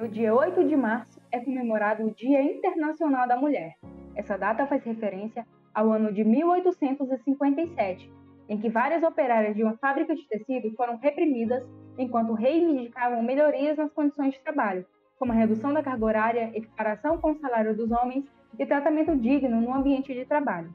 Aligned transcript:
No 0.00 0.08
dia 0.08 0.34
8 0.34 0.66
de 0.66 0.74
março 0.74 1.20
é 1.30 1.38
comemorado 1.38 2.06
o 2.06 2.10
Dia 2.10 2.42
Internacional 2.42 3.28
da 3.28 3.36
Mulher. 3.36 3.74
Essa 4.16 4.38
data 4.38 4.66
faz 4.66 4.82
referência 4.82 5.46
ao 5.74 5.92
ano 5.92 6.10
de 6.10 6.24
1857, 6.24 8.10
em 8.48 8.56
que 8.56 8.70
várias 8.70 9.02
operárias 9.02 9.54
de 9.54 9.62
uma 9.62 9.76
fábrica 9.76 10.16
de 10.16 10.26
tecido 10.26 10.74
foram 10.74 10.96
reprimidas 10.96 11.62
enquanto 11.98 12.32
reivindicavam 12.32 13.22
melhorias 13.22 13.76
nas 13.76 13.92
condições 13.92 14.32
de 14.32 14.40
trabalho, 14.40 14.86
como 15.18 15.32
a 15.32 15.34
redução 15.34 15.70
da 15.70 15.82
carga 15.82 16.06
horária, 16.06 16.50
equiparação 16.54 17.18
com 17.18 17.32
o 17.32 17.38
salário 17.38 17.76
dos 17.76 17.90
homens 17.92 18.24
e 18.58 18.64
tratamento 18.64 19.14
digno 19.14 19.60
no 19.60 19.74
ambiente 19.74 20.14
de 20.14 20.24
trabalho. 20.24 20.74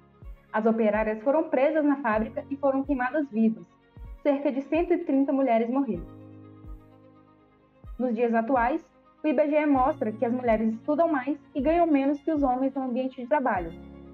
As 0.54 0.68
operárias 0.68 1.20
foram 1.24 1.50
presas 1.50 1.84
na 1.84 1.96
fábrica 1.96 2.46
e 2.52 2.56
foram 2.58 2.84
queimadas 2.84 3.28
vivas. 3.32 3.66
Cerca 4.22 4.52
de 4.52 4.62
130 4.62 5.34
mulheres 5.34 5.68
morreram. 5.68 6.06
Nos 7.98 8.14
dias 8.14 8.32
atuais, 8.36 8.86
o 9.26 9.28
IBGE 9.28 9.66
mostra 9.66 10.12
que 10.12 10.24
as 10.24 10.32
mulheres 10.32 10.72
estudam 10.72 11.12
mais 11.12 11.36
e 11.56 11.60
ganham 11.60 11.88
menos 11.88 12.22
que 12.22 12.32
os 12.32 12.44
homens 12.44 12.76
no 12.76 12.84
ambiente 12.84 13.20
de 13.20 13.28
trabalho. 13.28 13.72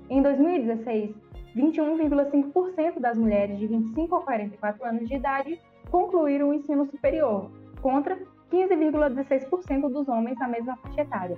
Em 0.10 0.22
2016, 0.22 1.14
21,5% 1.54 2.98
das 2.98 3.18
mulheres 3.18 3.60
de 3.60 3.68
25 3.68 4.16
a 4.16 4.22
44 4.22 4.86
anos 4.86 5.10
de 5.10 5.16
idade 5.16 5.60
concluíram 5.90 6.50
o 6.50 6.54
ensino 6.54 6.86
superior, 6.86 7.52
contra 7.82 8.18
15,16% 8.50 9.90
dos 9.90 10.08
homens 10.08 10.40
na 10.40 10.48
mesma 10.48 10.78
faixa 10.78 11.02
etária. 11.02 11.38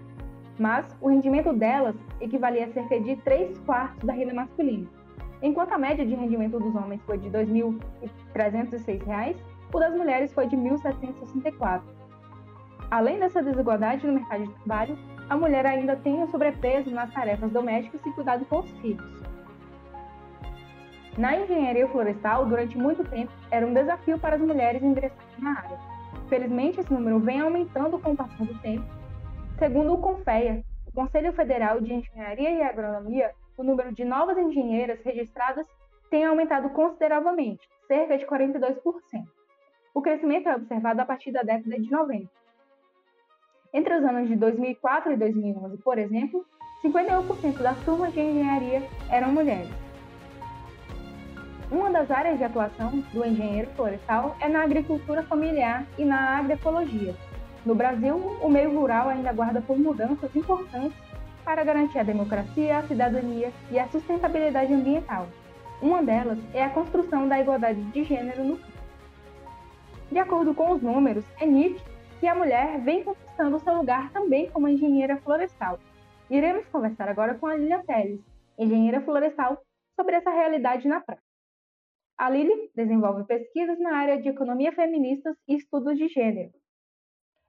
Mas 0.60 0.86
o 1.02 1.10
rendimento 1.10 1.52
delas 1.52 1.96
equivalia 2.22 2.66
a 2.66 2.70
cerca 2.70 3.00
de 3.00 3.16
3 3.16 3.58
quartos 3.60 4.06
da 4.06 4.14
renda 4.14 4.36
masculina. 4.36 4.88
Enquanto 5.42 5.74
a 5.74 5.80
média 5.80 6.06
de 6.06 6.14
rendimento 6.14 6.60
dos 6.60 6.76
homens 6.76 7.02
foi 7.02 7.18
de 7.18 7.28
R$ 7.30 7.44
2.306, 7.44 9.36
o 9.74 9.80
das 9.80 9.96
mulheres 9.96 10.32
foi 10.32 10.46
de 10.46 10.56
R$ 10.56 10.62
1.764. 10.62 12.03
Além 12.94 13.18
dessa 13.18 13.42
desigualdade 13.42 14.06
no 14.06 14.14
mercado 14.14 14.46
de 14.46 14.54
trabalho, 14.54 14.96
a 15.28 15.36
mulher 15.36 15.66
ainda 15.66 15.96
tem 15.96 16.22
o 16.22 16.28
sobrepeso 16.30 16.92
nas 16.92 17.12
tarefas 17.12 17.52
domésticas 17.52 18.00
e 18.06 18.12
cuidado 18.12 18.46
com 18.46 18.60
os 18.60 18.70
filhos. 18.82 19.04
Na 21.18 21.36
engenharia 21.36 21.88
florestal, 21.88 22.46
durante 22.46 22.78
muito 22.78 23.04
tempo, 23.04 23.32
era 23.50 23.66
um 23.66 23.74
desafio 23.74 24.20
para 24.20 24.36
as 24.36 24.42
mulheres 24.44 24.84
ingressarem 24.84 25.40
na 25.40 25.58
área. 25.58 25.80
Felizmente, 26.30 26.82
esse 26.82 26.94
número 26.94 27.20
vem 27.20 27.42
aumentando 27.42 27.98
com 27.98 28.12
o 28.12 28.16
passar 28.16 28.46
do 28.46 28.60
tempo. 28.60 28.86
Segundo 29.58 29.94
o 29.94 29.98
CONFEA, 29.98 30.64
o 30.86 30.92
Conselho 30.92 31.34
Federal 31.34 31.82
de 31.82 31.96
Engenharia 31.96 32.52
e 32.52 32.62
Agronomia, 32.62 33.32
o 33.58 33.64
número 33.64 33.92
de 33.92 34.06
novas 34.06 34.38
engenheiras 34.38 35.02
registradas 35.04 35.66
tem 36.12 36.26
aumentado 36.26 36.70
consideravelmente, 36.70 37.68
cerca 37.88 38.20
de 38.20 38.28
42%. 38.28 38.78
O 39.96 40.02
crescimento 40.04 40.48
é 40.48 40.56
observado 40.56 41.02
a 41.02 41.06
partir 41.06 41.32
da 41.32 41.42
década 41.42 41.80
de 41.80 41.90
90. 41.90 42.43
Entre 43.74 43.92
os 43.96 44.04
anos 44.04 44.30
de 44.30 44.36
2004 44.36 45.14
e 45.14 45.18
2011, 45.18 45.78
por 45.78 45.98
exemplo, 45.98 46.46
51% 46.84 47.58
das 47.58 47.76
turmas 47.80 48.14
de 48.14 48.20
engenharia 48.20 48.84
eram 49.10 49.32
mulheres. 49.32 49.72
Uma 51.72 51.90
das 51.90 52.12
áreas 52.12 52.38
de 52.38 52.44
atuação 52.44 53.04
do 53.12 53.26
engenheiro 53.26 53.68
florestal 53.76 54.38
é 54.40 54.48
na 54.48 54.62
agricultura 54.62 55.24
familiar 55.24 55.88
e 55.98 56.06
na 56.06 56.38
agroecologia. 56.38 57.16
No 57.66 57.74
Brasil, 57.74 58.16
o 58.44 58.48
meio 58.48 58.80
rural 58.80 59.10
ainda 59.10 59.32
aguarda 59.32 59.60
por 59.60 59.76
mudanças 59.80 60.36
importantes 60.36 60.96
para 61.44 61.64
garantir 61.64 61.98
a 61.98 62.04
democracia, 62.04 62.78
a 62.78 62.84
cidadania 62.84 63.52
e 63.72 63.80
a 63.80 63.88
sustentabilidade 63.88 64.72
ambiental. 64.72 65.28
Uma 65.82 66.04
delas 66.04 66.38
é 66.54 66.64
a 66.64 66.70
construção 66.70 67.28
da 67.28 67.40
igualdade 67.40 67.82
de 67.86 68.04
gênero 68.04 68.44
no 68.44 68.58
campo. 68.58 68.74
De 70.12 70.20
acordo 70.20 70.54
com 70.54 70.74
os 70.74 70.82
números, 70.82 71.26
é 71.40 71.46
nítido 71.48 71.93
que 72.24 72.28
a 72.30 72.36
mulher 72.36 72.80
vem 72.80 73.04
conquistando 73.04 73.60
seu 73.60 73.76
lugar 73.76 74.10
também 74.14 74.50
como 74.50 74.70
engenheira 74.70 75.18
florestal. 75.18 75.78
Iremos 76.30 76.66
conversar 76.70 77.10
agora 77.10 77.38
com 77.38 77.48
a 77.48 77.56
Lilian 77.58 77.84
Teles, 77.84 78.22
engenheira 78.58 79.02
florestal, 79.02 79.62
sobre 79.94 80.16
essa 80.16 80.30
realidade 80.30 80.88
na 80.88 81.02
prática. 81.02 81.28
A 82.18 82.30
Lili 82.30 82.72
desenvolve 82.74 83.26
pesquisas 83.26 83.78
na 83.78 83.98
área 83.98 84.22
de 84.22 84.30
economia 84.30 84.72
feministas 84.72 85.36
e 85.46 85.56
estudos 85.56 85.98
de 85.98 86.08
gênero. 86.08 86.54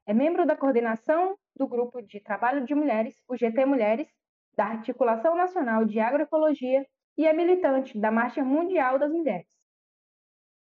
É 0.08 0.12
membro 0.12 0.44
da 0.44 0.56
coordenação 0.56 1.36
do 1.54 1.68
Grupo 1.68 2.02
de 2.02 2.18
Trabalho 2.18 2.66
de 2.66 2.74
Mulheres, 2.74 3.14
o 3.28 3.36
GT 3.36 3.64
Mulheres, 3.64 4.08
da 4.56 4.64
Articulação 4.64 5.36
Nacional 5.36 5.84
de 5.84 6.00
Agroecologia 6.00 6.84
e 7.16 7.24
é 7.24 7.32
militante 7.32 7.96
da 7.96 8.10
Marcha 8.10 8.42
Mundial 8.42 8.98
das 8.98 9.12
Mulheres. 9.12 9.46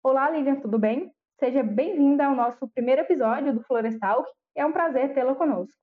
Olá, 0.03 0.29
Lilian, 0.29 0.57
tudo 0.57 0.77
bem? 0.77 1.09
Seja 1.43 1.61
bem-vinda 1.61 2.27
ao 2.27 2.37
nosso 2.37 2.69
primeiro 2.69 3.01
episódio 3.01 3.53
do 3.53 3.65
Florestal. 3.65 4.25
É 4.55 4.65
um 4.65 4.71
prazer 4.71 5.13
tê-la 5.13 5.35
conosco. 5.35 5.77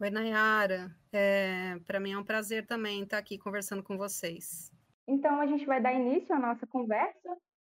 Oi, 0.00 0.08
Nayara. 0.08 0.90
É, 1.12 1.78
Para 1.86 2.00
mim 2.00 2.12
é 2.12 2.18
um 2.18 2.24
prazer 2.24 2.66
também 2.66 3.02
estar 3.02 3.18
aqui 3.18 3.36
conversando 3.36 3.82
com 3.82 3.98
vocês. 3.98 4.72
Então, 5.06 5.38
a 5.42 5.46
gente 5.46 5.66
vai 5.66 5.78
dar 5.78 5.92
início 5.92 6.34
à 6.34 6.38
nossa 6.38 6.66
conversa. 6.66 7.36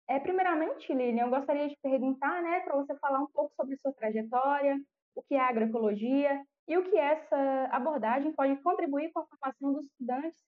É, 0.07 0.19
primeiramente, 0.19 0.93
Lilian, 0.93 1.23
eu 1.23 1.29
gostaria 1.31 1.67
de 1.67 1.75
perguntar, 1.81 2.43
né, 2.43 2.59
para 2.59 2.75
você 2.75 2.95
falar 2.99 3.21
um 3.21 3.31
pouco 3.33 3.51
sobre 3.55 3.75
sua 3.77 3.91
trajetória, 3.93 4.79
o 5.15 5.23
que 5.23 5.33
é 5.33 5.39
agroecologia 5.39 6.45
e 6.67 6.77
o 6.77 6.83
que 6.83 6.95
essa 6.95 7.69
abordagem 7.71 8.31
pode 8.33 8.55
contribuir 8.57 9.11
com 9.11 9.21
a 9.21 9.25
formação 9.25 9.73
dos 9.73 9.85
estudantes 9.87 10.39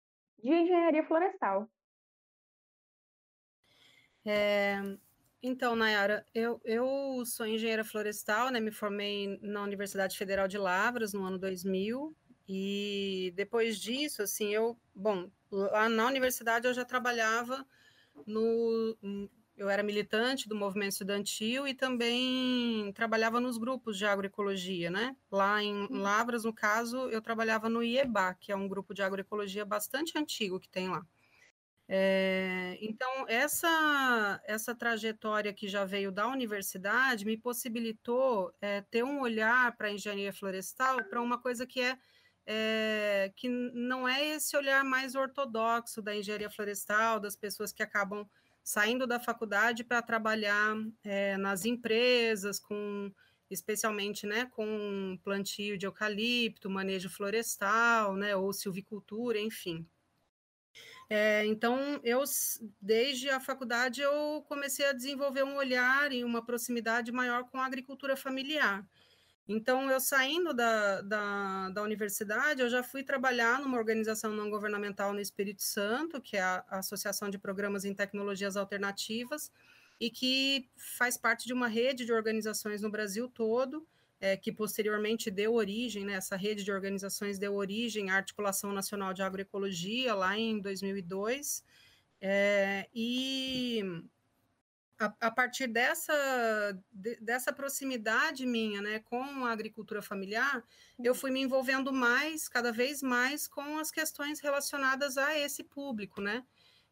de 0.44 0.53
engenharia 0.53 1.03
florestal. 1.08 1.68
É, 4.24 4.80
então, 5.41 5.75
Nayara, 5.75 6.25
eu, 6.34 6.62
eu 6.63 7.24
sou 7.25 7.46
engenheira 7.46 7.84
florestal, 7.84 8.52
né? 8.52 8.59
Me 8.59 8.72
formei 8.72 9.40
na 9.41 9.63
Universidade 9.63 10.18
Federal 10.18 10.47
de 10.47 10.57
Lavras 10.57 11.13
no 11.13 11.24
ano 11.24 11.40
2000 11.40 12.16
e 12.47 13.34
depois 13.35 13.79
disso, 13.79 14.22
assim, 14.22 14.53
eu, 14.53 14.78
bom, 14.94 15.29
lá 15.52 15.88
na 15.90 16.06
universidade 16.06 16.68
eu 16.68 16.74
já 16.74 16.84
trabalhava 16.84 17.66
no, 18.25 18.97
eu 19.56 19.69
era 19.69 19.84
militante 19.84 20.50
do 20.50 20.56
movimento 20.56 20.94
estudantil 20.94 21.68
e 21.68 21.73
também 21.73 22.91
trabalhava 22.94 23.40
nos 23.40 23.58
grupos 23.58 23.97
de 23.97 24.06
agroecologia, 24.06 24.90
né? 24.90 25.16
Lá 25.31 25.62
em 25.62 25.84
hum. 25.84 26.02
Lavras, 26.02 26.44
no 26.44 26.53
caso, 26.53 27.09
eu 27.09 27.22
trabalhava 27.22 27.69
no 27.69 27.84
IEBA, 27.84 28.35
que 28.40 28.52
é 28.52 28.56
um 28.56 28.68
grupo 28.68 28.94
de 28.94 29.03
agroecologia 29.03 29.63
bastante 29.63 30.18
antigo 30.18 30.59
que 30.59 30.69
tem 30.69 30.90
lá. 30.90 31.06
É, 31.94 32.78
então, 32.79 33.25
essa, 33.28 34.41
essa 34.46 34.74
trajetória 34.74 35.53
que 35.53 35.68
já 35.68 35.84
veio 35.84 36.09
da 36.09 36.25
universidade 36.25 37.25
me 37.25 37.35
possibilitou 37.35 38.56
é, 38.62 38.79
ter 38.79 39.03
um 39.03 39.19
olhar 39.19 39.75
para 39.75 39.90
a 39.90 39.91
engenharia 39.91 40.31
florestal 40.31 41.03
para 41.03 41.22
uma 41.22 41.38
coisa 41.38 41.68
que 41.68 41.81
é, 41.81 41.97
é, 42.46 43.34
que 43.35 43.50
não 43.50 44.07
é 44.07 44.25
esse 44.25 44.56
olhar 44.56 44.85
mais 44.85 45.16
ortodoxo 45.16 46.02
da 46.02 46.16
engenharia 46.16 46.50
florestal, 46.50 47.19
das 47.19 47.35
pessoas 47.35 47.74
que 47.74 47.84
acabam 47.84 48.25
saindo 48.63 49.06
da 49.06 49.19
faculdade 49.19 49.84
para 49.84 50.02
trabalhar 50.02 50.73
nas 51.40 51.66
empresas, 51.66 52.58
com 52.58 53.12
especialmente 53.50 54.25
né, 54.25 54.46
com 54.56 55.19
plantio 55.25 55.78
de 55.78 55.85
eucalipto, 55.85 56.69
manejo 56.69 57.09
florestal, 57.09 58.16
né, 58.16 58.34
ou 58.34 58.53
silvicultura, 58.53 59.38
enfim. 59.40 59.85
É, 61.13 61.45
então, 61.45 61.99
eu, 62.05 62.23
desde 62.81 63.29
a 63.29 63.38
faculdade, 63.38 63.99
eu 63.99 64.45
comecei 64.47 64.85
a 64.85 64.94
desenvolver 64.94 65.44
um 65.44 65.57
olhar 65.57 66.09
e 66.13 66.23
uma 66.23 66.41
proximidade 66.41 67.11
maior 67.11 67.44
com 67.49 67.57
a 67.57 67.66
agricultura 67.66 68.16
familiar. 68.16 68.88
Então, 69.45 69.91
eu 69.91 69.99
saindo 69.99 70.53
da, 70.53 71.01
da, 71.01 71.69
da, 71.72 71.83
universidade, 71.83 72.61
eu 72.61 72.69
já 72.69 72.81
fui 72.81 73.03
trabalhar 73.03 73.59
numa 73.59 73.77
organização 73.77 74.31
não 74.31 74.49
governamental 74.49 75.11
no 75.11 75.19
Espírito 75.19 75.63
Santo, 75.63 76.22
que 76.22 76.38
é 76.38 76.41
a 76.44 76.63
Associação 76.69 77.29
de 77.29 77.38
Programas 77.38 77.83
em 77.83 77.93
Tecnologias 77.93 78.55
Alternativas, 78.55 79.51
e 79.99 80.09
que 80.09 80.69
faz 80.78 81.17
parte 81.17 81.45
de 81.45 81.51
uma 81.51 81.67
rede 81.67 82.05
de 82.05 82.13
organizações 82.13 82.81
no 82.81 82.89
Brasil 82.89 83.28
todo, 83.28 83.85
é, 84.22 84.38
que 84.38 84.52
posteriormente 84.52 85.32
deu 85.32 85.56
origem, 85.56 86.06
né, 86.06 86.14
essa 86.14 86.35
rede 86.35 86.64
de 86.64 86.72
organizações 86.72 87.40
deu 87.40 87.56
origem 87.56 88.12
à 88.12 88.18
Articulação 88.18 88.72
Nacional 88.72 89.14
de 89.14 89.23
Agroecologia, 89.23 90.14
lá 90.14 90.38
em 90.38 90.59
2002, 90.59 91.64
é, 92.22 92.88
e 92.94 93.84
a, 95.00 95.12
a, 95.22 95.32
partir 95.32 95.66
dessa, 95.66 96.14
de, 96.91 97.16
dessa 97.20 97.52
proximidade 97.52 98.46
minha 98.46 98.79
né, 98.79 99.00
com 99.00 99.44
a 99.44 99.52
agricultura 99.52 100.03
familiar, 100.03 100.64
eu 101.03 101.16
fui 101.16 101.32
me 101.32 101.41
envolvendo 101.41 101.91
mais, 101.91 102.47
cada 102.47 102.72
vez 102.72 103.02
mais, 103.02 103.47
com 103.47 103.79
as 103.79 103.90
questões 103.90 104.40
relacionadas 104.40 105.17
a 105.17 105.35
esse 105.35 105.64
público, 105.64 106.22
né? 106.22 106.46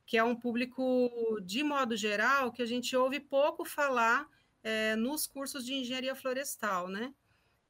Que 0.08 0.18
é 0.18 0.24
um 0.24 0.36
público, 0.36 1.40
de 1.44 1.62
modo 1.62 1.96
geral, 1.96 2.52
que 2.52 2.64
a 2.64 2.66
gente 2.66 2.96
ouve 2.96 3.20
pouco 3.20 3.64
falar 3.64 4.28
é, 4.64 4.96
nos 4.96 5.28
cursos 5.28 5.66
de 5.66 5.74
engenharia 5.74 6.16
florestal, 6.16 6.88
né? 6.88 7.14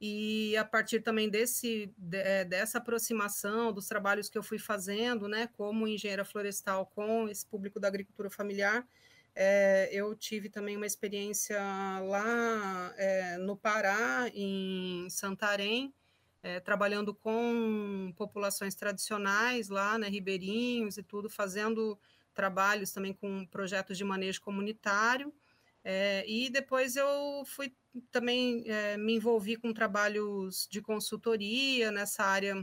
E 0.00 0.56
a 0.56 0.64
partir 0.64 1.00
também 1.02 1.28
desse, 1.28 1.92
de, 1.98 2.16
eh, 2.16 2.44
dessa 2.44 2.78
aproximação 2.78 3.70
dos 3.70 3.86
trabalhos 3.86 4.30
que 4.30 4.38
eu 4.38 4.42
fui 4.42 4.58
fazendo, 4.58 5.28
né, 5.28 5.46
como 5.48 5.86
engenheira 5.86 6.24
florestal 6.24 6.86
com 6.86 7.28
esse 7.28 7.44
público 7.46 7.78
da 7.78 7.88
agricultura 7.88 8.30
familiar, 8.30 8.86
é, 9.34 9.90
eu 9.92 10.14
tive 10.14 10.48
também 10.48 10.76
uma 10.76 10.86
experiência 10.86 11.58
lá 12.00 12.94
é, 12.96 13.36
no 13.38 13.56
Pará, 13.56 14.30
em 14.34 15.08
Santarém, 15.10 15.94
é, 16.42 16.58
trabalhando 16.60 17.14
com 17.14 18.12
populações 18.16 18.74
tradicionais 18.74 19.68
lá, 19.68 19.98
né, 19.98 20.08
ribeirinhos 20.08 20.96
e 20.96 21.02
tudo, 21.02 21.28
fazendo 21.28 21.98
trabalhos 22.34 22.90
também 22.92 23.12
com 23.12 23.46
projetos 23.46 23.98
de 23.98 24.04
manejo 24.04 24.40
comunitário. 24.40 25.32
É, 25.82 26.24
e 26.28 26.50
depois 26.50 26.96
eu 26.96 27.42
fui 27.46 27.74
também 28.10 28.64
é, 28.66 28.96
me 28.96 29.14
envolvi 29.14 29.56
com 29.56 29.72
trabalhos 29.72 30.68
de 30.70 30.80
consultoria 30.80 31.90
nessa 31.90 32.22
área, 32.24 32.54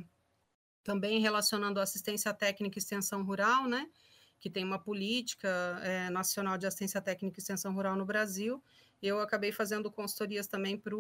também 0.84 1.20
relacionando 1.20 1.80
assistência 1.80 2.34
técnica 2.34 2.78
e 2.78 2.82
extensão 2.82 3.24
rural, 3.24 3.68
né? 3.68 3.90
Que 4.40 4.50
tem 4.50 4.64
uma 4.64 4.80
política 4.80 5.50
é, 5.84 6.10
nacional 6.10 6.58
de 6.58 6.68
assistência 6.68 7.02
técnica 7.02 7.40
e 7.40 7.42
extensão 7.42 7.74
rural 7.74 7.96
no 7.96 8.06
Brasil. 8.06 8.64
Eu 9.02 9.20
acabei 9.20 9.52
fazendo 9.52 9.92
consultorias 9.92 10.48
também 10.48 10.78
para 10.78 10.96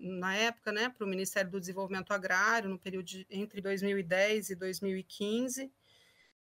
na 0.00 0.34
época, 0.36 0.72
né, 0.72 0.88
para 0.88 1.04
o 1.04 1.08
Ministério 1.08 1.50
do 1.50 1.60
Desenvolvimento 1.60 2.12
Agrário, 2.12 2.70
no 2.70 2.78
período 2.78 3.04
de, 3.04 3.26
entre 3.30 3.60
2010 3.60 4.50
e 4.50 4.54
2015. 4.54 5.70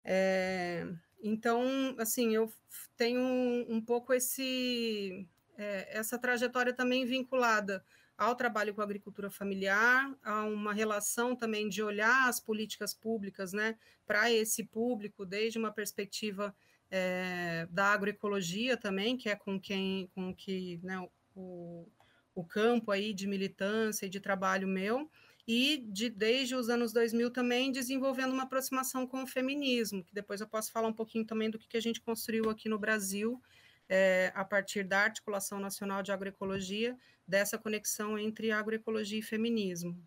É, 0.04 0.86
então, 1.28 1.96
assim, 1.98 2.34
eu 2.34 2.52
tenho 2.96 3.20
um, 3.20 3.76
um 3.76 3.82
pouco 3.82 4.14
esse, 4.14 5.28
é, 5.58 5.98
essa 5.98 6.18
trajetória 6.18 6.74
também 6.74 7.06
vinculada 7.06 7.84
ao 8.18 8.36
trabalho 8.36 8.74
com 8.74 8.82
a 8.82 8.84
agricultura 8.84 9.30
familiar, 9.30 10.12
a 10.24 10.44
uma 10.46 10.74
relação 10.74 11.36
também 11.36 11.70
de 11.70 11.84
olhar 11.84 12.28
as 12.28 12.40
políticas 12.40 12.94
públicas 12.94 13.54
né, 13.54 13.78
para 14.06 14.32
esse 14.32 14.64
público, 14.64 15.26
desde 15.26 15.60
uma 15.60 15.72
perspectiva 15.72 16.56
é, 16.90 17.68
da 17.70 17.88
agroecologia 17.88 18.76
também, 18.76 19.16
que 19.16 19.30
é 19.30 19.36
com 19.36 19.60
quem 19.60 20.10
com 20.16 20.34
que 20.34 20.80
né, 20.82 20.98
o, 21.36 21.88
o 22.34 22.44
campo 22.44 22.92
aí 22.92 23.14
de 23.14 23.28
militância 23.28 24.06
e 24.08 24.10
de 24.10 24.20
trabalho 24.20 24.68
meu, 24.68 25.10
e 25.48 25.78
de, 25.78 26.10
desde 26.10 26.56
os 26.56 26.70
anos 26.70 26.92
2000 26.92 27.32
também 27.32 27.72
desenvolvendo 27.72 28.34
uma 28.34 28.44
aproximação 28.44 29.08
com 29.08 29.24
o 29.24 29.28
feminismo, 29.28 30.04
que 30.04 30.14
depois 30.14 30.42
eu 30.42 30.48
posso 30.48 30.72
falar 30.72 30.90
um 30.90 30.94
pouquinho 30.94 31.26
também 31.26 31.50
do 31.50 31.58
que, 31.58 31.68
que 31.68 31.78
a 31.78 31.82
gente 31.82 32.02
construiu 32.02 32.50
aqui 32.50 32.68
no 32.68 32.78
Brasil, 32.78 33.42
é, 33.88 34.34
a 34.36 34.44
partir 34.44 34.84
da 34.84 35.00
Articulação 35.00 35.60
Nacional 35.60 36.04
de 36.04 36.12
Agroecologia, 36.12 36.98
dessa 37.26 37.58
conexão 37.58 38.20
entre 38.20 38.52
agroecologia 38.52 39.20
e 39.20 39.24
feminismo. 39.24 39.98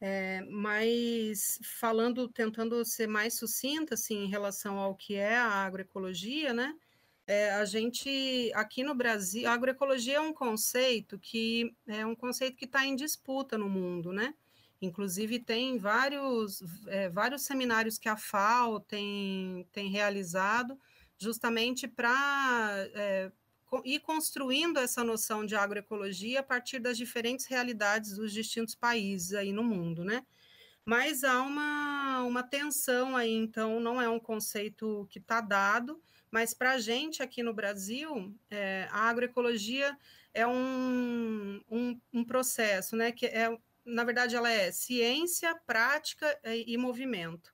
É, 0.00 0.40
mas 0.42 1.58
falando, 1.78 2.28
tentando 2.28 2.82
ser 2.84 3.08
mais 3.08 3.34
sucinta 3.34 3.94
assim, 3.94 4.24
em 4.24 4.28
relação 4.28 4.78
ao 4.78 4.94
que 4.94 5.16
é 5.16 5.36
a 5.36 5.66
agroecologia, 5.66 6.54
né? 6.54 6.74
É, 7.28 7.50
a 7.50 7.64
gente, 7.66 8.50
aqui 8.54 8.82
no 8.82 8.94
Brasil, 8.94 9.46
a 9.46 9.52
agroecologia 9.52 10.16
é 10.16 10.20
um 10.20 10.32
conceito 10.32 11.18
que 11.18 11.76
é 11.86 12.06
um 12.06 12.14
conceito 12.14 12.56
que 12.56 12.64
está 12.64 12.86
em 12.86 12.96
disputa 12.96 13.58
no 13.58 13.68
mundo, 13.68 14.14
né? 14.14 14.32
Inclusive, 14.80 15.38
tem 15.38 15.76
vários, 15.76 16.62
é, 16.86 17.10
vários 17.10 17.42
seminários 17.42 17.98
que 17.98 18.08
a 18.08 18.16
FAO 18.16 18.80
tem, 18.80 19.68
tem 19.72 19.90
realizado 19.90 20.80
justamente 21.18 21.86
para 21.86 22.88
é, 22.94 23.30
ir 23.84 24.00
construindo 24.00 24.78
essa 24.78 25.04
noção 25.04 25.44
de 25.44 25.54
agroecologia 25.54 26.40
a 26.40 26.42
partir 26.42 26.78
das 26.78 26.96
diferentes 26.96 27.44
realidades 27.44 28.16
dos 28.16 28.32
distintos 28.32 28.74
países 28.74 29.34
aí 29.34 29.52
no 29.52 29.62
mundo, 29.62 30.02
né? 30.02 30.24
Mas 30.82 31.22
há 31.24 31.42
uma, 31.42 32.22
uma 32.22 32.42
tensão 32.42 33.14
aí, 33.14 33.34
então 33.34 33.78
não 33.80 34.00
é 34.00 34.08
um 34.08 34.18
conceito 34.18 35.06
que 35.10 35.18
está 35.18 35.42
dado, 35.42 36.00
mas 36.30 36.54
para 36.54 36.72
a 36.72 36.78
gente 36.78 37.22
aqui 37.22 37.42
no 37.42 37.54
Brasil, 37.54 38.34
é, 38.50 38.88
a 38.90 39.08
agroecologia 39.08 39.96
é 40.34 40.46
um, 40.46 41.60
um, 41.70 42.00
um, 42.12 42.24
processo, 42.24 42.96
né? 42.96 43.12
Que 43.12 43.26
é, 43.26 43.56
na 43.84 44.04
verdade, 44.04 44.36
ela 44.36 44.50
é 44.50 44.70
ciência, 44.70 45.54
prática 45.66 46.38
e, 46.44 46.74
e 46.74 46.76
movimento. 46.76 47.52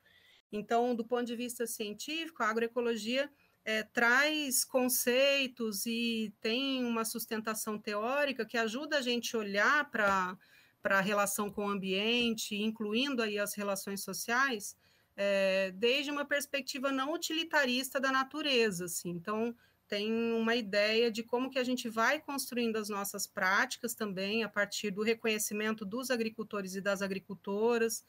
Então, 0.50 0.94
do 0.94 1.04
ponto 1.04 1.24
de 1.24 1.36
vista 1.36 1.66
científico, 1.66 2.42
a 2.42 2.48
agroecologia 2.48 3.30
é, 3.64 3.82
traz 3.82 4.64
conceitos 4.64 5.86
e 5.86 6.32
tem 6.40 6.84
uma 6.84 7.04
sustentação 7.04 7.78
teórica 7.78 8.44
que 8.44 8.58
ajuda 8.58 8.98
a 8.98 9.02
gente 9.02 9.34
a 9.34 9.38
olhar 9.38 9.90
para 9.90 10.36
a 10.84 11.00
relação 11.00 11.50
com 11.50 11.64
o 11.64 11.70
ambiente, 11.70 12.54
incluindo 12.54 13.22
aí 13.22 13.38
as 13.38 13.54
relações 13.54 14.02
sociais, 14.02 14.76
é, 15.16 15.70
desde 15.72 16.10
uma 16.10 16.24
perspectiva 16.24 16.90
não 16.90 17.12
utilitarista 17.12 18.00
da 18.00 18.10
natureza, 18.10 18.86
assim. 18.86 19.10
Então, 19.10 19.54
tem 19.86 20.12
uma 20.32 20.56
ideia 20.56 21.10
de 21.10 21.22
como 21.22 21.50
que 21.50 21.58
a 21.58 21.64
gente 21.64 21.88
vai 21.88 22.20
construindo 22.20 22.76
as 22.76 22.88
nossas 22.88 23.26
práticas 23.26 23.94
também 23.94 24.42
a 24.42 24.48
partir 24.48 24.90
do 24.90 25.02
reconhecimento 25.02 25.84
dos 25.84 26.10
agricultores 26.10 26.74
e 26.74 26.80
das 26.80 27.02
agricultoras, 27.02 28.04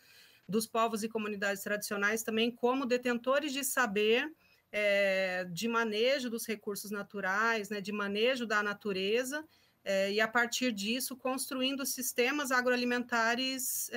dos 0.48 0.66
povos 0.66 1.04
e 1.04 1.10
comunidades 1.10 1.63
tradicionais 1.63 2.24
também 2.24 2.52
como 2.52 2.86
detentores 2.86 3.51
de 3.51 3.63
saber 3.63 4.31
é, 4.72 5.46
de 5.46 5.68
manejo 5.68 6.30
dos 6.30 6.46
recursos 6.46 6.92
naturais, 6.92 7.69
né, 7.69 7.81
de 7.81 7.92
manejo 7.92 8.46
da 8.46 8.62
natureza, 8.62 9.46
é, 9.84 10.12
e 10.12 10.19
a 10.19 10.28
partir 10.28 10.72
disso 10.72 11.16
construindo 11.16 11.86
sistemas 11.86 12.51
agroalimentares 12.51 13.90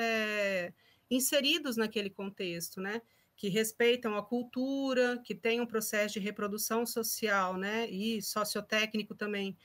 inseridos 1.10 1.76
naquele 1.76 2.10
contexto, 2.10 2.80
né? 2.80 3.02
Que 3.36 3.48
respeitam 3.48 4.16
a 4.16 4.22
cultura, 4.22 5.20
que 5.24 5.34
tem 5.34 5.60
um 5.60 5.66
processo 5.66 6.14
de 6.14 6.20
reprodução 6.20 6.84
social, 6.84 7.56
né? 7.56 7.88
E 7.90 8.20
sociotécnico 8.22 9.14
também, 9.14 9.56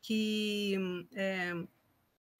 que 0.00 0.76
é, 1.14 1.54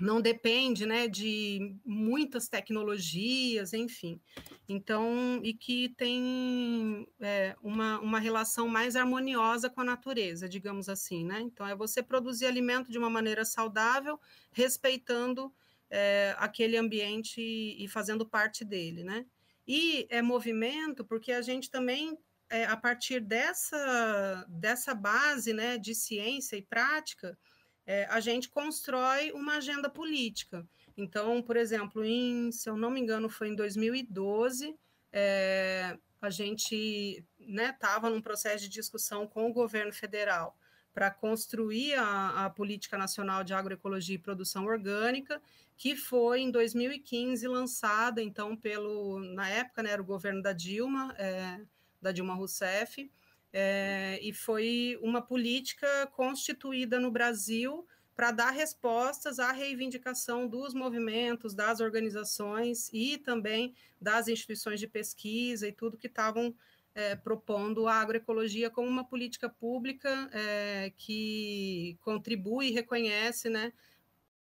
não 0.02 0.20
depende, 0.20 0.84
né, 0.84 1.06
de 1.06 1.76
muitas 1.84 2.48
tecnologias, 2.48 3.72
enfim. 3.72 4.20
Então, 4.68 5.40
e 5.44 5.54
que 5.54 5.90
tem 5.90 7.06
é, 7.20 7.54
uma, 7.62 8.00
uma 8.00 8.18
relação 8.18 8.66
mais 8.66 8.96
harmoniosa 8.96 9.70
com 9.70 9.80
a 9.80 9.84
natureza, 9.84 10.48
digamos 10.48 10.88
assim, 10.88 11.24
né? 11.24 11.40
Então, 11.40 11.66
é 11.66 11.76
você 11.76 12.02
produzir 12.02 12.46
alimento 12.46 12.90
de 12.90 12.98
uma 12.98 13.08
maneira 13.08 13.44
saudável, 13.44 14.18
respeitando 14.50 15.54
é, 15.94 16.34
aquele 16.38 16.78
ambiente 16.78 17.40
e 17.40 17.86
fazendo 17.86 18.24
parte 18.24 18.64
dele, 18.64 19.04
né? 19.04 19.26
E 19.68 20.06
é 20.08 20.22
movimento 20.22 21.04
porque 21.04 21.30
a 21.30 21.42
gente 21.42 21.70
também, 21.70 22.18
é, 22.48 22.64
a 22.64 22.76
partir 22.76 23.20
dessa, 23.20 24.46
dessa 24.48 24.94
base 24.94 25.52
né, 25.52 25.76
de 25.76 25.94
ciência 25.94 26.56
e 26.56 26.62
prática, 26.62 27.38
é, 27.86 28.06
a 28.06 28.20
gente 28.20 28.48
constrói 28.48 29.32
uma 29.32 29.56
agenda 29.56 29.90
política. 29.90 30.66
Então, 30.96 31.42
por 31.42 31.58
exemplo, 31.58 32.02
em, 32.02 32.50
se 32.50 32.70
eu 32.70 32.76
não 32.76 32.90
me 32.90 32.98
engano, 32.98 33.28
foi 33.28 33.48
em 33.48 33.54
2012, 33.54 34.74
é, 35.12 35.98
a 36.22 36.30
gente 36.30 37.22
estava 37.38 38.08
né, 38.08 38.16
num 38.16 38.22
processo 38.22 38.64
de 38.64 38.70
discussão 38.70 39.26
com 39.26 39.48
o 39.48 39.52
governo 39.52 39.92
federal 39.92 40.56
para 40.92 41.10
construir 41.10 41.94
a, 41.94 42.46
a, 42.46 42.50
Política 42.50 42.98
Nacional 42.98 43.42
de 43.42 43.54
Agroecologia 43.54 44.14
e 44.14 44.18
Produção 44.18 44.64
Orgânica, 44.66 45.40
que 45.82 45.96
foi 45.96 46.42
em 46.42 46.50
2015 46.52 47.44
lançada, 47.48 48.22
então, 48.22 48.56
pelo, 48.56 49.18
na 49.18 49.48
época, 49.48 49.82
né, 49.82 49.90
era 49.90 50.00
o 50.00 50.04
governo 50.04 50.40
da 50.40 50.52
Dilma, 50.52 51.12
é, 51.18 51.60
da 52.00 52.12
Dilma 52.12 52.34
Rousseff, 52.34 53.10
é, 53.52 54.16
e 54.22 54.32
foi 54.32 54.96
uma 55.02 55.20
política 55.20 56.06
constituída 56.12 57.00
no 57.00 57.10
Brasil 57.10 57.84
para 58.14 58.30
dar 58.30 58.50
respostas 58.50 59.40
à 59.40 59.50
reivindicação 59.50 60.46
dos 60.46 60.72
movimentos, 60.72 61.52
das 61.52 61.80
organizações 61.80 62.88
e 62.92 63.18
também 63.18 63.74
das 64.00 64.28
instituições 64.28 64.78
de 64.78 64.86
pesquisa 64.86 65.66
e 65.66 65.72
tudo 65.72 65.98
que 65.98 66.06
estavam 66.06 66.54
é, 66.94 67.16
propondo 67.16 67.88
a 67.88 67.94
agroecologia 67.94 68.70
como 68.70 68.86
uma 68.86 69.04
política 69.04 69.48
pública 69.48 70.30
é, 70.32 70.92
que 70.96 71.98
contribui 72.02 72.68
e 72.68 72.72
reconhece, 72.72 73.50
né, 73.50 73.72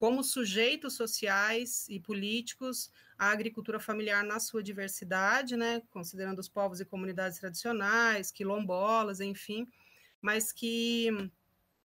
como 0.02 0.24
sujeitos 0.24 0.94
sociais 0.94 1.86
e 1.88 2.00
políticos 2.00 2.90
a 3.16 3.30
agricultura 3.30 3.78
familiar 3.78 4.24
na 4.24 4.40
sua 4.40 4.60
diversidade, 4.60 5.56
né, 5.56 5.80
considerando 5.90 6.40
os 6.40 6.48
povos 6.48 6.80
e 6.80 6.84
comunidades 6.84 7.38
tradicionais, 7.38 8.32
quilombolas, 8.32 9.20
enfim, 9.20 9.64
mas 10.20 10.50
que 10.50 11.06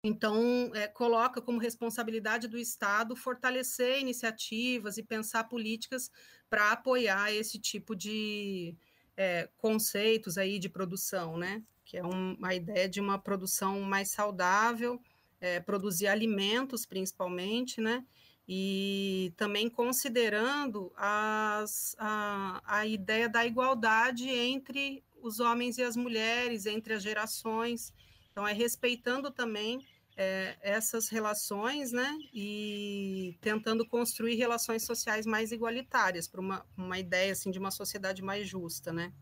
então 0.03 0.69
é, 0.75 0.87
coloca 0.87 1.41
como 1.41 1.57
responsabilidade 1.57 2.47
do 2.47 2.59
Estado 2.59 3.15
fortalecer 3.15 3.99
iniciativas 3.99 4.99
e 4.99 5.03
pensar 5.03 5.45
políticas 5.45 6.11
para 6.47 6.73
apoiar 6.73 7.33
esse 7.33 7.57
tipo 7.57 7.95
de 7.95 8.77
é, 9.17 9.49
conceitos 9.57 10.37
aí 10.37 10.59
de 10.59 10.69
produção, 10.69 11.37
né? 11.39 11.63
Que 11.83 11.97
é 11.97 12.05
um, 12.05 12.37
a 12.43 12.53
ideia 12.53 12.87
de 12.87 13.01
uma 13.01 13.17
produção 13.17 13.81
mais 13.81 14.11
saudável, 14.11 15.01
é, 15.45 15.59
produzir 15.59 16.07
alimentos 16.07 16.85
principalmente, 16.85 17.79
né? 17.79 18.03
E 18.47 19.33
também 19.37 19.69
considerando 19.69 20.91
as, 20.95 21.95
a, 21.99 22.61
a 22.65 22.85
ideia 22.85 23.27
da 23.29 23.45
igualdade 23.45 24.29
entre 24.29 25.03
os 25.21 25.39
homens 25.39 25.77
e 25.77 25.83
as 25.83 25.95
mulheres, 25.95 26.65
entre 26.65 26.93
as 26.93 27.03
gerações, 27.03 27.93
Então, 28.31 28.47
é 28.47 28.53
respeitando 28.53 29.31
também 29.31 29.85
é, 30.17 30.57
essas 30.61 31.09
relações, 31.09 31.91
né, 31.91 32.17
e 32.33 33.37
tentando 33.41 33.87
construir 33.87 34.35
relações 34.35 34.83
sociais 34.83 35.25
mais 35.25 35.51
igualitárias 35.51 36.27
para 36.27 36.41
uma, 36.41 36.65
uma 36.77 36.99
ideia 36.99 37.31
assim 37.31 37.49
de 37.49 37.59
uma 37.59 37.71
sociedade 37.71 38.21
mais 38.21 38.47
justa, 38.47 38.91
né? 38.93 39.13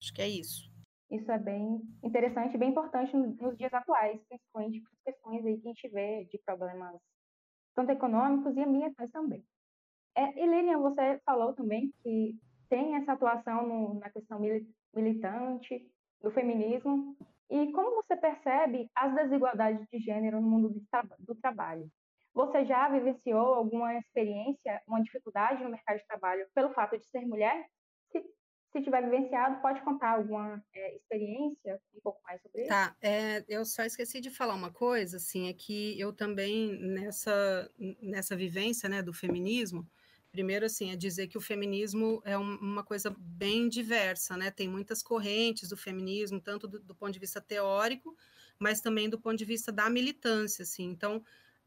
Acho 0.00 0.12
que 0.12 0.22
é 0.22 0.28
isso. 0.28 0.69
Isso 1.10 1.30
é 1.30 1.38
bem 1.38 1.80
interessante 2.04 2.56
bem 2.56 2.70
importante 2.70 3.16
nos 3.16 3.56
dias 3.56 3.72
atuais, 3.74 4.20
principalmente 4.28 4.80
por 4.80 4.92
questões 5.04 5.44
aí 5.44 5.58
que 5.58 5.68
a 5.68 5.72
gente 5.72 5.88
vê 5.88 6.24
de 6.26 6.38
problemas 6.38 7.00
tanto 7.74 7.92
econômicos 7.92 8.56
e 8.56 8.62
ambientais 8.62 9.10
também. 9.10 9.44
É, 10.14 10.40
Helena, 10.40 10.78
você 10.78 11.20
falou 11.24 11.52
também 11.54 11.92
que 12.02 12.36
tem 12.68 12.96
essa 12.96 13.12
atuação 13.12 13.66
no, 13.66 13.94
na 13.94 14.10
questão 14.10 14.40
militante 14.94 15.90
do 16.20 16.30
feminismo 16.30 17.16
e 17.50 17.72
como 17.72 17.96
você 17.96 18.16
percebe 18.16 18.88
as 18.94 19.14
desigualdades 19.14 19.84
de 19.90 19.98
gênero 19.98 20.40
no 20.40 20.48
mundo 20.48 20.68
do, 20.68 20.80
do 21.18 21.34
trabalho? 21.34 21.90
Você 22.32 22.64
já 22.64 22.88
vivenciou 22.88 23.54
alguma 23.54 23.96
experiência, 23.96 24.80
uma 24.86 25.02
dificuldade 25.02 25.62
no 25.62 25.70
mercado 25.70 25.98
de 25.98 26.06
trabalho 26.06 26.46
pelo 26.54 26.72
fato 26.72 26.96
de 26.96 27.04
ser 27.06 27.26
mulher? 27.26 27.66
Se, 28.12 28.24
se 28.72 28.82
tiver 28.82 29.02
vivenciado, 29.02 29.60
pode 29.60 29.80
contar 29.82 30.10
alguma 30.10 30.62
é, 30.74 30.96
experiência 30.96 31.80
um 31.94 32.00
pouco 32.00 32.20
mais 32.22 32.40
sobre 32.42 32.62
isso? 32.62 32.68
Tá, 32.68 32.96
é, 33.02 33.44
eu 33.48 33.64
só 33.64 33.82
esqueci 33.84 34.20
de 34.20 34.30
falar 34.30 34.54
uma 34.54 34.70
coisa, 34.70 35.16
assim, 35.16 35.48
é 35.48 35.52
que 35.52 35.98
eu 35.98 36.12
também, 36.12 36.78
nessa, 36.78 37.70
nessa 38.00 38.36
vivência 38.36 38.88
né, 38.88 39.02
do 39.02 39.12
feminismo, 39.12 39.86
Primeiro, 40.30 40.64
assim, 40.64 40.92
é 40.92 40.96
dizer 40.96 41.26
que 41.26 41.36
o 41.36 41.40
feminismo 41.40 42.22
é 42.24 42.38
um, 42.38 42.54
uma 42.58 42.84
coisa 42.84 43.14
bem 43.18 43.68
diversa, 43.68 44.36
né? 44.36 44.48
Tem 44.48 44.68
muitas 44.68 45.02
correntes 45.02 45.68
do 45.68 45.76
feminismo, 45.76 46.40
tanto 46.40 46.68
do, 46.68 46.78
do, 46.78 46.94
ponto 46.94 47.12
de 47.12 47.18
vista 47.18 47.40
teórico, 47.40 48.16
mas 48.56 48.80
também 48.80 49.10
do 49.10 49.18
ponto 49.18 49.36
de 49.36 49.44
vista 49.44 49.72
da 49.72 49.90
militância, 49.90 50.62
assim. 50.62 50.84
Então, 50.84 51.20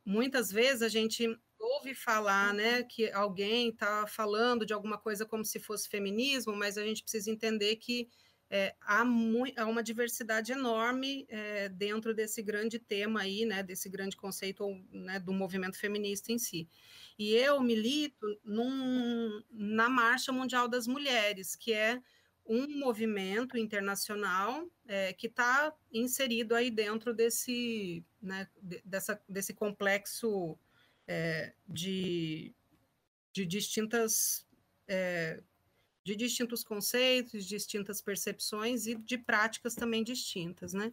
muitas 0.06 0.50
vezes 0.50 0.82
a 0.82 0.88
gente 0.88 1.38
ouve 1.64 1.96
falar, 1.96 2.54
né, 2.54 2.84
que 2.84 3.10
alguém 3.12 3.70
está 3.70 4.06
falando 4.06 4.66
de 4.66 4.74
alguma 4.74 4.98
coisa 4.98 5.26
como 5.26 5.46
se 5.46 5.60
fosse 5.60 5.88
feminismo, 5.88 6.54
mas 6.56 6.78
a 6.78 6.84
gente 6.84 7.02
precisa 7.02 7.32
entender 7.32 7.78
que 7.78 8.10
é, 8.50 8.76
há, 8.82 9.02
há, 9.02 9.66
uma 9.66 9.82
diversidade 9.82 10.52
enorme 10.52 11.26
é, 11.30 11.70
dentro 11.70 12.14
desse 12.14 12.42
grande 12.42 12.78
tema 12.78 13.22
aí, 13.22 13.46
né, 13.46 13.64
desse 13.64 13.90
grande 13.90 14.16
conceito 14.16 14.68
né, 14.92 15.20
do 15.20 15.34
movimento 15.34 15.78
feminista 15.78 16.32
em 16.32 16.38
si. 16.38 16.68
E 17.18 17.34
eu 17.34 17.60
milito 17.62 18.40
num, 18.44 19.42
na 19.50 19.90
Marcha 19.90 20.32
Mundial 20.32 20.68
das 20.68 20.86
Mulheres, 20.86 21.56
que 21.56 21.74
é 21.74 22.00
um 22.46 22.78
movimento 22.78 23.58
internacional 23.58 24.70
é, 24.86 25.14
que 25.14 25.28
está 25.28 25.74
inserido 25.92 26.54
aí 26.54 26.70
dentro 26.70 27.14
desse, 27.14 28.06
né, 28.22 28.48
dessa, 28.84 29.20
desse 29.28 29.54
complexo 29.54 30.60
é, 31.08 31.54
de, 31.68 32.54
de 33.32 33.46
distintas 33.46 34.48
é, 34.88 35.42
de 36.04 36.16
distintos 36.16 36.64
conceitos, 36.64 37.46
distintas 37.46 38.02
percepções 38.02 38.86
e 38.88 38.96
de 38.96 39.18
práticas 39.18 39.74
também 39.74 40.04
distintas, 40.04 40.74
né? 40.74 40.92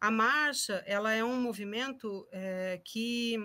A 0.00 0.10
marcha, 0.10 0.82
ela 0.86 1.12
é 1.12 1.22
um 1.22 1.40
movimento 1.40 2.26
é, 2.32 2.80
que 2.84 3.36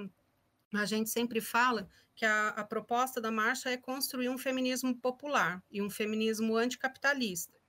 a 0.74 0.86
gente 0.86 1.10
sempre 1.10 1.42
fala 1.42 1.90
que 2.16 2.26
a, 2.26 2.50
a, 2.50 2.64
proposta 2.64 3.20
da 3.20 3.32
marcha 3.32 3.70
é 3.70 3.78
construir 3.78 4.30
um 4.30 4.38
feminismo 4.38 4.96
popular 4.96 5.64
e 5.70 5.82
um 5.82 5.90
feminismo 5.90 6.56
anticapitalista. 6.56 7.60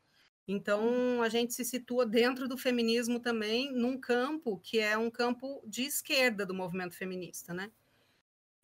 Então, 0.46 1.22
a 1.22 1.28
gente 1.30 1.54
se 1.54 1.64
situa 1.64 2.04
dentro 2.04 2.46
do 2.46 2.58
feminismo 2.58 3.18
também 3.18 3.72
num 3.72 3.98
campo 3.98 4.58
que 4.58 4.78
é 4.78 4.96
um 4.96 5.10
campo 5.10 5.62
de 5.66 5.82
esquerda 5.82 6.44
do 6.44 6.54
movimento 6.54 6.94
feminista, 6.94 7.54
né? 7.54 7.72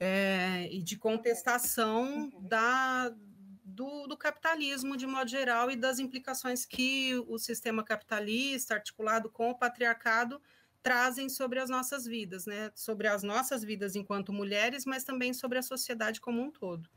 É, 0.02 0.66
e 0.72 0.82
de 0.82 0.96
contestação 0.96 2.30
uhum. 2.32 2.48
da, 2.48 3.14
do, 3.62 4.06
do, 4.06 4.16
capitalismo 4.16 4.96
de 4.96 5.06
modo 5.06 5.28
geral 5.28 5.70
e 5.70 5.76
das 5.76 5.98
implicações 5.98 6.64
que 6.64 7.22
o 7.28 7.36
sistema 7.36 7.84
capitalista, 7.84 8.74
articulado 8.74 9.28
com 9.28 9.50
o 9.50 9.58
patriarcado, 9.58 10.40
trazem 10.82 11.28
sobre 11.28 11.58
as 11.58 11.68
nossas 11.68 12.06
vidas, 12.06 12.46
né? 12.46 12.72
Sobre 12.74 13.08
as 13.08 13.22
nossas 13.22 13.62
vidas 13.62 13.94
enquanto 13.94 14.32
mulheres, 14.32 14.86
mas 14.86 15.04
também 15.04 15.34
sobre 15.34 15.58
a 15.58 15.62
sociedade 15.62 16.18
como 16.18 16.40
um 16.40 16.50
todo. 16.50 16.88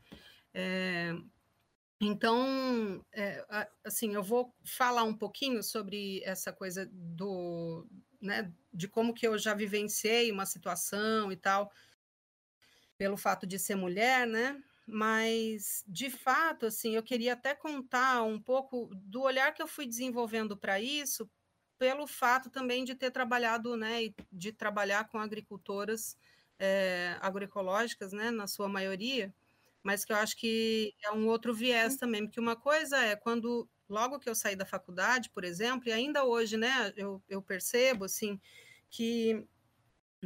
É, 0.54 1.14
então, 2.00 3.04
é, 3.12 3.44
assim, 3.84 4.14
eu 4.14 4.22
vou 4.22 4.54
falar 4.64 5.04
um 5.04 5.16
pouquinho 5.16 5.62
sobre 5.62 6.22
essa 6.24 6.52
coisa 6.52 6.88
do, 6.92 7.86
né, 8.20 8.52
de 8.72 8.88
como 8.88 9.14
que 9.14 9.26
eu 9.26 9.38
já 9.38 9.54
vivenciei 9.54 10.30
uma 10.30 10.46
situação 10.46 11.30
e 11.30 11.36
tal, 11.36 11.70
pelo 12.96 13.16
fato 13.16 13.46
de 13.46 13.58
ser 13.58 13.74
mulher, 13.76 14.26
né? 14.26 14.62
mas 14.86 15.82
de 15.86 16.10
fato, 16.10 16.66
assim, 16.66 16.94
eu 16.94 17.02
queria 17.02 17.32
até 17.32 17.54
contar 17.54 18.22
um 18.22 18.40
pouco 18.40 18.90
do 18.94 19.22
olhar 19.22 19.52
que 19.54 19.62
eu 19.62 19.66
fui 19.66 19.86
desenvolvendo 19.86 20.56
para 20.56 20.80
isso, 20.80 21.28
pelo 21.78 22.06
fato 22.06 22.50
também 22.50 22.84
de 22.84 22.94
ter 22.94 23.10
trabalhado, 23.10 23.76
né, 23.76 24.12
de 24.30 24.52
trabalhar 24.52 25.08
com 25.08 25.18
agricultoras 25.18 26.16
é, 26.58 27.16
agroecológicas, 27.20 28.12
né, 28.12 28.30
na 28.30 28.46
sua 28.46 28.68
maioria, 28.68 29.34
mas 29.82 30.04
que 30.04 30.12
eu 30.12 30.16
acho 30.16 30.36
que 30.36 30.94
é 31.02 31.10
um 31.12 31.26
outro 31.28 31.54
viés 31.54 31.96
também, 31.96 32.24
porque 32.26 32.40
uma 32.40 32.56
coisa 32.56 32.98
é 32.98 33.16
quando 33.16 33.68
logo 33.88 34.18
que 34.18 34.28
eu 34.28 34.34
saí 34.34 34.56
da 34.56 34.66
faculdade, 34.66 35.30
por 35.30 35.44
exemplo, 35.44 35.88
e 35.88 35.92
ainda 35.92 36.24
hoje, 36.24 36.56
né, 36.56 36.92
eu, 36.96 37.22
eu 37.28 37.42
percebo 37.42 38.04
assim 38.04 38.40
que 38.90 39.46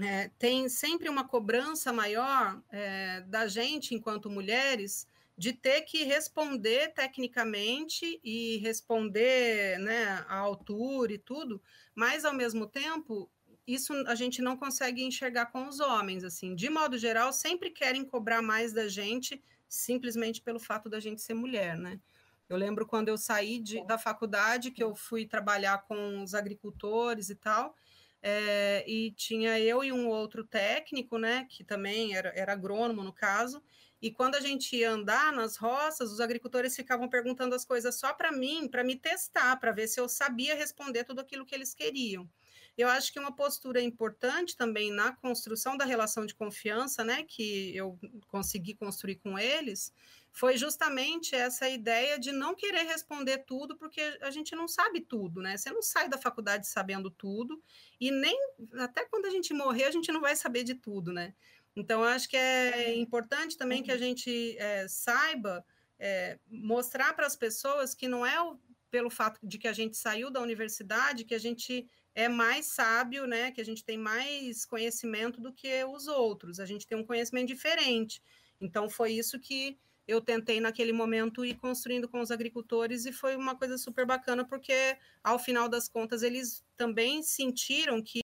é, 0.02 0.30
tem 0.38 0.68
sempre 0.68 1.08
uma 1.08 1.26
cobrança 1.26 1.92
maior 1.92 2.62
é, 2.70 3.20
da 3.22 3.48
gente, 3.48 3.94
enquanto 3.94 4.30
mulheres, 4.30 5.06
de 5.36 5.52
ter 5.52 5.82
que 5.82 6.02
responder 6.02 6.92
tecnicamente 6.92 8.20
e 8.24 8.58
responder 8.58 9.78
né, 9.78 10.24
à 10.28 10.36
altura 10.36 11.12
e 11.12 11.18
tudo, 11.18 11.62
mas, 11.94 12.24
ao 12.24 12.34
mesmo 12.34 12.66
tempo, 12.66 13.30
isso 13.66 13.92
a 14.06 14.14
gente 14.14 14.42
não 14.42 14.56
consegue 14.56 15.02
enxergar 15.04 15.46
com 15.46 15.68
os 15.68 15.78
homens. 15.78 16.24
assim 16.24 16.54
De 16.54 16.68
modo 16.68 16.98
geral, 16.98 17.32
sempre 17.32 17.70
querem 17.70 18.04
cobrar 18.04 18.42
mais 18.42 18.72
da 18.72 18.88
gente 18.88 19.42
simplesmente 19.68 20.40
pelo 20.40 20.58
fato 20.58 20.88
da 20.88 20.98
gente 20.98 21.20
ser 21.20 21.34
mulher, 21.34 21.76
né? 21.76 22.00
Eu 22.48 22.56
lembro 22.56 22.86
quando 22.86 23.08
eu 23.08 23.18
saí 23.18 23.60
de, 23.60 23.84
da 23.86 23.98
faculdade, 23.98 24.70
que 24.70 24.82
eu 24.82 24.94
fui 24.94 25.26
trabalhar 25.26 25.82
com 25.82 26.22
os 26.22 26.34
agricultores 26.34 27.28
e 27.28 27.34
tal, 27.34 27.76
é, 28.22 28.84
e 28.88 29.12
tinha 29.12 29.58
eu 29.60 29.84
e 29.84 29.92
um 29.92 30.08
outro 30.08 30.44
técnico, 30.44 31.18
né, 31.18 31.46
que 31.48 31.64
também 31.64 32.14
era, 32.16 32.30
era 32.34 32.52
agrônomo 32.52 33.02
no 33.02 33.12
caso, 33.12 33.62
e 34.00 34.12
quando 34.12 34.36
a 34.36 34.40
gente 34.40 34.76
ia 34.76 34.90
andar 34.90 35.32
nas 35.32 35.56
roças, 35.56 36.12
os 36.12 36.20
agricultores 36.20 36.76
ficavam 36.76 37.08
perguntando 37.08 37.54
as 37.54 37.64
coisas 37.64 37.98
só 37.98 38.14
para 38.14 38.30
mim, 38.30 38.68
para 38.68 38.84
me 38.84 38.94
testar, 38.94 39.56
para 39.56 39.72
ver 39.72 39.88
se 39.88 40.00
eu 40.00 40.08
sabia 40.08 40.54
responder 40.54 41.04
tudo 41.04 41.20
aquilo 41.20 41.44
que 41.44 41.54
eles 41.54 41.74
queriam. 41.74 42.28
Eu 42.76 42.88
acho 42.88 43.12
que 43.12 43.18
uma 43.18 43.34
postura 43.34 43.82
importante 43.82 44.56
também 44.56 44.92
na 44.92 45.12
construção 45.16 45.76
da 45.76 45.84
relação 45.84 46.24
de 46.24 46.34
confiança, 46.34 47.02
né, 47.02 47.24
que 47.24 47.74
eu 47.76 47.98
consegui 48.28 48.76
construir 48.76 49.16
com 49.16 49.36
eles, 49.36 49.92
foi 50.32 50.56
justamente 50.56 51.34
essa 51.34 51.68
ideia 51.68 52.18
de 52.18 52.30
não 52.32 52.54
querer 52.54 52.84
responder 52.84 53.38
tudo, 53.38 53.76
porque 53.76 54.00
a 54.20 54.30
gente 54.30 54.54
não 54.54 54.68
sabe 54.68 55.00
tudo, 55.00 55.40
né? 55.40 55.56
Você 55.56 55.70
não 55.70 55.82
sai 55.82 56.08
da 56.08 56.18
faculdade 56.18 56.66
sabendo 56.66 57.10
tudo, 57.10 57.62
e 58.00 58.10
nem 58.10 58.38
até 58.78 59.04
quando 59.04 59.26
a 59.26 59.30
gente 59.30 59.52
morrer, 59.52 59.84
a 59.84 59.90
gente 59.90 60.12
não 60.12 60.20
vai 60.20 60.36
saber 60.36 60.64
de 60.64 60.74
tudo, 60.74 61.12
né? 61.12 61.34
Então, 61.74 62.02
acho 62.02 62.28
que 62.28 62.36
é 62.36 62.96
importante 62.96 63.56
também 63.56 63.82
que 63.82 63.90
a 63.90 63.94
uhum. 63.94 64.00
gente 64.00 64.56
é, 64.58 64.88
saiba 64.88 65.64
é, 65.98 66.38
mostrar 66.50 67.12
para 67.14 67.26
as 67.26 67.36
pessoas 67.36 67.94
que 67.94 68.08
não 68.08 68.26
é 68.26 68.40
o, 68.40 68.58
pelo 68.90 69.10
fato 69.10 69.38
de 69.42 69.58
que 69.58 69.68
a 69.68 69.72
gente 69.72 69.96
saiu 69.96 70.30
da 70.30 70.40
universidade 70.40 71.24
que 71.24 71.34
a 71.34 71.38
gente 71.38 71.88
é 72.14 72.28
mais 72.28 72.66
sábio, 72.66 73.26
né? 73.26 73.52
Que 73.52 73.60
a 73.60 73.64
gente 73.64 73.84
tem 73.84 73.96
mais 73.96 74.64
conhecimento 74.66 75.40
do 75.40 75.52
que 75.52 75.84
os 75.84 76.08
outros. 76.08 76.58
A 76.58 76.66
gente 76.66 76.86
tem 76.86 76.98
um 76.98 77.04
conhecimento 77.04 77.46
diferente. 77.46 78.20
Então, 78.60 78.90
foi 78.90 79.12
isso 79.12 79.38
que 79.38 79.78
eu 80.08 80.20
tentei 80.22 80.58
naquele 80.60 80.92
momento 80.92 81.44
ir 81.44 81.56
construindo 81.58 82.08
com 82.08 82.20
os 82.20 82.30
agricultores 82.30 83.04
e 83.04 83.12
foi 83.12 83.36
uma 83.36 83.56
coisa 83.56 83.76
super 83.76 84.06
bacana 84.06 84.44
porque 84.46 84.96
ao 85.22 85.38
final 85.38 85.68
das 85.68 85.88
contas 85.88 86.22
eles 86.22 86.64
também 86.76 87.22
sentiram 87.22 88.02
que 88.02 88.20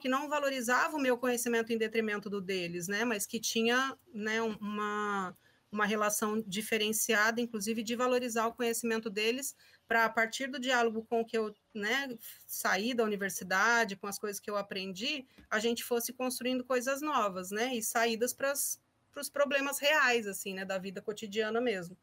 que 0.00 0.08
não 0.08 0.28
valorizava 0.28 0.96
o 0.96 1.00
meu 1.00 1.16
conhecimento 1.16 1.72
em 1.72 1.78
detrimento 1.78 2.28
do 2.28 2.40
deles, 2.40 2.88
né, 2.88 3.04
mas 3.04 3.26
que 3.26 3.40
tinha, 3.40 3.96
né, 4.12 4.42
uma 4.42 5.36
uma 5.70 5.84
relação 5.84 6.40
diferenciada, 6.46 7.40
inclusive 7.40 7.82
de 7.82 7.94
valorizar 7.96 8.46
o 8.46 8.54
conhecimento 8.54 9.10
deles, 9.10 9.54
para 9.86 10.04
a 10.04 10.08
partir 10.08 10.46
do 10.46 10.58
diálogo 10.60 11.04
com 11.04 11.20
o 11.20 11.24
que 11.26 11.36
eu 11.36 11.52
né, 11.74 12.16
saí 12.46 12.94
da 12.94 13.04
universidade, 13.04 13.96
com 13.96 14.06
as 14.06 14.18
coisas 14.18 14.40
que 14.40 14.48
eu 14.50 14.56
aprendi, 14.56 15.26
a 15.50 15.58
gente 15.58 15.84
fosse 15.84 16.12
construindo 16.14 16.64
coisas 16.64 17.02
novas, 17.02 17.50
né, 17.50 17.74
e 17.74 17.82
saídas 17.82 18.32
para 18.32 18.52
as 18.52 18.80
para 19.16 19.22
os 19.22 19.30
problemas 19.30 19.78
reais, 19.78 20.26
assim, 20.26 20.52
né, 20.52 20.62
da 20.62 20.76
vida 20.76 21.00
cotidiana 21.00 21.58
mesmo. 21.58 21.96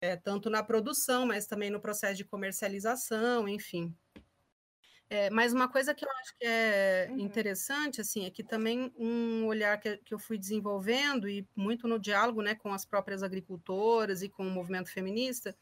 É, 0.00 0.14
tanto 0.14 0.48
na 0.48 0.62
produção, 0.62 1.26
mas 1.26 1.44
também 1.44 1.70
no 1.70 1.80
processo 1.80 2.14
de 2.14 2.24
comercialização, 2.24 3.48
enfim. 3.48 3.92
É, 5.10 5.28
mas 5.30 5.52
uma 5.52 5.68
coisa 5.68 5.92
que 5.92 6.04
eu 6.04 6.10
acho 6.20 6.36
que 6.38 6.46
é 6.46 7.08
uhum. 7.10 7.18
interessante, 7.18 8.00
assim, 8.00 8.26
é 8.26 8.30
que 8.30 8.44
também 8.44 8.92
um 8.96 9.46
olhar 9.46 9.76
que, 9.80 9.96
que 9.98 10.14
eu 10.14 10.20
fui 10.20 10.38
desenvolvendo, 10.38 11.28
e 11.28 11.44
muito 11.56 11.88
no 11.88 11.98
diálogo 11.98 12.40
né, 12.42 12.54
com 12.54 12.72
as 12.72 12.84
próprias 12.84 13.24
agricultoras 13.24 14.22
e 14.22 14.28
com 14.28 14.46
o 14.46 14.50
movimento 14.50 14.92
feminista, 14.92 15.56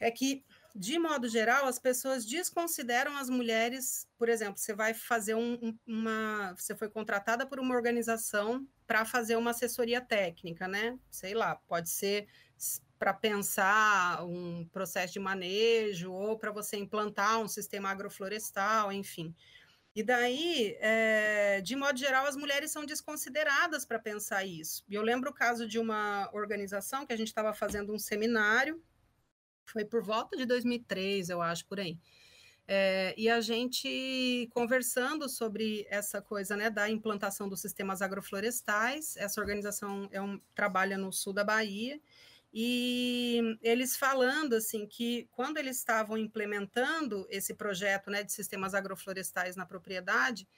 é 0.00 0.10
que, 0.10 0.44
de 0.76 0.98
modo 0.98 1.28
geral, 1.28 1.66
as 1.66 1.78
pessoas 1.78 2.24
desconsideram 2.24 3.16
as 3.16 3.30
mulheres. 3.30 4.06
Por 4.18 4.28
exemplo, 4.28 4.58
você 4.58 4.74
vai 4.74 4.92
fazer 4.92 5.34
um, 5.34 5.76
uma. 5.86 6.54
Você 6.56 6.76
foi 6.76 6.88
contratada 6.88 7.46
por 7.46 7.58
uma 7.58 7.74
organização 7.74 8.66
para 8.86 9.04
fazer 9.04 9.36
uma 9.36 9.50
assessoria 9.50 10.00
técnica, 10.00 10.68
né? 10.68 10.98
Sei 11.10 11.34
lá, 11.34 11.56
pode 11.66 11.88
ser 11.88 12.28
para 12.98 13.12
pensar 13.12 14.24
um 14.24 14.66
processo 14.72 15.14
de 15.14 15.20
manejo 15.20 16.12
ou 16.12 16.38
para 16.38 16.50
você 16.50 16.76
implantar 16.76 17.40
um 17.40 17.48
sistema 17.48 17.90
agroflorestal, 17.90 18.92
enfim. 18.92 19.34
E 19.94 20.02
daí, 20.02 20.76
é, 20.78 21.62
de 21.62 21.74
modo 21.74 21.98
geral, 21.98 22.26
as 22.26 22.36
mulheres 22.36 22.70
são 22.70 22.84
desconsideradas 22.84 23.86
para 23.86 23.98
pensar 23.98 24.44
isso. 24.44 24.84
E 24.88 24.94
eu 24.94 25.00
lembro 25.00 25.30
o 25.30 25.34
caso 25.34 25.66
de 25.66 25.78
uma 25.78 26.28
organização 26.34 27.06
que 27.06 27.14
a 27.14 27.16
gente 27.16 27.28
estava 27.28 27.54
fazendo 27.54 27.94
um 27.94 27.98
seminário, 27.98 28.82
foi 29.66 29.84
por 29.84 30.02
volta 30.02 30.36
de 30.36 30.46
2003, 30.46 31.28
eu 31.28 31.42
acho, 31.42 31.66
por 31.66 31.80
aí. 31.80 31.98
É, 32.68 33.14
e 33.16 33.28
a 33.28 33.40
gente 33.40 34.48
conversando 34.52 35.28
sobre 35.28 35.86
essa 35.88 36.20
coisa 36.20 36.56
né, 36.56 36.68
da 36.68 36.90
implantação 36.90 37.48
dos 37.48 37.60
sistemas 37.60 38.02
agroflorestais, 38.02 39.16
essa 39.16 39.40
organização 39.40 40.08
é 40.10 40.20
um, 40.20 40.40
trabalha 40.54 40.98
no 40.98 41.12
sul 41.12 41.32
da 41.32 41.44
Bahia, 41.44 42.00
e 42.52 43.58
eles 43.62 43.96
falando 43.96 44.54
assim 44.54 44.86
que 44.86 45.28
quando 45.30 45.58
eles 45.58 45.76
estavam 45.76 46.16
implementando 46.16 47.26
esse 47.30 47.54
projeto 47.54 48.10
né, 48.10 48.24
de 48.24 48.32
sistemas 48.32 48.74
agroflorestais 48.74 49.54
na 49.56 49.66
propriedade, 49.66 50.48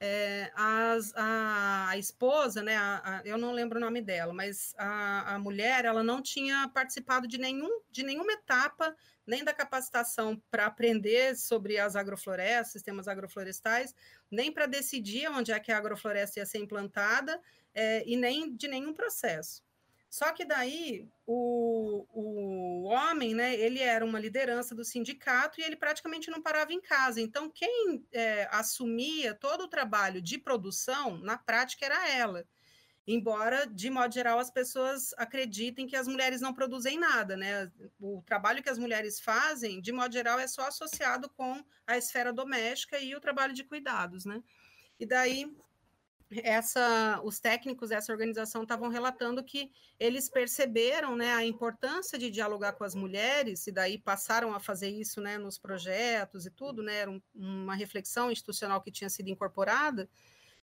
é, 0.00 0.50
as, 0.54 1.12
a, 1.16 1.88
a, 1.90 1.98
esposa, 1.98 2.62
né, 2.62 2.76
a, 2.76 3.18
a, 3.18 3.22
eu 3.24 3.36
não 3.36 3.52
lembro 3.52 3.78
o 3.78 3.80
nome 3.80 4.00
dela, 4.00 4.32
mas 4.32 4.74
a, 4.78 5.38
mulher, 5.38 5.84
ela 5.84 6.02
não 6.02 6.22
tinha 6.22 6.68
participado 6.68 7.26
de, 7.26 7.38
nenhum, 7.38 7.80
de 7.90 8.04
nenhuma 8.04 8.32
etapa, 8.32 8.94
nem 9.26 9.42
da 9.42 9.52
capacitação 9.52 10.40
para 10.50 10.66
aprender 10.66 11.36
sobre 11.36 11.78
as 11.78 11.96
agroflorestas, 11.96 12.72
sistemas 12.72 13.08
agroflorestais, 13.08 13.94
nem 14.30 14.52
para 14.52 14.66
decidir 14.66 15.28
onde 15.30 15.52
é 15.52 15.58
que 15.58 15.72
a 15.72 15.78
agrofloresta 15.78 16.38
ia 16.38 16.46
ser 16.46 16.58
implantada, 16.58 17.40
é, 17.74 18.02
e 18.06 18.16
nem 18.16 18.54
de 18.54 18.68
nenhum 18.68 18.94
processo. 18.94 19.62
Só 20.10 20.32
que 20.32 20.44
daí 20.44 21.06
o, 21.26 22.06
o 22.12 22.84
homem, 22.84 23.34
né, 23.34 23.54
ele 23.54 23.80
era 23.80 24.04
uma 24.04 24.18
liderança 24.18 24.74
do 24.74 24.84
sindicato 24.84 25.60
e 25.60 25.64
ele 25.64 25.76
praticamente 25.76 26.30
não 26.30 26.40
parava 26.40 26.72
em 26.72 26.80
casa. 26.80 27.20
Então, 27.20 27.50
quem 27.50 28.04
é, 28.12 28.48
assumia 28.50 29.34
todo 29.34 29.64
o 29.64 29.68
trabalho 29.68 30.22
de 30.22 30.38
produção, 30.38 31.18
na 31.18 31.36
prática, 31.36 31.84
era 31.84 32.08
ela. 32.08 32.46
Embora, 33.06 33.66
de 33.66 33.88
modo 33.88 34.12
geral, 34.12 34.38
as 34.38 34.50
pessoas 34.50 35.14
acreditem 35.16 35.86
que 35.86 35.96
as 35.96 36.06
mulheres 36.06 36.42
não 36.42 36.52
produzem 36.52 36.98
nada, 36.98 37.38
né? 37.38 37.70
O 37.98 38.22
trabalho 38.22 38.62
que 38.62 38.68
as 38.68 38.78
mulheres 38.78 39.18
fazem, 39.18 39.80
de 39.80 39.92
modo 39.92 40.12
geral, 40.12 40.38
é 40.38 40.46
só 40.46 40.66
associado 40.66 41.28
com 41.30 41.64
a 41.86 41.96
esfera 41.96 42.34
doméstica 42.34 42.98
e 42.98 43.14
o 43.14 43.20
trabalho 43.20 43.54
de 43.54 43.64
cuidados, 43.64 44.26
né? 44.26 44.42
E 45.00 45.06
daí 45.06 45.50
essa, 46.30 47.20
os 47.24 47.40
técnicos 47.40 47.88
dessa 47.88 48.12
organização 48.12 48.62
estavam 48.62 48.88
relatando 48.88 49.42
que 49.42 49.70
eles 49.98 50.28
perceberam 50.28 51.16
né, 51.16 51.32
a 51.32 51.44
importância 51.44 52.18
de 52.18 52.30
dialogar 52.30 52.72
com 52.72 52.84
as 52.84 52.94
mulheres, 52.94 53.66
e 53.66 53.72
daí 53.72 53.98
passaram 53.98 54.54
a 54.54 54.60
fazer 54.60 54.90
isso 54.90 55.20
né, 55.20 55.38
nos 55.38 55.58
projetos 55.58 56.46
e 56.46 56.50
tudo, 56.50 56.82
né, 56.82 56.96
era 56.98 57.10
um, 57.10 57.20
uma 57.34 57.74
reflexão 57.74 58.30
institucional 58.30 58.80
que 58.82 58.92
tinha 58.92 59.08
sido 59.08 59.30
incorporada, 59.30 60.08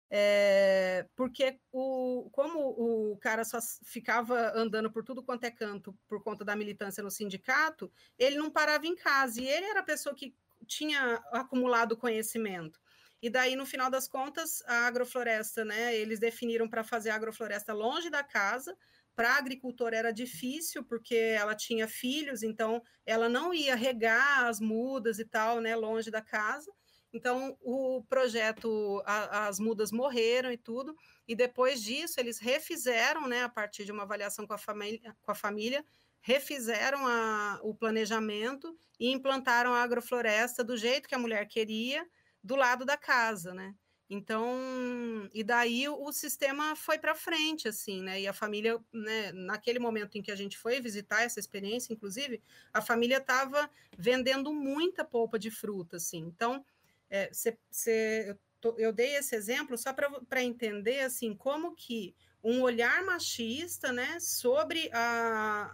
é, 0.10 1.08
porque 1.16 1.58
o, 1.72 2.30
como 2.32 2.60
o 2.60 3.18
cara 3.18 3.46
só 3.46 3.60
ficava 3.84 4.52
andando 4.54 4.92
por 4.92 5.06
tudo 5.06 5.24
quanto 5.24 5.46
é 5.46 5.52
canto 5.52 5.98
por 6.08 6.22
conta 6.22 6.44
da 6.44 6.56
militância 6.56 7.02
no 7.02 7.10
sindicato, 7.10 7.90
ele 8.18 8.36
não 8.36 8.52
parava 8.52 8.86
em 8.86 8.96
casa, 8.96 9.40
e 9.40 9.48
ele 9.48 9.66
era 9.68 9.80
a 9.80 9.84
pessoa 9.84 10.14
que 10.14 10.36
tinha 10.68 11.16
acumulado 11.32 11.96
conhecimento. 11.96 12.80
E 13.22 13.30
daí, 13.30 13.56
no 13.56 13.66
final 13.66 13.90
das 13.90 14.08
contas, 14.08 14.64
a 14.66 14.88
agrofloresta, 14.88 15.64
né? 15.64 15.96
Eles 15.96 16.20
definiram 16.20 16.68
para 16.70 16.84
fazer 16.84 17.12
a 17.12 17.16
agrofloresta 17.16 17.74
longe 17.74 18.10
da 18.10 18.24
casa. 18.24 18.76
Para 19.16 19.34
a 19.34 19.38
agricultora 19.38 19.96
era 19.96 20.12
difícil, 20.12 20.84
porque 20.84 21.16
ela 21.16 21.54
tinha 21.56 21.88
filhos, 21.88 22.44
então 22.44 22.82
ela 23.06 23.30
não 23.30 23.54
ia 23.54 23.76
regar 23.76 24.46
as 24.46 24.60
mudas 24.60 25.20
e 25.20 25.26
tal, 25.26 25.60
né? 25.62 25.76
Longe 25.76 26.10
da 26.10 26.22
casa. 26.22 26.72
Então, 27.14 27.58
o 27.60 28.04
projeto, 28.08 29.04
a, 29.06 29.48
as 29.48 29.60
mudas 29.60 29.92
morreram 29.92 30.50
e 30.52 30.58
tudo, 30.58 30.96
e 31.28 31.36
depois 31.36 31.84
disso, 31.84 32.20
eles 32.20 32.40
refizeram, 32.40 33.28
né, 33.28 33.44
a 33.44 33.50
partir 33.50 33.84
de 33.84 33.92
uma 33.92 34.04
avaliação 34.04 34.48
com 34.48 34.54
a 34.54 34.58
família, 34.58 35.16
com 35.22 35.32
a 35.32 35.36
família 35.36 35.84
refizeram 36.22 37.06
a, 37.08 37.60
o 37.64 37.74
planejamento 37.76 38.78
e 39.00 39.12
implantaram 39.12 39.74
a 39.74 39.82
agrofloresta 39.82 40.64
do 40.64 40.78
jeito 40.78 41.10
que 41.10 41.16
a 41.16 41.20
mulher 41.20 41.48
queria, 41.48 42.08
do 42.44 42.56
lado 42.56 42.86
da 42.86 42.98
casa, 42.98 43.54
né? 43.54 43.76
Então, 44.14 45.30
e 45.34 45.42
daí 45.42 45.88
o 45.88 46.12
sistema 46.12 46.76
foi 46.76 47.00
para 47.00 47.16
frente, 47.16 47.70
assim, 47.70 48.02
né? 48.02 48.20
E 48.20 48.28
a 48.28 48.34
família, 48.34 48.78
né, 48.92 49.32
naquele 49.32 49.80
momento 49.80 50.18
em 50.18 50.22
que 50.22 50.32
a 50.32 50.36
gente 50.36 50.58
foi 50.58 50.82
visitar 50.82 51.24
essa 51.24 51.40
experiência, 51.40 51.94
inclusive, 51.94 52.44
a 52.74 52.82
família 52.82 53.20
estava 53.20 53.70
vendendo 53.98 54.52
muita 54.54 55.06
polpa 55.06 55.40
de 55.40 55.50
fruta, 55.50 55.96
assim. 55.96 56.18
Então, 56.18 56.66
é, 57.10 57.30
cê, 57.32 57.58
cê, 57.70 58.38
eu, 58.62 58.76
eu, 58.78 58.92
dei 58.92 59.16
esse 59.16 59.34
exemplo 59.34 59.78
só 59.78 59.94
para 59.94 60.44
entender, 60.44 61.00
assim, 61.02 61.34
como 61.34 61.74
que 61.74 62.14
um 62.44 62.62
olhar 62.64 63.02
machista, 63.06 63.94
né, 63.94 64.20
sobre 64.20 64.90
a, 64.92 65.72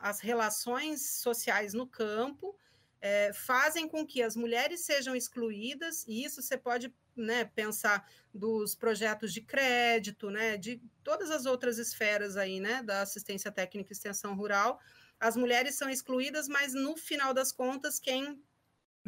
a, 0.00 0.08
as 0.08 0.20
relações 0.20 1.18
sociais 1.20 1.74
no 1.74 1.86
campo, 1.86 2.56
é, 3.00 3.32
fazem 3.32 3.88
com 3.88 4.06
que 4.06 4.22
as 4.22 4.36
mulheres 4.36 4.80
sejam 4.80 5.14
excluídas, 5.14 6.04
e 6.06 6.24
isso 6.24 6.42
você 6.42 6.56
pode 6.56 6.94
né, 7.16 7.44
pensar 7.44 8.08
dos 8.32 8.74
projetos 8.74 9.32
de 9.32 9.40
crédito, 9.40 10.30
né, 10.30 10.56
de 10.56 10.82
todas 11.02 11.30
as 11.30 11.46
outras 11.46 11.78
esferas 11.78 12.36
aí, 12.36 12.60
né, 12.60 12.82
da 12.82 13.02
assistência 13.02 13.50
técnica 13.50 13.90
e 13.90 13.94
extensão 13.94 14.34
rural, 14.34 14.78
as 15.18 15.36
mulheres 15.36 15.76
são 15.76 15.88
excluídas, 15.88 16.46
mas 16.46 16.74
no 16.74 16.96
final 16.96 17.32
das 17.32 17.50
contas, 17.50 17.98
quem 17.98 18.42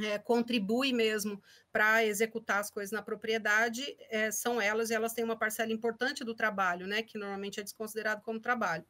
é, 0.01 0.18
contribui 0.18 0.92
mesmo 0.92 1.42
para 1.72 2.05
executar 2.05 2.61
as 2.61 2.70
coisas 2.70 2.92
na 2.92 3.03
propriedade 3.03 3.85
é, 4.09 4.31
são 4.31 4.61
elas, 4.61 4.90
e 4.90 4.94
elas 4.94 5.12
têm 5.12 5.24
uma 5.24 5.38
parcela 5.38 5.72
importante 5.72 6.24
do 6.24 6.35
trabalho, 6.35 6.87
né, 6.87 7.03
que 7.03 7.18
normalmente 7.18 7.61
é 7.61 7.62
desconsiderado 7.62 8.22
como 8.22 8.40
trabalho. 8.40 8.87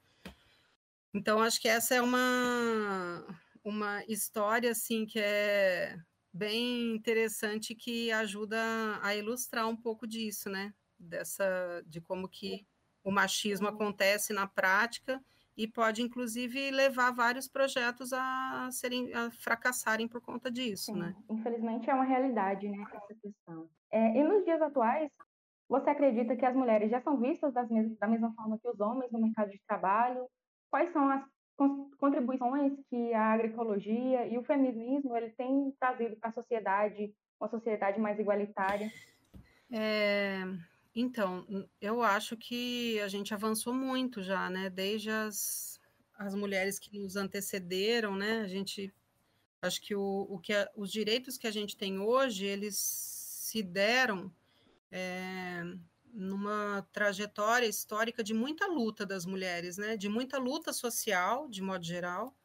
Então, 1.13 1.43
acho 1.43 1.61
que 1.61 1.69
essa 1.69 1.95
é 1.95 2.03
uma, 2.03 3.25
uma 3.64 4.05
história 4.07 4.71
assim 4.71 5.07
que 5.07 5.18
é 5.18 5.97
bem 6.33 6.94
interessante 6.94 7.75
que 7.75 8.12
ajuda 8.12 8.59
a 9.03 9.14
ilustrar 9.14 9.68
um 9.68 9.77
pouco 9.77 10.07
disso, 10.07 10.49
né? 10.49 10.73
Dessa 10.99 11.83
de 11.87 12.01
como 12.01 12.29
que 12.29 12.66
o 13.03 13.11
machismo 13.11 13.68
acontece 13.68 14.33
na 14.33 14.47
prática 14.47 15.23
e 15.57 15.66
pode 15.66 16.03
inclusive 16.03 16.71
levar 16.71 17.11
vários 17.12 17.49
projetos 17.49 18.12
a 18.12 18.68
serem 18.71 19.12
a 19.12 19.31
fracassarem 19.31 20.07
por 20.07 20.21
conta 20.21 20.51
disso, 20.51 20.92
Sim, 20.92 20.99
né? 20.99 21.16
Infelizmente 21.29 21.90
é 21.90 21.94
uma 21.94 22.05
realidade, 22.05 22.68
né, 22.68 22.85
essa 22.94 23.14
questão. 23.21 23.68
É, 23.90 24.18
e 24.18 24.23
nos 24.23 24.44
dias 24.44 24.61
atuais, 24.61 25.11
você 25.68 25.90
acredita 25.90 26.37
que 26.37 26.47
as 26.47 26.55
mulheres 26.55 26.90
já 26.90 27.01
são 27.01 27.18
vistas 27.18 27.53
mes 27.71 27.99
da 27.99 28.07
mesma 28.07 28.33
forma 28.35 28.59
que 28.59 28.68
os 28.68 28.79
homens 28.81 29.11
no 29.11 29.21
mercado 29.21 29.51
de 29.51 29.61
trabalho? 29.66 30.27
Quais 30.71 30.92
são 30.92 31.11
as 31.11 31.25
contribuições 31.99 32.73
que 32.88 33.12
a 33.12 33.33
agroecologia 33.33 34.27
e 34.29 34.38
o 34.38 34.44
feminismo 34.44 35.16
ele 35.16 35.31
tem 35.31 35.73
trazido 35.79 36.16
para 36.16 36.31
a 36.31 36.33
sociedade, 36.33 37.12
uma 37.40 37.51
sociedade 37.51 38.01
mais 38.01 38.18
igualitária? 38.18 38.90
É, 39.71 40.44
então, 40.94 41.44
eu 41.81 42.03
acho 42.03 42.37
que 42.37 43.01
a 43.01 43.09
gente 43.09 43.35
avançou 43.35 43.75
muito 43.75 44.23
já, 44.23 44.49
né? 44.49 44.71
Desde 44.71 45.11
as, 45.11 45.81
as 46.16 46.35
mulheres 46.35 46.79
que 46.79 46.99
nos 46.99 47.16
antecederam, 47.16 48.16
né? 48.16 48.40
A 48.40 48.47
gente, 48.47 48.94
acho 49.61 49.83
que, 49.83 49.94
o, 49.94 50.27
o 50.31 50.38
que 50.38 50.53
a, 50.53 50.71
os 50.77 50.90
direitos 50.90 51.37
que 51.37 51.47
a 51.47 51.51
gente 51.51 51.77
tem 51.77 51.99
hoje, 51.99 52.47
eles 52.47 52.77
se 52.77 53.62
deram 53.62 54.33
é, 54.92 55.62
numa 56.19 56.85
trajetória 56.93 57.67
histórica 57.67 58.25
de 58.25 58.35
muita 58.35 58.67
luta 58.67 59.07
das 59.07 59.25
mulheres, 59.25 59.77
né? 59.77 59.97
De 59.97 60.09
muita 60.09 60.37
luta 60.37 60.73
social, 60.73 61.49
de 61.49 61.63
modo 61.63 61.85
geral, 61.85 62.37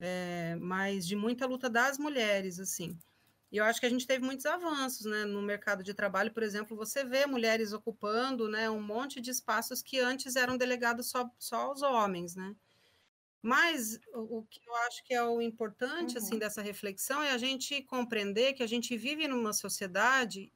é, 0.00 0.56
mas 0.58 1.06
de 1.06 1.14
muita 1.14 1.44
luta 1.46 1.68
das 1.68 1.98
mulheres, 1.98 2.58
assim. 2.58 2.98
E 3.50 3.58
eu 3.58 3.64
acho 3.64 3.78
que 3.78 3.84
a 3.84 3.90
gente 3.90 4.06
teve 4.06 4.24
muitos 4.24 4.46
avanços, 4.46 5.04
né? 5.04 5.26
No 5.26 5.42
mercado 5.42 5.82
de 5.82 5.92
trabalho, 5.92 6.32
por 6.32 6.42
exemplo, 6.42 6.74
você 6.74 7.04
vê 7.04 7.26
mulheres 7.26 7.74
ocupando, 7.74 8.48
né, 8.48 8.70
um 8.70 8.82
monte 8.82 9.20
de 9.20 9.30
espaços 9.30 9.82
que 9.82 9.98
antes 10.00 10.34
eram 10.34 10.56
delegados 10.56 11.10
só, 11.10 11.30
só 11.38 11.56
aos 11.56 11.82
homens, 11.82 12.34
né? 12.34 12.56
Mas 13.42 13.98
o, 14.14 14.42
que 14.48 14.60
eu 14.66 14.74
acho 14.86 15.04
que 15.04 15.12
é 15.12 15.22
o 15.22 15.42
importante 15.42 16.16
assim, 16.16 16.18
uhum. 16.18 16.30
assim 16.30 16.38
dessa 16.38 16.62
reflexão 16.62 17.22
é 17.22 17.32
a 17.32 17.38
gente 17.38 17.82
compreender 17.82 18.54
que 18.54 18.62
a 18.62 18.66
gente 18.68 18.96
vive 18.96 19.28
numa 19.28 19.52
sociedade 19.52 20.50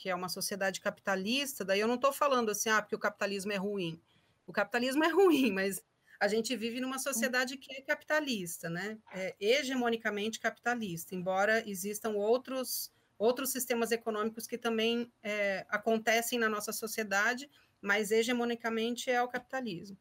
que 0.00 0.08
é 0.08 0.14
uma 0.14 0.30
sociedade 0.30 0.80
capitalista. 0.80 1.62
Daí 1.62 1.78
eu 1.78 1.86
não 1.86 1.96
estou 1.96 2.10
falando 2.10 2.50
assim, 2.50 2.70
ah, 2.70 2.80
porque 2.80 2.96
o 2.96 2.98
capitalismo 2.98 3.52
é 3.52 3.56
ruim. 3.56 4.00
O 4.46 4.52
capitalismo 4.52 5.04
é 5.04 5.08
ruim, 5.08 5.52
mas 5.52 5.84
a 6.18 6.26
gente 6.26 6.56
vive 6.56 6.80
numa 6.80 6.98
sociedade 6.98 7.58
que 7.58 7.70
é 7.74 7.82
capitalista, 7.82 8.70
né? 8.70 8.98
É 9.12 9.36
hegemonicamente 9.38 10.40
capitalista, 10.40 11.14
embora 11.14 11.62
existam 11.68 12.12
outros 12.12 12.90
outros 13.18 13.52
sistemas 13.52 13.92
econômicos 13.92 14.46
que 14.46 14.56
também 14.56 15.12
é, 15.22 15.66
acontecem 15.68 16.38
na 16.38 16.48
nossa 16.48 16.72
sociedade, 16.72 17.50
mas 17.78 18.10
hegemonicamente 18.10 19.10
é 19.10 19.22
o 19.22 19.28
capitalismo. 19.28 19.98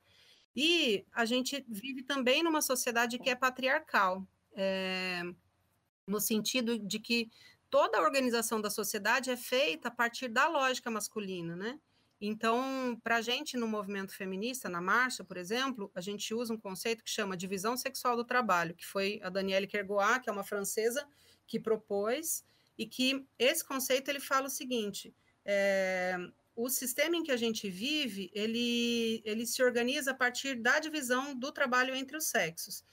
E 0.55 1.05
a 1.11 1.25
gente 1.25 1.65
vive 1.67 2.03
também 2.03 2.41
numa 2.41 2.61
sociedade 2.61 3.19
que 3.19 3.29
é 3.29 3.35
patriarcal, 3.35 4.25
é, 4.53 5.21
no 6.07 6.21
sentido 6.21 6.79
de 6.79 6.97
que 6.97 7.29
toda 7.69 7.97
a 7.97 8.01
organização 8.01 8.59
da 8.59 8.69
sociedade 8.69 9.29
é 9.29 9.37
feita 9.37 9.87
a 9.87 9.91
partir 9.91 10.27
da 10.27 10.47
lógica 10.47 10.89
masculina, 10.89 11.55
né? 11.55 11.79
Então, 12.21 12.99
para 13.01 13.17
a 13.17 13.21
gente 13.21 13.55
no 13.55 13.67
movimento 13.67 14.13
feminista, 14.13 14.67
na 14.67 14.81
marcha, 14.81 15.23
por 15.23 15.37
exemplo, 15.37 15.89
a 15.95 16.01
gente 16.01 16.33
usa 16.33 16.53
um 16.53 16.59
conceito 16.59 17.03
que 17.03 17.09
chama 17.09 17.37
divisão 17.37 17.77
sexual 17.77 18.17
do 18.17 18.25
trabalho, 18.25 18.75
que 18.75 18.85
foi 18.85 19.21
a 19.23 19.29
Danielle 19.29 19.67
Kergoat, 19.67 20.21
que 20.21 20.29
é 20.29 20.33
uma 20.33 20.43
francesa, 20.43 21.07
que 21.47 21.59
propôs, 21.59 22.43
e 22.77 22.85
que 22.85 23.25
esse 23.37 23.63
conceito 23.63 24.09
ele 24.09 24.19
fala 24.19 24.47
o 24.47 24.49
seguinte: 24.49 25.15
é, 25.45 26.17
o 26.55 26.69
sistema 26.69 27.15
em 27.15 27.23
que 27.23 27.31
a 27.31 27.37
gente 27.37 27.69
vive, 27.69 28.29
ele, 28.33 29.21
ele 29.23 29.45
se 29.45 29.63
organiza 29.63 30.11
a 30.11 30.13
partir 30.13 30.55
da 30.55 30.77
divisão 30.79 31.33
do 31.33 31.53
trabalho 31.53 31.95
entre 31.95 32.17
os 32.17 32.25
sexos. 32.25 32.83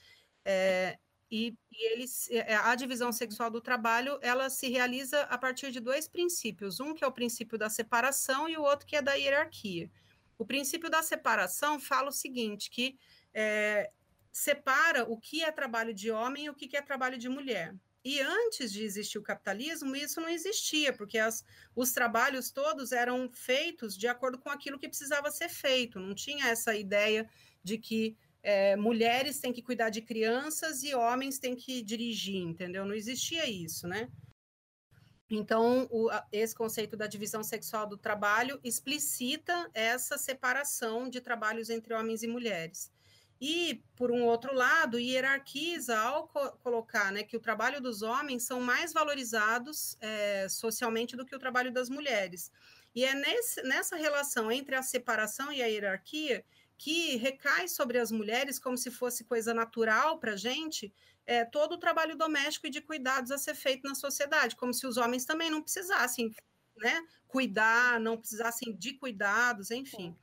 É, 0.45 0.97
e, 1.29 1.57
e 1.71 1.93
eles, 1.93 2.29
é, 2.31 2.55
a 2.55 2.73
divisão 2.75 3.11
sexual 3.11 3.49
do 3.49 3.61
trabalho, 3.61 4.17
ela 4.21 4.49
se 4.49 4.69
realiza 4.69 5.21
a 5.23 5.37
partir 5.37 5.71
de 5.71 5.79
dois 5.79 6.07
princípios. 6.07 6.79
Um 6.79 6.93
que 6.93 7.03
é 7.03 7.07
o 7.07 7.11
princípio 7.11 7.57
da 7.57 7.69
separação 7.69 8.47
e 8.47 8.57
o 8.57 8.61
outro 8.61 8.87
que 8.87 8.95
é 8.95 9.01
da 9.01 9.13
hierarquia. 9.13 9.91
O 10.37 10.45
princípio 10.45 10.89
da 10.89 11.03
separação 11.03 11.79
fala 11.79 12.09
o 12.09 12.13
seguinte, 12.13 12.69
que 12.69 12.97
é, 13.33 13.91
separa 14.31 15.03
o 15.03 15.19
que 15.19 15.43
é 15.43 15.51
trabalho 15.51 15.93
de 15.93 16.11
homem 16.11 16.45
e 16.45 16.49
o 16.49 16.55
que 16.55 16.77
é 16.77 16.81
trabalho 16.81 17.17
de 17.17 17.27
mulher. 17.27 17.75
E 18.05 18.21
antes 18.21 18.71
de 18.71 18.83
existir 18.83 19.17
o 19.17 19.23
capitalismo, 19.23 19.93
isso 19.93 20.21
não 20.21 20.29
existia, 20.29 20.93
porque 20.93 21.17
as, 21.17 21.43
os 21.75 21.91
trabalhos 21.91 22.51
todos 22.51 22.93
eram 22.93 23.29
feitos 23.33 23.97
de 23.97 24.07
acordo 24.07 24.37
com 24.37 24.49
aquilo 24.49 24.79
que 24.79 24.87
precisava 24.87 25.29
ser 25.29 25.49
feito. 25.49 25.99
Não 25.99 26.15
tinha 26.15 26.47
essa 26.47 26.73
ideia 26.73 27.29
de 27.61 27.77
que 27.77 28.15
é, 28.47 28.77
mulheres 28.77 29.41
têm 29.41 29.51
que 29.51 29.61
cuidar 29.61 29.89
de 29.89 30.01
crianças 30.01 30.81
e 30.81 30.95
homens 30.95 31.37
têm 31.37 31.53
que 31.53 31.81
dirigir, 31.81 32.41
entendeu? 32.41 32.85
Não 32.85 32.93
existia 32.93 33.45
isso, 33.45 33.85
né? 33.85 34.09
Então, 35.29 35.85
o, 35.91 36.09
esse 36.31 36.55
conceito 36.55 36.95
da 36.95 37.07
divisão 37.07 37.43
sexual 37.43 37.85
do 37.85 37.97
trabalho 37.97 38.57
explicita 38.63 39.69
essa 39.73 40.17
separação 40.17 41.09
de 41.09 41.19
trabalhos 41.19 41.69
entre 41.69 41.93
homens 41.93 42.23
e 42.23 42.27
mulheres. 42.27 42.89
E, 43.39 43.83
por 43.97 44.11
um 44.11 44.23
outro 44.23 44.55
lado, 44.55 44.97
hierarquiza 44.97 45.99
ao 45.99 46.29
co 46.29 46.51
colocar 46.63 47.11
né, 47.11 47.23
que 47.23 47.35
o 47.35 47.41
trabalho 47.41 47.81
dos 47.81 48.01
homens 48.01 48.43
são 48.43 48.61
mais 48.61 48.93
valorizados 48.93 49.97
é, 49.99 50.47
socialmente 50.47 51.17
do 51.17 51.25
que 51.25 51.35
o 51.35 51.39
trabalho 51.39 51.73
das 51.73 51.89
mulheres. 51.89 52.49
E 52.95 53.03
é 53.03 53.13
nesse, 53.13 53.61
nessa 53.63 53.97
relação 53.97 54.49
entre 54.49 54.73
a 54.73 54.81
separação 54.81 55.51
e 55.51 55.61
a 55.61 55.65
hierarquia 55.65 56.45
que 56.77 57.15
recai 57.17 57.67
sobre 57.67 57.97
as 57.97 58.11
mulheres 58.11 58.59
como 58.59 58.77
se 58.77 58.91
fosse 58.91 59.23
coisa 59.23 59.53
natural 59.53 60.19
para 60.19 60.33
a 60.33 60.37
gente, 60.37 60.93
é, 61.25 61.43
todo 61.43 61.73
o 61.73 61.77
trabalho 61.77 62.15
doméstico 62.15 62.67
e 62.67 62.69
de 62.69 62.81
cuidados 62.81 63.31
a 63.31 63.37
ser 63.37 63.55
feito 63.55 63.87
na 63.87 63.95
sociedade, 63.95 64.55
como 64.55 64.73
se 64.73 64.85
os 64.85 64.97
homens 64.97 65.25
também 65.25 65.49
não 65.49 65.61
precisassem 65.61 66.33
né, 66.77 67.05
cuidar, 67.27 67.99
não 67.99 68.17
precisassem 68.17 68.75
de 68.75 68.93
cuidados, 68.93 69.71
enfim. 69.71 70.15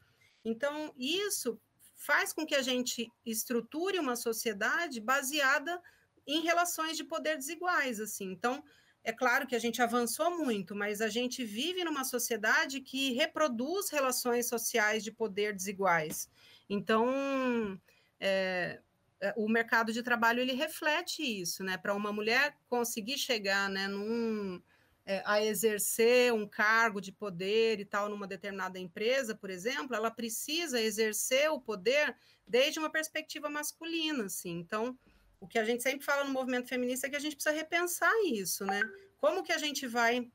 Então, 0.45 0.95
isso 0.97 1.61
faz 1.97 2.33
com 2.33 2.47
que 2.47 2.55
a 2.55 2.63
gente 2.63 3.11
estruture 3.25 3.99
uma 3.99 4.15
sociedade 4.15 5.01
baseada 5.01 5.81
em 6.27 6.43
relações 6.43 6.97
de 6.97 7.05
poder 7.05 7.37
desiguais, 7.37 8.01
assim. 8.01 8.31
Então, 8.31 8.63
é 9.05 9.13
claro 9.13 9.47
que 9.47 9.55
a 9.55 9.59
gente 9.59 9.83
avançou 9.83 10.39
muito, 10.39 10.75
mas 10.75 11.03
a 11.03 11.09
gente 11.09 11.45
vive 11.45 11.85
numa 11.85 12.05
sociedade 12.05 12.81
que 12.81 13.13
reproduz 13.13 13.91
relações 13.91 14.49
sociais 14.49 15.05
de 15.05 15.13
poder 15.13 15.55
desiguais. 15.55 16.29
Então, 16.71 17.79
é, 18.19 18.81
é 19.21 19.35
o 19.37 19.47
mercado 19.47 19.93
de 19.93 20.03
trabalho 20.03 20.41
ele 20.41 20.55
reflete 20.55 21.23
isso, 21.23 21.63
né? 21.63 21.77
Para 21.77 21.95
uma 21.95 22.13
mulher 22.13 22.57
conseguir 22.67 23.19
chegar, 23.19 23.69
né, 23.69 23.87
num, 23.87 24.63
é, 25.05 25.23
a 25.27 25.45
exercer 25.45 26.33
um 26.33 26.49
cargo 26.49 26.99
de 26.99 27.13
poder 27.13 27.81
e 27.81 27.85
tal 27.85 28.09
numa 28.09 28.27
determinada 28.27 28.79
empresa, 28.79 29.35
por 29.35 29.51
exemplo, 29.51 29.95
ela 29.95 30.11
precisa 30.11 30.81
exercer 30.81 31.51
o 31.51 31.61
poder 31.61 32.17
desde 32.49 32.79
uma 32.79 32.89
perspectiva 32.89 33.51
masculina, 33.51 34.25
assim. 34.25 34.59
Então, 34.59 34.99
o 35.45 35.47
que 35.47 35.59
a 35.59 35.65
gente 35.65 35.83
sempre 35.83 36.05
fala 36.05 36.25
no 36.25 36.33
movimento 36.33 36.69
feminista 36.69 37.07
é 37.07 37.11
que 37.11 37.17
a 37.17 37.21
gente 37.21 37.37
precisa 37.37 37.55
repensar 37.55 38.13
isso, 38.25 38.65
né? 38.65 38.81
Como 39.19 39.43
que 39.43 39.53
a 39.53 39.59
gente 39.59 39.87
vai 39.87 40.31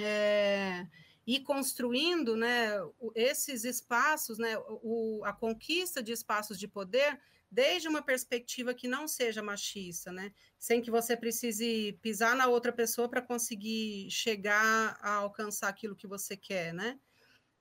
é, 0.00 0.86
ir 1.26 1.40
construindo 1.40 2.36
né, 2.36 2.70
esses 3.16 3.64
espaços, 3.64 4.38
né, 4.38 4.56
o, 4.58 5.22
a 5.24 5.32
conquista 5.32 6.00
de 6.00 6.12
espaços 6.12 6.56
de 6.56 6.68
poder 6.68 7.20
desde 7.50 7.88
uma 7.88 8.00
perspectiva 8.00 8.72
que 8.74 8.86
não 8.86 9.08
seja 9.08 9.42
machista, 9.42 10.12
né? 10.12 10.32
Sem 10.56 10.80
que 10.80 10.90
você 10.90 11.16
precise 11.16 11.98
pisar 12.00 12.36
na 12.36 12.46
outra 12.46 12.72
pessoa 12.72 13.08
para 13.08 13.22
conseguir 13.22 14.08
chegar 14.10 14.98
a 15.00 15.14
alcançar 15.14 15.68
aquilo 15.68 15.96
que 15.96 16.06
você 16.06 16.36
quer, 16.36 16.72
né? 16.72 17.00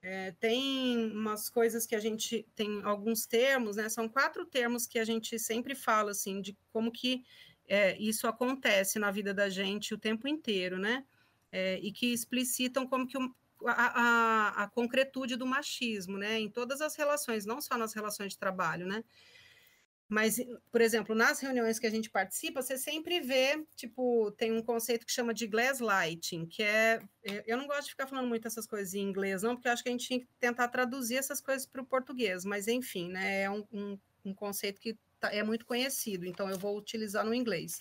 É, 0.09 0.31
tem 0.39 1.11
umas 1.11 1.49
coisas 1.49 1.85
que 1.85 1.93
a 1.93 1.99
gente 1.99 2.47
tem 2.55 2.81
alguns 2.85 3.25
termos, 3.25 3.75
né? 3.75 3.89
São 3.89 4.07
quatro 4.07 4.45
termos 4.45 4.87
que 4.87 4.99
a 4.99 5.03
gente 5.03 5.37
sempre 5.37 5.75
fala 5.75 6.11
assim 6.11 6.39
de 6.39 6.57
como 6.71 6.93
que 6.93 7.25
é, 7.67 7.97
isso 7.97 8.25
acontece 8.25 8.97
na 8.99 9.11
vida 9.11 9.33
da 9.33 9.49
gente 9.49 9.93
o 9.93 9.97
tempo 9.97 10.25
inteiro, 10.25 10.79
né? 10.79 11.03
É, 11.51 11.77
e 11.79 11.91
que 11.91 12.13
explicitam 12.13 12.87
como 12.87 13.05
que 13.05 13.17
a, 13.17 13.31
a, 13.65 14.63
a, 14.63 14.69
concretude 14.69 15.35
do 15.35 15.45
machismo, 15.45 16.17
né? 16.17 16.39
Em 16.39 16.49
todas 16.49 16.79
as 16.79 16.95
relações, 16.95 17.45
não 17.45 17.59
só 17.59 17.77
nas 17.77 17.93
relações 17.93 18.31
de 18.31 18.39
trabalho, 18.39 18.87
né? 18.87 19.03
Mas, 20.09 20.37
por 20.71 20.79
exemplo, 20.79 21.13
nas 21.13 21.39
reuniões 21.41 21.79
que 21.79 21.85
a 21.85 21.89
gente 21.89 22.09
participa, 22.09 22.61
você 22.61 22.77
sempre 22.77 23.19
vê, 23.19 23.61
tipo, 23.75 24.31
tem 24.31 24.53
um 24.53 24.61
conceito 24.61 25.05
que 25.05 25.11
chama 25.11 25.33
de 25.33 25.49
lighting, 25.81 26.45
que 26.45 26.63
é. 26.63 26.99
Eu 27.45 27.57
não 27.57 27.67
gosto 27.67 27.85
de 27.85 27.89
ficar 27.89 28.07
falando 28.07 28.27
muito 28.27 28.47
essas 28.47 28.65
coisas 28.65 28.93
em 28.93 29.01
inglês, 29.01 29.41
não, 29.43 29.55
porque 29.55 29.67
eu 29.67 29.73
acho 29.73 29.83
que 29.83 29.89
a 29.89 29.91
gente 29.91 30.07
tinha 30.07 30.19
que 30.21 30.27
tentar 30.39 30.69
traduzir 30.69 31.17
essas 31.17 31.41
coisas 31.41 31.65
para 31.65 31.81
o 31.81 31.85
português, 31.85 32.45
mas 32.45 32.69
enfim, 32.69 33.09
né? 33.09 33.41
É 33.41 33.49
um, 33.49 33.65
um, 33.71 33.99
um 34.23 34.33
conceito 34.33 34.79
que 34.79 34.97
tá, 35.19 35.33
é 35.33 35.43
muito 35.43 35.65
conhecido, 35.65 36.25
então 36.25 36.49
eu 36.49 36.57
vou 36.57 36.77
utilizar 36.77 37.25
no 37.25 37.33
inglês. 37.33 37.77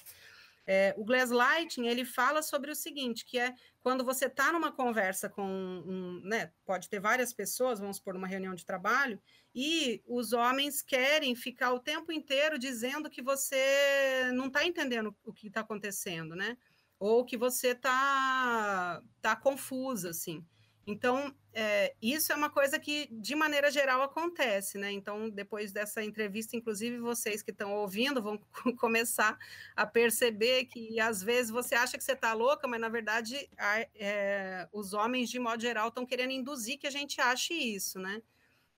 É, 0.67 0.95
o 0.99 1.05
Lighting 1.07 1.87
ele 1.87 2.05
fala 2.05 2.43
sobre 2.43 2.71
o 2.73 2.75
seguinte, 2.75 3.25
que 3.25 3.39
é 3.39 3.55
quando 3.81 4.05
você 4.05 4.27
está 4.27 4.53
numa 4.53 4.73
conversa 4.73 5.29
com, 5.29 5.45
um, 5.45 6.21
né, 6.25 6.53
pode 6.65 6.89
ter 6.89 6.99
várias 6.99 7.33
pessoas, 7.33 7.79
vamos 7.79 8.01
por 8.01 8.17
uma 8.17 8.27
reunião 8.27 8.53
de 8.53 8.67
trabalho, 8.67 9.23
e 9.55 10.03
os 10.07 10.33
homens 10.33 10.83
querem 10.83 11.37
ficar 11.37 11.73
o 11.73 11.79
tempo 11.79 12.11
inteiro 12.11 12.59
dizendo 12.59 13.09
que 13.09 13.23
você 13.23 14.29
não 14.35 14.49
está 14.49 14.67
entendendo 14.67 15.17
o 15.25 15.33
que 15.33 15.47
está 15.47 15.61
acontecendo, 15.61 16.35
né? 16.35 16.59
Ou 16.99 17.25
que 17.25 17.37
você 17.37 17.69
está 17.69 19.03
tá 19.21 19.37
confusa, 19.37 20.11
assim. 20.11 20.45
Então, 20.87 21.35
é, 21.53 21.97
isso 22.01 22.33
é 22.33 22.37
uma 22.37 22.49
coisa 22.49 22.79
que, 22.79 23.09
de 23.11 23.35
maneira 23.35 23.71
geral, 23.73 24.03
acontece, 24.03 24.79
né? 24.79 24.93
Então, 24.93 25.29
depois 25.29 25.73
dessa 25.73 26.03
entrevista, 26.03 26.57
inclusive 26.57 26.99
vocês 26.99 27.43
que 27.43 27.51
estão 27.51 27.75
ouvindo 27.75 28.23
vão 28.23 28.39
começar 28.79 29.37
a 29.75 29.85
perceber 29.85 30.67
que, 30.67 31.01
às 31.01 31.21
vezes, 31.23 31.51
você 31.51 31.75
acha 31.75 31.99
que 31.99 32.05
você 32.05 32.13
está 32.13 32.33
louca, 32.35 32.69
mas, 32.69 32.81
na 32.81 32.89
verdade, 32.89 33.49
a, 33.59 33.81
é, 33.97 34.69
os 34.73 34.93
homens, 34.93 35.29
de 35.29 35.41
modo 35.41 35.61
geral, 35.61 35.89
estão 35.89 36.07
querendo 36.07 36.31
induzir 36.31 36.79
que 36.79 36.87
a 36.87 36.91
gente 36.91 37.21
ache 37.21 37.53
isso, 37.53 37.99
né? 37.99 38.23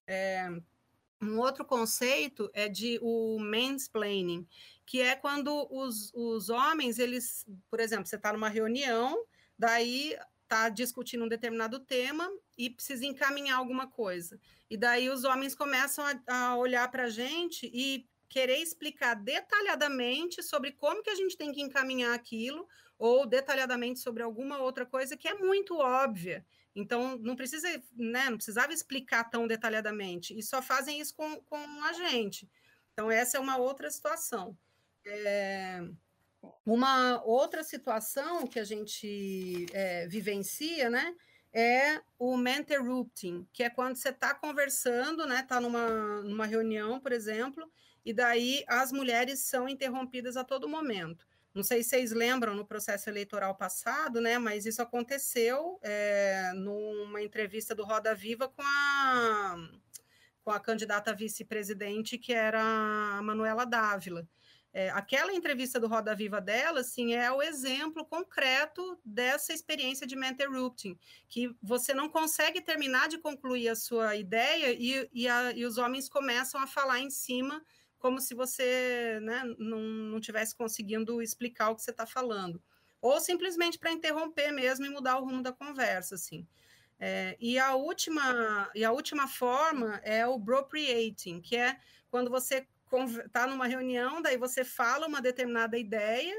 É, 0.07 0.49
um 1.21 1.37
outro 1.37 1.63
conceito 1.63 2.49
é 2.53 2.67
de 2.67 2.97
o 3.03 3.37
mansplaining, 3.39 4.47
que 4.83 4.99
é 5.01 5.15
quando 5.15 5.67
os, 5.69 6.11
os 6.15 6.49
homens, 6.49 6.97
eles, 6.97 7.45
por 7.69 7.79
exemplo, 7.79 8.07
você 8.07 8.15
está 8.15 8.33
numa 8.33 8.49
reunião, 8.49 9.25
daí 9.57 10.17
está 10.49 10.67
discutindo 10.67 11.25
um 11.25 11.29
determinado 11.29 11.79
tema 11.79 12.27
e 12.57 12.71
precisa 12.71 13.05
encaminhar 13.05 13.57
alguma 13.59 13.85
coisa. 13.87 14.39
E 14.67 14.75
daí 14.75 15.07
os 15.07 15.23
homens 15.23 15.53
começam 15.53 16.03
a, 16.03 16.35
a 16.35 16.57
olhar 16.57 16.89
para 16.89 17.03
a 17.03 17.09
gente 17.09 17.69
e 17.71 18.09
querer 18.27 18.57
explicar 18.57 19.13
detalhadamente 19.13 20.41
sobre 20.41 20.71
como 20.71 21.03
que 21.03 21.09
a 21.09 21.15
gente 21.15 21.37
tem 21.37 21.51
que 21.51 21.61
encaminhar 21.61 22.13
aquilo, 22.13 22.67
ou 22.97 23.25
detalhadamente 23.25 23.99
sobre 23.99 24.23
alguma 24.23 24.57
outra 24.57 24.85
coisa 24.85 25.15
que 25.15 25.27
é 25.27 25.35
muito 25.35 25.77
óbvia. 25.77 26.45
Então, 26.75 27.17
não 27.19 27.35
precisa, 27.35 27.67
né, 27.95 28.29
não 28.29 28.37
precisava 28.37 28.73
explicar 28.73 29.29
tão 29.29 29.47
detalhadamente, 29.47 30.37
e 30.37 30.43
só 30.43 30.61
fazem 30.61 30.99
isso 30.99 31.15
com, 31.15 31.37
com 31.43 31.83
a 31.83 31.93
gente. 31.93 32.49
Então, 32.93 33.09
essa 33.09 33.37
é 33.37 33.39
uma 33.39 33.57
outra 33.57 33.89
situação. 33.89 34.57
É, 35.05 35.81
uma 36.65 37.21
outra 37.23 37.63
situação 37.63 38.47
que 38.47 38.59
a 38.59 38.63
gente 38.63 39.65
é, 39.73 40.07
vivencia, 40.07 40.89
né, 40.89 41.15
é 41.51 42.01
o 42.17 42.37
interrupting, 42.37 43.47
que 43.51 43.63
é 43.63 43.69
quando 43.69 43.95
você 43.95 44.09
está 44.09 44.33
conversando, 44.33 45.25
né, 45.25 45.39
está 45.41 45.59
numa, 45.59 46.21
numa 46.21 46.45
reunião, 46.45 46.99
por 46.99 47.11
exemplo, 47.11 47.69
e 48.05 48.13
daí 48.13 48.63
as 48.67 48.91
mulheres 48.91 49.39
são 49.41 49.67
interrompidas 49.67 50.37
a 50.37 50.43
todo 50.43 50.69
momento. 50.69 51.27
Não 51.53 51.63
sei 51.63 51.83
se 51.83 51.89
vocês 51.89 52.11
lembram 52.11 52.53
no 52.53 52.65
processo 52.65 53.09
eleitoral 53.09 53.55
passado, 53.55 54.21
né? 54.21 54.37
Mas 54.37 54.65
isso 54.65 54.81
aconteceu 54.81 55.79
é, 55.81 56.51
numa 56.53 57.21
entrevista 57.21 57.73
do 57.73 57.83
Roda 57.83 58.13
Viva 58.13 58.47
com 58.47 58.61
a, 58.61 59.55
com 60.43 60.51
a 60.51 60.59
candidata 60.59 61.13
vice-presidente, 61.13 62.19
que 62.19 62.33
era 62.33 62.61
a 62.61 63.21
Manuela 63.23 63.65
Dávila. 63.65 64.27
É, 64.71 64.89
aquela 64.91 65.33
entrevista 65.33 65.79
do 65.79 65.87
Roda 65.87 66.13
Viva 66.13 66.39
dela, 66.39 66.81
assim, 66.81 67.13
é 67.13 67.31
o 67.31 67.41
exemplo 67.41 68.05
concreto 68.05 68.99
dessa 69.03 69.51
experiência 69.51 70.05
de 70.05 70.15
interrupting, 70.15 70.97
que 71.27 71.55
você 71.61 71.93
não 71.93 72.07
consegue 72.07 72.61
terminar 72.61 73.07
de 73.07 73.17
concluir 73.17 73.69
a 73.69 73.75
sua 73.75 74.15
ideia 74.15 74.71
e, 74.71 75.09
e, 75.11 75.27
a, 75.27 75.51
e 75.53 75.65
os 75.65 75.77
homens 75.79 76.07
começam 76.07 76.61
a 76.61 76.67
falar 76.67 76.99
em 76.99 77.09
cima 77.09 77.63
como 77.97 78.21
se 78.21 78.33
você 78.33 79.19
né, 79.21 79.43
não, 79.57 79.79
não 79.79 80.19
tivesse 80.21 80.55
conseguindo 80.55 81.21
explicar 81.21 81.69
o 81.69 81.75
que 81.75 81.81
você 81.81 81.91
está 81.91 82.05
falando. 82.05 82.61
Ou 83.01 83.19
simplesmente 83.19 83.77
para 83.79 83.91
interromper 83.91 84.51
mesmo 84.51 84.85
e 84.85 84.89
mudar 84.89 85.17
o 85.17 85.25
rumo 85.25 85.41
da 85.41 85.51
conversa, 85.51 86.15
assim. 86.15 86.47
É, 86.99 87.37
e, 87.39 87.57
a 87.57 87.75
última, 87.75 88.69
e 88.75 88.83
a 88.83 88.91
última 88.91 89.27
forma 89.27 90.01
é 90.03 90.27
o 90.27 90.35
appropriating, 90.35 91.39
que 91.39 91.55
é 91.55 91.79
quando 92.09 92.29
você 92.29 92.67
está 93.25 93.47
numa 93.47 93.67
reunião, 93.67 94.21
daí 94.21 94.37
você 94.37 94.63
fala 94.63 95.07
uma 95.07 95.21
determinada 95.21 95.77
ideia, 95.77 96.35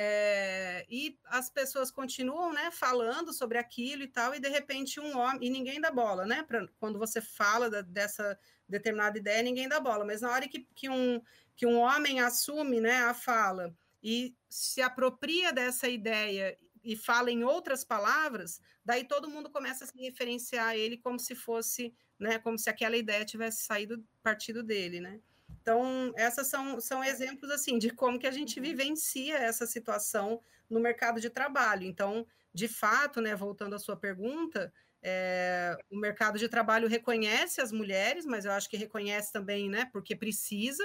é, 0.00 0.86
e 0.88 1.18
as 1.24 1.50
pessoas 1.50 1.90
continuam 1.90 2.52
né, 2.52 2.70
falando 2.70 3.32
sobre 3.32 3.58
aquilo 3.58 4.04
e 4.04 4.06
tal, 4.06 4.32
e 4.32 4.38
de 4.38 4.48
repente 4.48 5.00
um 5.00 5.18
homem, 5.18 5.48
e 5.48 5.50
ninguém 5.50 5.80
dá 5.80 5.90
bola, 5.90 6.24
né? 6.24 6.44
Pra, 6.44 6.68
quando 6.78 7.00
você 7.00 7.20
fala 7.20 7.68
da, 7.68 7.80
dessa 7.80 8.38
determinada 8.68 9.18
ideia, 9.18 9.42
ninguém 9.42 9.68
dá 9.68 9.80
bola. 9.80 10.04
Mas 10.04 10.20
na 10.20 10.30
hora 10.30 10.46
que, 10.46 10.68
que, 10.72 10.88
um, 10.88 11.20
que 11.56 11.66
um 11.66 11.78
homem 11.78 12.20
assume 12.20 12.80
né, 12.80 13.02
a 13.02 13.12
fala 13.12 13.74
e 14.00 14.36
se 14.48 14.80
apropria 14.80 15.52
dessa 15.52 15.88
ideia 15.88 16.56
e 16.84 16.94
fala 16.96 17.32
em 17.32 17.42
outras 17.42 17.82
palavras, 17.82 18.60
daí 18.84 19.02
todo 19.02 19.28
mundo 19.28 19.50
começa 19.50 19.82
a 19.82 19.86
se 19.88 19.98
referenciar 19.98 20.68
a 20.68 20.76
ele 20.76 20.96
como 20.96 21.18
se 21.18 21.34
fosse, 21.34 21.92
né, 22.20 22.38
como 22.38 22.56
se 22.56 22.70
aquela 22.70 22.96
ideia 22.96 23.24
tivesse 23.24 23.64
saído 23.64 24.06
partido 24.22 24.62
dele, 24.62 25.00
né? 25.00 25.20
Então, 25.60 26.12
essas 26.16 26.46
são, 26.48 26.80
são 26.80 27.02
exemplos 27.04 27.50
assim 27.50 27.78
de 27.78 27.90
como 27.90 28.18
que 28.18 28.26
a 28.26 28.30
gente 28.30 28.60
vivencia 28.60 29.36
essa 29.36 29.66
situação 29.66 30.40
no 30.68 30.80
mercado 30.80 31.20
de 31.20 31.30
trabalho. 31.30 31.84
Então, 31.84 32.26
de 32.54 32.68
fato, 32.68 33.20
né, 33.20 33.34
voltando 33.34 33.74
à 33.74 33.78
sua 33.78 33.96
pergunta, 33.96 34.72
é, 35.02 35.76
o 35.90 35.96
mercado 35.98 36.38
de 36.38 36.48
trabalho 36.48 36.88
reconhece 36.88 37.60
as 37.60 37.72
mulheres, 37.72 38.24
mas 38.26 38.44
eu 38.44 38.52
acho 38.52 38.68
que 38.68 38.76
reconhece 38.76 39.32
também, 39.32 39.68
né, 39.68 39.86
porque 39.92 40.16
precisa, 40.16 40.82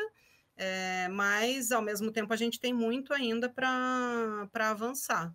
é, 0.56 1.08
mas 1.10 1.72
ao 1.72 1.82
mesmo 1.82 2.12
tempo 2.12 2.34
a 2.34 2.38
gente 2.38 2.60
tem 2.60 2.74
muito 2.74 3.14
ainda 3.14 3.50
para 3.50 4.50
avançar. 4.54 5.34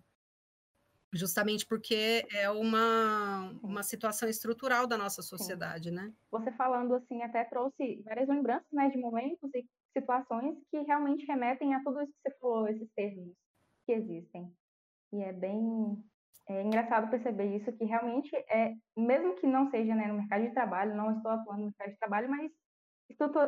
Justamente 1.11 1.65
porque 1.65 2.25
é 2.31 2.49
uma, 2.51 3.51
uma 3.63 3.81
situação 3.81 4.29
estrutural 4.29 4.85
da 4.85 4.97
nossa 4.97 5.21
sociedade, 5.23 5.89
Sim. 5.89 5.95
né? 5.95 6.13
Você 6.29 6.51
falando 6.51 6.93
assim 6.93 7.23
até 7.23 7.43
trouxe 7.45 8.01
várias 8.05 8.27
lembranças 8.27 8.67
né, 8.71 8.89
de 8.89 8.97
momentos 8.97 9.49
e 9.55 9.65
situações 9.91 10.55
que 10.69 10.79
realmente 10.81 11.25
remetem 11.25 11.73
a 11.73 11.83
tudo 11.83 12.01
isso 12.01 12.13
que 12.13 12.29
você 12.29 12.37
falou, 12.39 12.67
esses 12.67 12.89
termos 12.95 13.33
que 13.85 13.93
existem. 13.93 14.53
E 15.11 15.23
é 15.23 15.33
bem 15.33 15.97
é 16.49 16.63
engraçado 16.63 17.11
perceber 17.11 17.55
isso, 17.57 17.71
que 17.73 17.85
realmente 17.85 18.35
é, 18.35 18.73
mesmo 18.97 19.35
que 19.35 19.45
não 19.45 19.69
seja 19.69 19.93
né, 19.93 20.07
no 20.07 20.15
mercado 20.15 20.41
de 20.41 20.51
trabalho, 20.51 20.95
não 20.95 21.15
estou 21.15 21.31
atuando 21.31 21.59
no 21.59 21.65
mercado 21.67 21.91
de 21.91 21.99
trabalho, 21.99 22.27
mas 22.27 22.51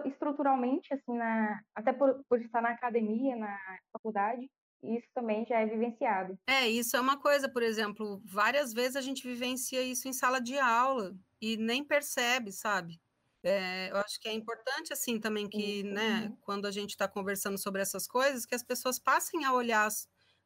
estruturalmente, 0.06 0.94
assim, 0.94 1.18
na, 1.18 1.62
até 1.76 1.94
por, 1.94 2.24
por 2.30 2.40
estar 2.40 2.62
na 2.62 2.70
academia, 2.70 3.36
na 3.36 3.58
faculdade, 3.92 4.50
isso 4.84 5.08
também 5.14 5.46
já 5.46 5.60
é 5.60 5.66
vivenciado. 5.66 6.38
É, 6.48 6.68
isso 6.68 6.96
é 6.98 7.00
uma 7.00 7.20
coisa, 7.20 7.48
por 7.48 7.62
exemplo, 7.62 8.22
várias 8.26 8.74
vezes 8.74 8.96
a 8.96 9.02
gente 9.02 9.28
vivencia 9.28 9.82
isso 9.82 10.08
em 10.08 10.14
sala 10.14 10.40
de 10.40 10.58
aula 10.58 11.16
e 11.40 11.58
nem 11.58 11.84
percebe, 11.84 12.52
sabe? 12.52 13.00
É, 13.44 13.90
eu 13.92 13.98
acho 13.98 14.20
que 14.20 14.30
é 14.30 14.34
importante, 14.34 14.94
assim, 14.94 15.20
também 15.20 15.50
que, 15.50 15.84
né, 15.84 15.92
uhum. 15.92 16.30
né, 16.30 16.38
quando 16.42 16.66
a 16.68 16.72
gente 16.72 16.92
está 16.92 17.08
conversando 17.08 17.58
sobre 17.58 17.82
essas 17.82 18.08
coisas, 18.08 18.46
que 18.46 18.56
as 18.56 18.64
pessoas 18.64 19.00
passem 19.00 19.46
a 19.46 19.54
olhar 19.54 19.90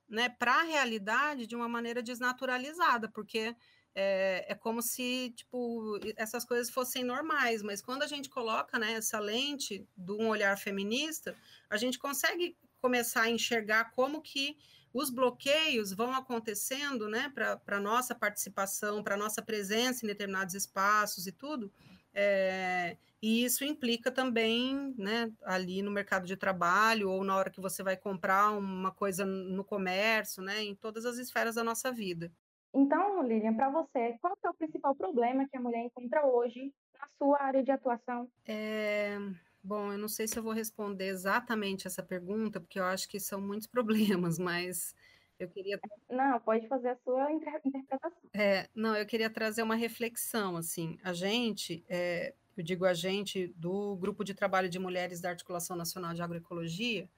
né, 0.08 0.30
para 0.30 0.62
a 0.62 0.64
realidade 0.64 1.48
de 1.48 1.56
uma 1.56 1.68
maneira 1.68 2.02
desnaturalizada, 2.02 3.10
porque 3.10 3.56
é, 3.94 4.46
é, 4.50 4.56
como 4.56 4.82
se 4.82 5.34
tipo 5.36 5.98
essas 6.18 6.44
coisas 6.44 6.70
fossem 6.70 7.04
normais, 7.04 7.64
mas 7.64 7.82
quando 7.82 8.04
a 8.04 8.08
gente 8.08 8.30
coloca 8.30 8.78
né, 8.78 8.94
essa 8.94 9.20
lente 9.20 9.88
de 9.96 10.12
um 10.12 10.28
olhar 10.28 10.58
feminista, 10.58 11.36
a 11.70 11.78
gente 11.78 11.98
consegue 11.98 12.58
começar 12.86 13.24
a 13.24 13.32
enxergar 13.32 13.92
como 13.96 14.22
que 14.22 14.56
os 14.94 15.10
bloqueios 15.10 15.92
vão 15.92 16.14
acontecendo 16.14 17.10
né, 17.10 17.32
para 17.34 17.60
a 17.78 17.80
nossa 17.80 18.14
participação, 18.14 19.04
para 19.04 19.16
a 19.16 19.18
nossa 19.18 19.42
presença 19.42 20.06
em 20.06 20.08
determinados 20.08 20.54
espaços 20.54 21.26
e 21.26 21.32
tudo, 21.32 21.74
é, 22.14 22.96
e 23.20 23.44
isso 23.44 23.66
implica 23.66 24.12
também, 24.12 24.94
né, 25.00 25.32
ali 25.44 25.82
no 25.82 25.90
mercado 25.90 26.28
de 26.28 26.38
trabalho 26.38 27.10
ou 27.10 27.24
na 27.24 27.36
hora 27.36 27.50
que 27.50 27.60
você 27.60 27.82
vai 27.82 27.98
comprar 27.98 28.52
uma 28.52 28.92
coisa 28.92 29.26
no 29.26 29.64
comércio, 29.64 30.44
né, 30.44 30.62
em 30.62 30.76
todas 30.76 31.08
as 31.08 31.18
esferas 31.18 31.56
da 31.56 31.64
nossa 31.64 31.92
vida. 31.92 32.32
Então, 32.72 33.24
Lilian, 33.24 33.56
para 33.56 33.72
você, 33.72 34.16
qual 34.22 34.38
é 34.46 34.50
o 34.50 34.54
principal 34.54 34.94
problema 34.94 35.48
que 35.50 35.58
a 35.58 35.60
mulher 35.60 35.86
encontra 35.86 36.24
hoje 36.24 36.72
na 37.00 37.08
sua 37.18 37.42
área 37.42 37.64
de 37.64 37.72
atuação? 37.72 38.30
É... 38.46 39.18
Bom, 39.66 39.92
eu 39.92 39.98
não 39.98 40.08
sei 40.08 40.28
se 40.28 40.38
eu 40.38 40.44
vou 40.44 40.54
responder 40.54 41.08
exatamente 41.08 41.88
essa 41.88 42.04
pergunta, 42.04 42.62
porque 42.62 42.80
eu 42.80 42.84
acho 42.84 43.10
que 43.10 43.20
são 43.20 43.42
muitos 43.42 43.66
problemas, 44.22 44.38
mas 44.38 44.96
eu 45.40 45.50
queria. 45.50 45.80
Não, 46.08 46.40
pode 46.40 46.68
fazer 46.68 46.90
a 46.90 46.96
sua 46.98 47.32
interpretação. 47.32 48.12
É, 48.32 48.70
não, 48.76 48.96
eu 48.96 49.08
queria 49.08 49.28
trazer 49.28 49.64
uma 49.64 49.76
reflexão. 49.76 50.56
Assim, 50.56 51.00
a 51.04 51.14
gente, 51.14 51.84
é, 51.90 52.36
eu 52.56 52.64
digo 52.64 52.86
a 52.86 52.94
gente, 52.94 53.48
do 53.58 53.96
Grupo 53.96 54.24
de 54.24 54.36
Trabalho 54.36 54.70
de 54.70 54.78
Mulheres 54.78 55.20
da 55.20 55.30
Articulação 55.30 55.76
Nacional 55.76 56.14
de 56.14 56.22
Agroecologia, 56.22 57.10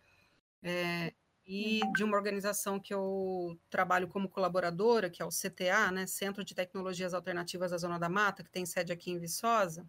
é, 0.64 1.14
e 1.46 1.82
de 1.98 2.04
uma 2.06 2.16
organização 2.16 2.80
que 2.80 2.94
eu 2.94 3.60
trabalho 3.70 4.08
como 4.08 4.30
colaboradora, 4.30 5.10
que 5.10 5.22
é 5.22 5.26
o 5.26 5.30
CTA, 5.30 5.92
né, 5.92 6.08
Centro 6.08 6.46
de 6.46 6.56
Tecnologias 6.56 7.14
Alternativas 7.14 7.72
da 7.72 7.78
Zona 7.78 8.00
da 8.00 8.08
Mata, 8.08 8.42
que 8.42 8.50
tem 8.50 8.66
sede 8.66 8.94
aqui 8.94 9.12
em 9.12 9.20
Viçosa. 9.20 9.86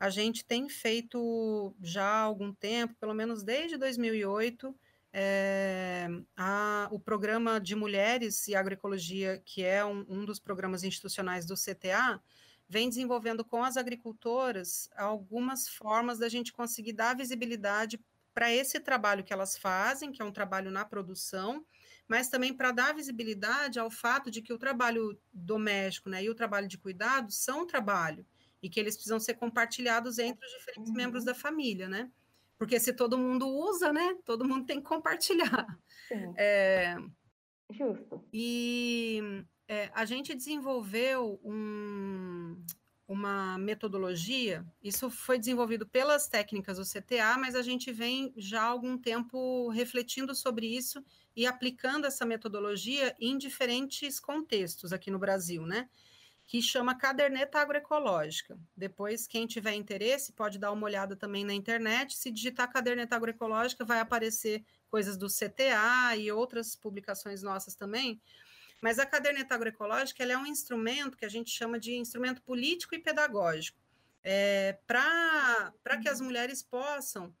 A 0.00 0.10
gente 0.10 0.44
tem 0.44 0.68
feito 0.68 1.74
já 1.82 2.04
há 2.04 2.20
algum 2.20 2.52
tempo, 2.52 2.94
pelo 3.00 3.14
menos 3.14 3.42
desde 3.42 3.76
2008, 3.76 4.74
é, 5.12 6.06
a, 6.36 6.88
o 6.92 7.00
programa 7.00 7.60
de 7.60 7.74
mulheres 7.74 8.46
e 8.46 8.54
agroecologia, 8.54 9.42
que 9.44 9.64
é 9.64 9.84
um, 9.84 10.06
um, 10.08 10.24
dos 10.24 10.38
programas 10.38 10.84
institucionais 10.84 11.44
do 11.44 11.54
CTA, 11.54 12.22
vem 12.68 12.88
desenvolvendo 12.88 13.44
com 13.44 13.64
as 13.64 13.76
agricultoras 13.76 14.88
algumas 14.96 15.68
formas 15.68 16.18
da 16.18 16.28
gente 16.28 16.52
conseguir 16.52 16.92
dar 16.92 17.16
visibilidade 17.16 17.98
para 18.32 18.52
esse 18.52 18.78
trabalho 18.78 19.24
que 19.24 19.32
elas 19.32 19.58
fazem, 19.58 20.12
que 20.12 20.22
é 20.22 20.24
um 20.24 20.30
trabalho 20.30 20.70
na 20.70 20.84
produção, 20.84 21.66
mas 22.06 22.28
também 22.28 22.54
para 22.54 22.70
dar 22.70 22.94
visibilidade 22.94 23.80
ao 23.80 23.90
fato 23.90 24.30
de 24.30 24.40
que 24.40 24.52
o 24.52 24.58
trabalho 24.58 25.18
doméstico 25.32 26.08
né, 26.08 26.22
e 26.22 26.30
o 26.30 26.34
trabalho 26.34 26.68
de 26.68 26.78
cuidado 26.78 27.32
são 27.32 27.62
um 27.62 27.66
trabalho 27.66 28.24
e 28.62 28.68
que 28.68 28.80
eles 28.80 28.94
precisam 28.94 29.20
ser 29.20 29.34
compartilhados 29.34 30.18
entre 30.18 30.44
os 30.44 30.52
diferentes 30.52 30.90
uhum. 30.90 30.96
membros 30.96 31.24
da 31.24 31.34
família, 31.34 31.88
né? 31.88 32.10
Porque 32.58 32.80
se 32.80 32.92
todo 32.92 33.16
mundo 33.16 33.46
usa, 33.48 33.92
né? 33.92 34.16
Todo 34.24 34.46
mundo 34.46 34.66
tem 34.66 34.80
que 34.80 34.86
compartilhar. 34.86 35.66
Sim. 36.08 36.34
É, 36.36 36.96
Justo. 37.70 38.24
E 38.32 39.20
é, 39.66 39.90
a 39.94 40.04
gente 40.04 40.34
desenvolveu 40.34 41.38
um, 41.44 42.56
uma 43.06 43.58
metodologia, 43.58 44.64
isso 44.82 45.10
foi 45.10 45.38
desenvolvido 45.38 45.86
pelas 45.86 46.28
técnicas 46.28 46.78
do 46.78 46.84
CTA, 46.84 47.36
mas 47.38 47.54
a 47.54 47.62
gente 47.62 47.92
vem 47.92 48.32
já 48.36 48.62
há 48.62 48.66
algum 48.66 48.96
tempo 48.96 49.68
refletindo 49.68 50.34
sobre 50.34 50.66
isso 50.66 51.04
e 51.36 51.46
aplicando 51.46 52.06
essa 52.06 52.24
metodologia 52.24 53.14
em 53.20 53.36
diferentes 53.36 54.18
contextos 54.18 54.92
aqui 54.92 55.10
no 55.10 55.18
Brasil, 55.18 55.66
né? 55.66 55.88
Que 56.48 56.62
chama 56.62 56.96
Caderneta 56.96 57.60
Agroecológica. 57.60 58.58
Depois, 58.74 59.26
quem 59.26 59.46
tiver 59.46 59.74
interesse, 59.74 60.32
pode 60.32 60.58
dar 60.58 60.72
uma 60.72 60.86
olhada 60.86 61.14
também 61.14 61.44
na 61.44 61.52
internet. 61.52 62.16
Se 62.16 62.30
digitar 62.30 62.72
Caderneta 62.72 63.14
Agroecológica, 63.14 63.84
vai 63.84 64.00
aparecer 64.00 64.64
coisas 64.90 65.18
do 65.18 65.26
CTA 65.26 66.16
e 66.16 66.32
outras 66.32 66.74
publicações 66.74 67.42
nossas 67.42 67.74
também. 67.74 68.18
Mas 68.80 68.98
a 68.98 69.04
caderneta 69.04 69.54
agroecológica 69.54 70.24
é 70.24 70.38
um 70.38 70.46
instrumento 70.46 71.18
que 71.18 71.26
a 71.26 71.28
gente 71.28 71.50
chama 71.50 71.78
de 71.78 71.94
instrumento 71.96 72.40
político 72.40 72.94
e 72.94 72.98
pedagógico, 72.98 73.78
é, 74.22 74.78
para 74.86 75.98
que 76.00 76.08
as 76.08 76.20
mulheres 76.20 76.62
possam 76.62 77.34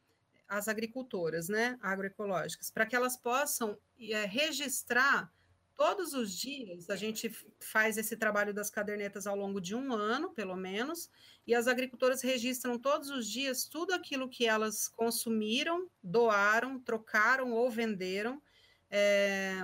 as 0.46 0.68
agricultoras, 0.68 1.48
né, 1.48 1.78
agroecológicas, 1.80 2.70
para 2.70 2.84
que 2.84 2.96
elas 2.96 3.16
possam 3.16 3.78
é, 3.98 4.26
registrar 4.26 5.32
todos 5.78 6.12
os 6.12 6.36
dias. 6.36 6.90
A 6.90 6.96
gente 6.96 7.30
faz 7.60 7.96
esse 7.96 8.16
trabalho 8.16 8.52
das 8.52 8.68
cadernetas 8.68 9.28
ao 9.28 9.36
longo 9.36 9.60
de 9.60 9.76
um 9.76 9.92
ano, 9.92 10.34
pelo 10.34 10.56
menos, 10.56 11.08
e 11.46 11.54
as 11.54 11.68
agricultoras 11.68 12.20
registram 12.20 12.76
todos 12.76 13.08
os 13.10 13.28
dias 13.28 13.64
tudo 13.64 13.92
aquilo 13.94 14.28
que 14.28 14.44
elas 14.44 14.88
consumiram, 14.88 15.88
doaram, 16.02 16.80
trocaram 16.80 17.52
ou 17.52 17.70
venderam. 17.70 18.42
É, 18.90 19.54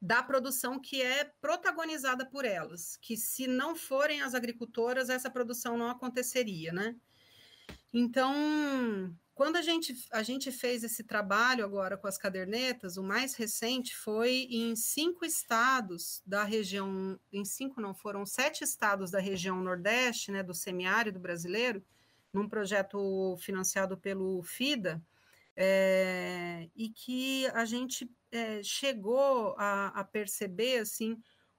da 0.00 0.22
produção 0.22 0.80
que 0.80 1.02
é 1.02 1.24
protagonizada 1.40 2.24
por 2.24 2.44
elas, 2.44 2.96
que 2.96 3.16
se 3.16 3.48
não 3.48 3.74
forem 3.74 4.22
as 4.22 4.32
agricultoras, 4.32 5.10
essa 5.10 5.28
produção 5.28 5.76
não 5.76 5.90
aconteceria, 5.90 6.72
né? 6.72 6.94
Então, 7.92 8.32
quando 9.38 9.54
a 9.54 9.62
gente, 9.62 9.94
a 10.10 10.20
gente 10.20 10.50
fez 10.50 10.82
esse 10.82 11.04
trabalho 11.04 11.64
agora 11.64 11.96
com 11.96 12.08
as 12.08 12.18
cadernetas, 12.18 12.96
o 12.96 13.04
mais 13.04 13.36
recente 13.36 13.94
foi 13.94 14.48
em 14.50 14.74
cinco 14.74 15.24
estados 15.24 16.20
da 16.26 16.42
região, 16.42 17.16
em 17.32 17.44
cinco 17.44 17.80
não, 17.80 17.94
foram 17.94 18.26
sete 18.26 18.64
estados 18.64 19.12
da 19.12 19.20
região 19.20 19.62
Nordeste, 19.62 20.32
né, 20.32 20.42
do 20.42 20.52
semiárido 20.52 21.20
brasileiro, 21.20 21.84
num 22.32 22.48
projeto 22.48 23.36
financiado 23.38 23.96
pelo 23.96 24.42
FIDA, 24.42 25.00
é, 25.54 26.68
e 26.74 26.88
que 26.88 27.46
a 27.54 27.64
gente 27.64 28.10
é, 28.32 28.60
chegou 28.64 29.54
a, 29.56 30.00
a, 30.00 30.02
perceber 30.02 30.78
assim 30.78 31.16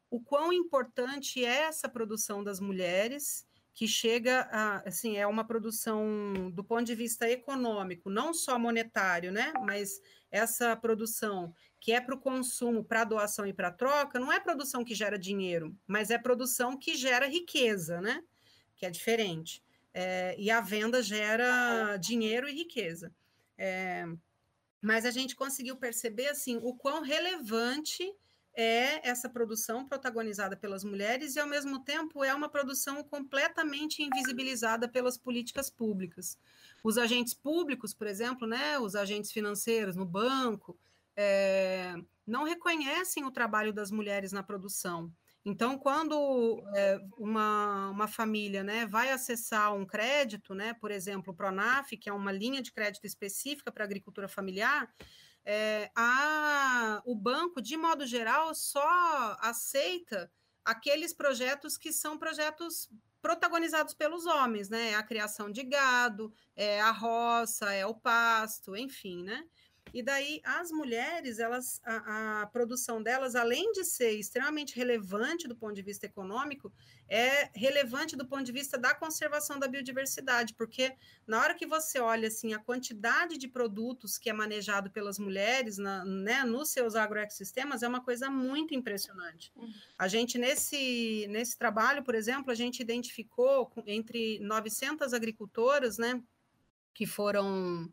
o 0.09 0.19
quão 0.19 0.51
importante 0.51 1.45
é 1.45 1.61
essa 1.61 1.87
produção 1.87 2.43
das 2.43 2.59
mulheres 2.59 3.47
que 3.73 3.87
chega 3.87 4.47
a, 4.51 4.87
assim 4.87 5.17
é 5.17 5.25
uma 5.25 5.45
produção 5.45 6.51
do 6.51 6.63
ponto 6.63 6.83
de 6.83 6.95
vista 6.95 7.29
econômico 7.29 8.09
não 8.09 8.33
só 8.33 8.59
monetário 8.59 9.31
né 9.31 9.53
mas 9.65 10.01
essa 10.31 10.75
produção 10.75 11.53
que 11.79 11.91
é 11.91 12.01
para 12.01 12.15
o 12.15 12.19
consumo 12.19 12.83
para 12.83 13.03
doação 13.03 13.45
e 13.45 13.53
para 13.53 13.71
troca 13.71 14.19
não 14.19 14.31
é 14.31 14.39
produção 14.39 14.83
que 14.83 14.93
gera 14.93 15.17
dinheiro 15.17 15.75
mas 15.87 16.11
é 16.11 16.17
produção 16.17 16.77
que 16.77 16.95
gera 16.95 17.27
riqueza 17.27 18.01
né 18.01 18.23
que 18.79 18.85
é 18.85 18.89
diferente. 18.89 19.61
É, 19.93 20.35
e 20.39 20.49
a 20.49 20.61
venda 20.61 21.03
gera 21.03 21.97
dinheiro 21.97 22.47
e 22.47 22.53
riqueza. 22.53 23.13
É, 23.57 24.05
mas 24.81 25.05
a 25.05 25.11
gente 25.11 25.35
conseguiu 25.35 25.75
perceber 25.75 26.27
assim 26.27 26.57
o 26.63 26.73
quão 26.73 27.01
relevante 27.01 28.09
é 28.55 29.07
essa 29.07 29.29
produção 29.29 29.85
protagonizada 29.87 30.55
pelas 30.55 30.83
mulheres 30.83 31.35
e 31.35 31.39
ao 31.39 31.47
mesmo 31.47 31.79
tempo 31.79 32.23
é 32.23 32.33
uma 32.33 32.49
produção 32.49 33.03
completamente 33.03 34.03
invisibilizada 34.03 34.87
pelas 34.87 35.17
políticas 35.17 35.69
públicas. 35.69 36.37
Os 36.83 36.97
agentes 36.97 37.33
públicos, 37.33 37.93
por 37.93 38.07
exemplo, 38.07 38.47
né, 38.47 38.79
os 38.79 38.95
agentes 38.95 39.31
financeiros 39.31 39.95
no 39.95 40.05
banco, 40.05 40.77
é, 41.15 41.95
não 42.25 42.43
reconhecem 42.43 43.25
o 43.25 43.31
trabalho 43.31 43.73
das 43.73 43.91
mulheres 43.91 44.31
na 44.31 44.43
produção. 44.43 45.11
Então, 45.45 45.77
quando 45.77 46.61
é, 46.75 46.99
uma, 47.17 47.89
uma 47.89 48.07
família 48.07 48.63
né, 48.63 48.85
vai 48.85 49.11
acessar 49.11 49.73
um 49.73 49.85
crédito, 49.85 50.53
né, 50.53 50.73
por 50.73 50.91
exemplo, 50.91 51.33
o 51.33 51.35
Pronaf, 51.35 51.95
que 51.97 52.09
é 52.09 52.13
uma 52.13 52.31
linha 52.31 52.61
de 52.61 52.71
crédito 52.71 53.05
específica 53.05 53.71
para 53.71 53.83
agricultura 53.83 54.27
familiar, 54.27 54.93
é, 55.51 55.89
a, 55.95 57.01
o 57.03 57.15
banco, 57.15 57.59
de 57.59 57.75
modo 57.75 58.05
geral, 58.05 58.53
só 58.53 59.35
aceita 59.41 60.31
aqueles 60.63 61.11
projetos 61.11 61.75
que 61.75 61.91
são 61.91 62.19
projetos 62.19 62.87
protagonizados 63.19 63.95
pelos 63.95 64.27
homens, 64.27 64.69
né? 64.69 64.93
A 64.93 65.01
criação 65.01 65.49
de 65.49 65.63
gado, 65.63 66.31
é 66.55 66.79
a 66.79 66.91
roça, 66.91 67.73
é 67.73 67.83
o 67.83 67.95
pasto, 67.95 68.75
enfim, 68.75 69.23
né? 69.23 69.43
E 69.93 70.03
daí 70.03 70.41
as 70.43 70.71
mulheres, 70.71 71.39
elas, 71.39 71.81
a, 71.83 72.41
a, 72.41 72.47
produção 72.47 73.01
delas, 73.01 73.35
além 73.35 73.71
de 73.71 73.83
ser 73.83 74.11
extremamente 74.11 74.75
relevante 74.75 75.47
do 75.47 75.55
ponto 75.55 75.73
de 75.73 75.81
vista 75.81 76.05
econômico, 76.05 76.71
é 77.07 77.49
relevante 77.53 78.15
do 78.15 78.27
ponto 78.27 78.43
de 78.43 78.51
vista 78.51 78.77
da 78.77 78.93
conservação 78.93 79.57
da 79.57 79.67
biodiversidade, 79.67 80.53
porque 80.53 80.95
na 81.25 81.41
hora 81.41 81.55
que 81.55 81.65
você 81.65 81.99
olha 81.99 82.27
assim 82.27 82.53
a 82.53 82.59
quantidade 82.59 83.37
de 83.37 83.47
produtos 83.47 84.17
que 84.17 84.29
é 84.29 84.33
manejado 84.33 84.91
pelas 84.91 85.17
mulheres 85.17 85.77
na, 85.77 86.05
né, 86.05 86.43
nos 86.43 86.69
seus 86.69 86.95
agroecossistemas 86.95 87.81
é 87.81 87.87
uma 87.87 88.03
coisa 88.03 88.29
muito 88.29 88.73
impressionante. 88.73 89.51
A 89.97 90.07
gente 90.07 90.37
nesse 90.37 91.27
nesse 91.29 91.57
trabalho, 91.57 92.03
por 92.03 92.15
exemplo, 92.15 92.51
a 92.51 92.55
gente 92.55 92.79
identificou 92.79 93.71
entre 93.85 94.39
900 94.39 95.13
agricultoras, 95.13 95.97
né, 95.97 96.21
que 96.93 97.05
foram 97.05 97.91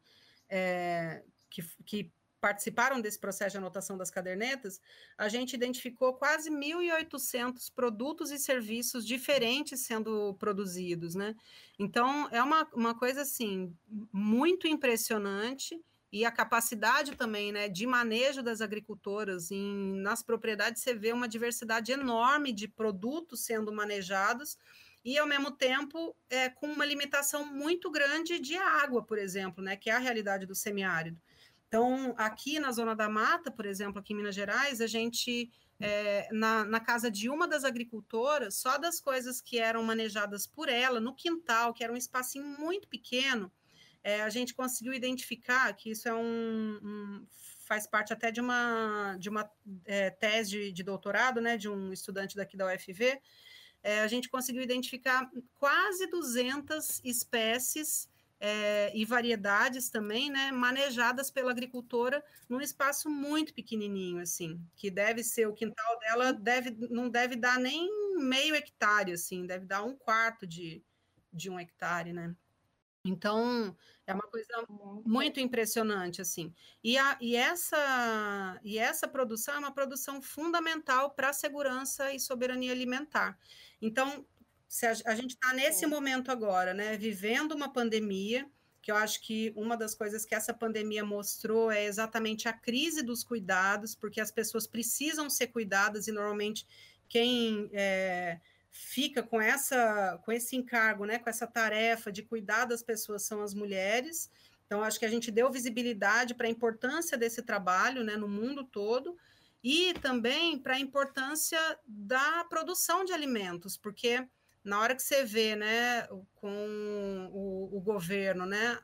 é, 0.49 1.23
que, 1.57 1.63
que 1.85 2.13
participaram 2.41 3.01
desse 3.01 3.19
processo 3.19 3.53
de 3.53 3.59
anotação 3.59 3.97
das 3.97 4.11
cadernetas, 4.11 4.81
a 5.17 5.29
gente 5.29 5.55
identificou 5.55 6.15
quase 6.15 6.51
1.800 6.51 7.73
produtos 7.75 8.31
e 8.31 8.39
serviços 8.39 9.07
diferentes 9.07 9.81
sendo 9.81 10.35
produzidos, 10.35 11.15
né? 11.15 11.35
Então, 11.79 12.29
é 12.31 12.43
uma, 12.43 12.69
uma 12.75 12.95
coisa, 12.95 13.23
assim, 13.23 13.75
muito 14.13 14.69
impressionante 14.69 15.81
e 16.13 16.25
a 16.25 16.31
capacidade 16.31 17.17
também, 17.17 17.51
né, 17.51 17.69
de 17.69 17.87
manejo 17.87 18.43
das 18.43 18.61
agricultoras 18.61 19.51
em, 19.51 20.01
nas 20.01 20.23
propriedades, 20.23 20.83
você 20.83 20.95
vê 20.95 21.13
uma 21.13 21.29
diversidade 21.29 21.91
enorme 21.91 22.53
de 22.53 22.69
produtos 22.69 23.45
sendo 23.45 23.73
manejados 23.73 24.57
e, 25.05 25.19
ao 25.19 25.27
mesmo 25.27 25.51
tempo, 25.51 26.17
é, 26.31 26.49
com 26.49 26.69
uma 26.69 26.85
limitação 26.85 27.45
muito 27.45 27.91
grande 27.91 28.39
de 28.39 28.57
água, 28.57 29.03
por 29.03 29.19
exemplo, 29.19 29.63
né, 29.63 29.77
que 29.77 29.91
é 29.91 29.95
a 29.95 29.99
realidade 29.99 30.47
do 30.47 30.55
semiárido. 30.55 31.21
Então, 31.69 32.15
aqui 32.17 32.59
na 32.61 32.71
Zona 32.73 32.95
da 32.95 33.09
Mata, 33.09 33.51
por 33.51 33.67
exemplo, 33.67 33.99
aqui 33.99 34.13
em 34.13 34.17
Minas 34.17 34.35
Gerais, 34.35 34.81
a 34.81 34.87
gente, 34.87 35.51
é, 35.81 36.29
na, 36.33 36.65
na 36.65 36.81
casa 36.81 37.11
de 37.11 37.29
uma 37.29 37.49
das 37.49 37.65
agricultoras, 37.65 38.57
só 38.57 38.79
das 38.79 39.01
coisas 39.01 39.41
que 39.41 39.59
eram 39.59 39.83
manejadas 39.83 40.47
por 40.47 40.69
ela, 40.69 41.01
no 41.01 41.15
quintal, 41.15 41.75
que 41.75 41.83
era 41.83 41.93
um 41.93 41.97
espacinho 41.97 42.45
muito 42.45 42.89
pequeno, 42.89 43.51
é, 44.03 44.23
a 44.23 44.31
gente 44.31 44.55
conseguiu 44.55 44.95
identificar 44.95 45.73
que 45.73 45.91
isso 45.91 46.09
é 46.09 46.15
um, 46.15 46.79
um 46.81 47.27
faz 47.67 47.87
parte 47.87 48.13
até 48.13 48.31
de 48.31 48.41
uma, 48.41 49.17
de 49.19 49.29
uma 49.29 49.51
é, 49.85 50.11
tese 50.11 50.51
de, 50.51 50.73
de, 50.73 50.83
doutorado, 50.85 51.41
né, 51.41 51.57
de 51.57 51.69
um 51.69 51.93
estudante 51.93 52.37
daqui 52.37 52.57
da 52.57 52.73
UFV, 52.73 53.21
é, 53.83 54.01
a 54.03 54.07
gente 54.07 54.29
conseguiu 54.29 54.63
identificar 54.63 55.29
quase 55.59 56.07
200 56.07 57.01
espécies 57.05 58.09
é, 58.39 58.93
e 58.95 59.05
variedades 59.05 59.89
também, 59.89 60.31
né, 60.31 60.53
manejadas 60.53 61.31
pela 61.31 61.51
agricultora 61.51 62.23
num 62.49 62.61
espaço 62.61 63.09
muito 63.09 63.55
pequenininho, 63.55 64.21
assim, 64.21 64.61
que 64.77 64.91
deve 64.91 65.23
ser 65.23 65.47
o 65.49 65.55
quintal 65.55 65.99
dela 66.01 66.33
deve 66.33 66.71
não 66.91 67.09
deve 67.09 67.37
dar 67.37 67.59
nem 67.59 67.89
meio 68.19 68.55
hectare, 68.55 69.13
assim, 69.13 69.47
deve 69.47 69.65
dar 69.67 69.83
um 69.83 69.97
quarto 69.97 70.47
de, 70.47 70.83
de 71.33 71.51
um 71.51 71.59
hectare, 71.59 72.13
né? 72.13 72.35
Então 73.05 73.77
é 74.07 74.13
uma 74.13 74.27
coisa 74.29 74.67
muito 75.05 75.41
impressionante, 75.41 76.21
assim. 76.21 76.53
E, 76.83 76.99
a, 76.99 77.17
e 77.21 77.37
essa 77.37 78.61
e 78.63 78.79
essa 78.79 79.09
produção 79.09 79.55
é 79.55 79.59
uma 79.59 79.73
produção 79.73 80.21
fundamental 80.21 81.11
para 81.11 81.31
a 81.31 81.33
segurança 81.33 82.13
e 82.13 82.21
soberania 82.21 82.73
alimentar. 82.73 83.39
Então 83.81 84.27
se 84.69 84.87
a, 84.87 84.95
a 85.07 85.15
gente 85.15 85.35
está 85.35 85.53
nesse 85.53 85.85
é. 85.85 85.89
momento 85.89 86.31
agora, 86.31 86.75
né, 86.75 86.97
vivendo 86.97 87.53
uma 87.53 87.73
pandemia, 87.73 88.49
que 88.83 88.93
eu 88.93 88.97
acho 88.97 89.21
que 89.21 89.53
uma 89.57 89.77
das 89.77 89.97
coisas 89.97 90.25
que 90.25 90.35
essa 90.35 90.55
pandemia 90.55 91.05
mostrou 91.05 91.73
é 91.73 91.85
exatamente 91.87 92.49
a 92.49 92.53
crise 92.53 93.03
dos 93.03 93.25
cuidados, 93.25 93.97
porque 93.97 94.21
as 94.21 94.31
pessoas 94.31 94.67
precisam 94.67 95.29
ser 95.29 95.49
cuidadas 95.49 96.07
e 96.07 96.13
normalmente 96.13 96.65
quem 97.09 97.69
é, 97.73 98.39
fica 98.71 99.23
com 99.23 99.41
essa 99.41 100.21
com 100.25 100.31
esse 100.31 100.55
encargo, 100.55 101.05
né, 101.05 101.19
com 101.19 101.29
essa 101.29 101.49
tarefa 101.49 102.13
de 102.13 102.23
cuidar 102.23 102.65
das 102.65 102.83
pessoas 102.83 103.23
são 103.23 103.43
as 103.43 103.55
mulheres. 103.55 104.31
Então 104.67 104.85
acho 104.85 105.01
que 105.01 105.07
a 105.07 105.11
gente 105.11 105.33
deu 105.33 105.51
visibilidade 105.51 106.35
para 106.35 106.47
a 106.47 106.51
importância 106.51 107.19
desse 107.19 107.43
trabalho, 107.43 108.05
né, 108.05 108.17
no 108.17 108.29
mundo 108.29 108.63
todo 108.63 109.17
e 109.65 109.95
também 109.95 110.59
para 110.59 110.75
a 110.75 110.81
importância 110.81 111.59
da 111.85 112.45
produção 112.45 113.05
de 113.05 113.13
alimentos, 113.13 113.77
porque 113.77 114.25
na 114.67 114.81
hora 114.81 114.97
que 114.97 115.03
você 115.03 115.25
vê, 115.25 115.55
né, 115.55 116.09
com 116.35 117.31
o, 117.33 117.77
o 117.77 117.81
governo, 117.81 118.45
né, 118.45 118.79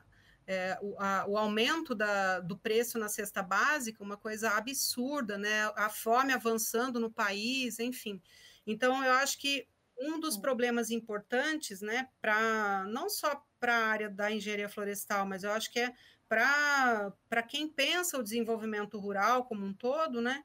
é, 0.47 0.79
o, 0.81 0.95
a, 0.97 1.25
o, 1.27 1.37
aumento 1.37 1.93
da, 1.93 2.39
do 2.39 2.57
preço 2.57 2.97
na 2.97 3.09
cesta 3.09 3.43
básica, 3.43 4.01
uma 4.01 4.15
coisa 4.15 4.51
absurda, 4.51 5.37
né, 5.37 5.71
a 5.75 5.89
fome 5.89 6.31
avançando 6.31 7.01
no 7.01 7.11
país, 7.11 7.79
enfim. 7.79 8.21
Então, 8.65 9.03
eu 9.03 9.11
acho 9.11 9.37
que 9.37 9.67
um 9.99 10.19
dos 10.19 10.37
problemas 10.37 10.89
importantes, 10.89 11.81
né, 11.81 12.07
para 12.21 12.85
não 12.85 13.09
só 13.09 13.45
para 13.59 13.75
a 13.75 13.87
área 13.87 14.09
da 14.09 14.31
engenharia 14.31 14.69
florestal, 14.69 15.25
mas 15.25 15.43
eu 15.43 15.51
acho 15.51 15.69
que 15.69 15.79
é 15.79 15.93
para 16.29 17.43
quem 17.47 17.67
pensa 17.67 18.17
o 18.17 18.23
desenvolvimento 18.23 18.97
rural 18.97 19.45
como 19.45 19.65
um 19.65 19.73
todo, 19.73 20.21
né, 20.21 20.43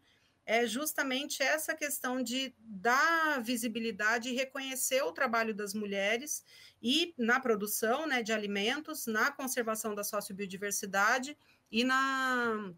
é 0.48 0.66
justamente 0.66 1.42
essa 1.42 1.74
questão 1.74 2.22
de 2.22 2.54
dar 2.58 3.42
visibilidade 3.42 4.30
e 4.30 4.34
reconhecer 4.34 5.02
o 5.02 5.12
trabalho 5.12 5.54
das 5.54 5.74
mulheres 5.74 6.42
e 6.82 7.12
na 7.18 7.38
produção 7.38 8.06
né, 8.06 8.22
de 8.22 8.32
alimentos, 8.32 9.06
na 9.06 9.30
conservação 9.30 9.94
da 9.94 10.02
sociobiodiversidade 10.02 11.36
e 11.70 11.84
na, 11.84 12.72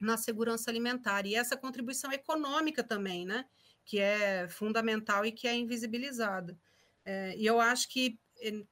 na 0.00 0.16
segurança 0.16 0.68
alimentar. 0.68 1.24
E 1.24 1.36
essa 1.36 1.56
contribuição 1.56 2.10
econômica 2.10 2.82
também, 2.82 3.24
né, 3.24 3.44
que 3.84 4.00
é 4.00 4.48
fundamental 4.48 5.24
e 5.24 5.30
que 5.30 5.46
é 5.46 5.54
invisibilizada. 5.54 6.58
É, 7.04 7.36
e 7.36 7.46
eu 7.46 7.60
acho 7.60 7.88
que, 7.90 8.18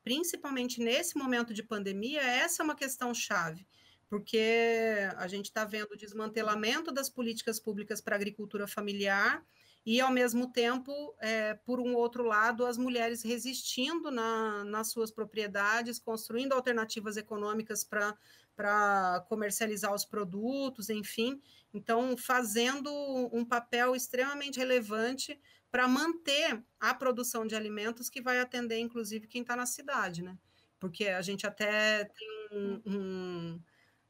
principalmente 0.02 0.80
nesse 0.80 1.16
momento 1.16 1.54
de 1.54 1.62
pandemia, 1.62 2.20
essa 2.20 2.60
é 2.60 2.64
uma 2.64 2.74
questão 2.74 3.14
chave 3.14 3.64
porque 4.12 5.08
a 5.16 5.26
gente 5.26 5.46
está 5.46 5.64
vendo 5.64 5.92
o 5.92 5.96
desmantelamento 5.96 6.92
das 6.92 7.08
políticas 7.08 7.58
públicas 7.58 7.98
para 7.98 8.14
a 8.14 8.18
agricultura 8.18 8.68
familiar 8.68 9.42
e, 9.86 10.02
ao 10.02 10.12
mesmo 10.12 10.52
tempo, 10.52 11.16
é, 11.18 11.54
por 11.54 11.80
um 11.80 11.94
outro 11.94 12.22
lado, 12.22 12.66
as 12.66 12.76
mulheres 12.76 13.22
resistindo 13.22 14.10
na, 14.10 14.64
nas 14.64 14.90
suas 14.90 15.10
propriedades, 15.10 15.98
construindo 15.98 16.52
alternativas 16.52 17.16
econômicas 17.16 17.84
para 17.84 19.24
comercializar 19.30 19.94
os 19.94 20.04
produtos, 20.04 20.90
enfim. 20.90 21.40
Então, 21.72 22.14
fazendo 22.14 22.90
um 23.32 23.46
papel 23.46 23.96
extremamente 23.96 24.58
relevante 24.58 25.40
para 25.70 25.88
manter 25.88 26.62
a 26.78 26.92
produção 26.92 27.46
de 27.46 27.54
alimentos 27.54 28.10
que 28.10 28.20
vai 28.20 28.40
atender, 28.40 28.78
inclusive, 28.78 29.26
quem 29.26 29.40
está 29.40 29.56
na 29.56 29.64
cidade, 29.64 30.22
né? 30.22 30.36
Porque 30.78 31.06
a 31.06 31.22
gente 31.22 31.46
até 31.46 32.04
tem 32.04 32.28
um, 32.52 32.82
um 32.84 33.60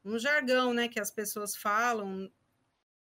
um 0.03 0.17
jargão 0.19 0.73
né, 0.73 0.87
que 0.87 0.99
as 0.99 1.11
pessoas 1.11 1.55
falam 1.55 2.29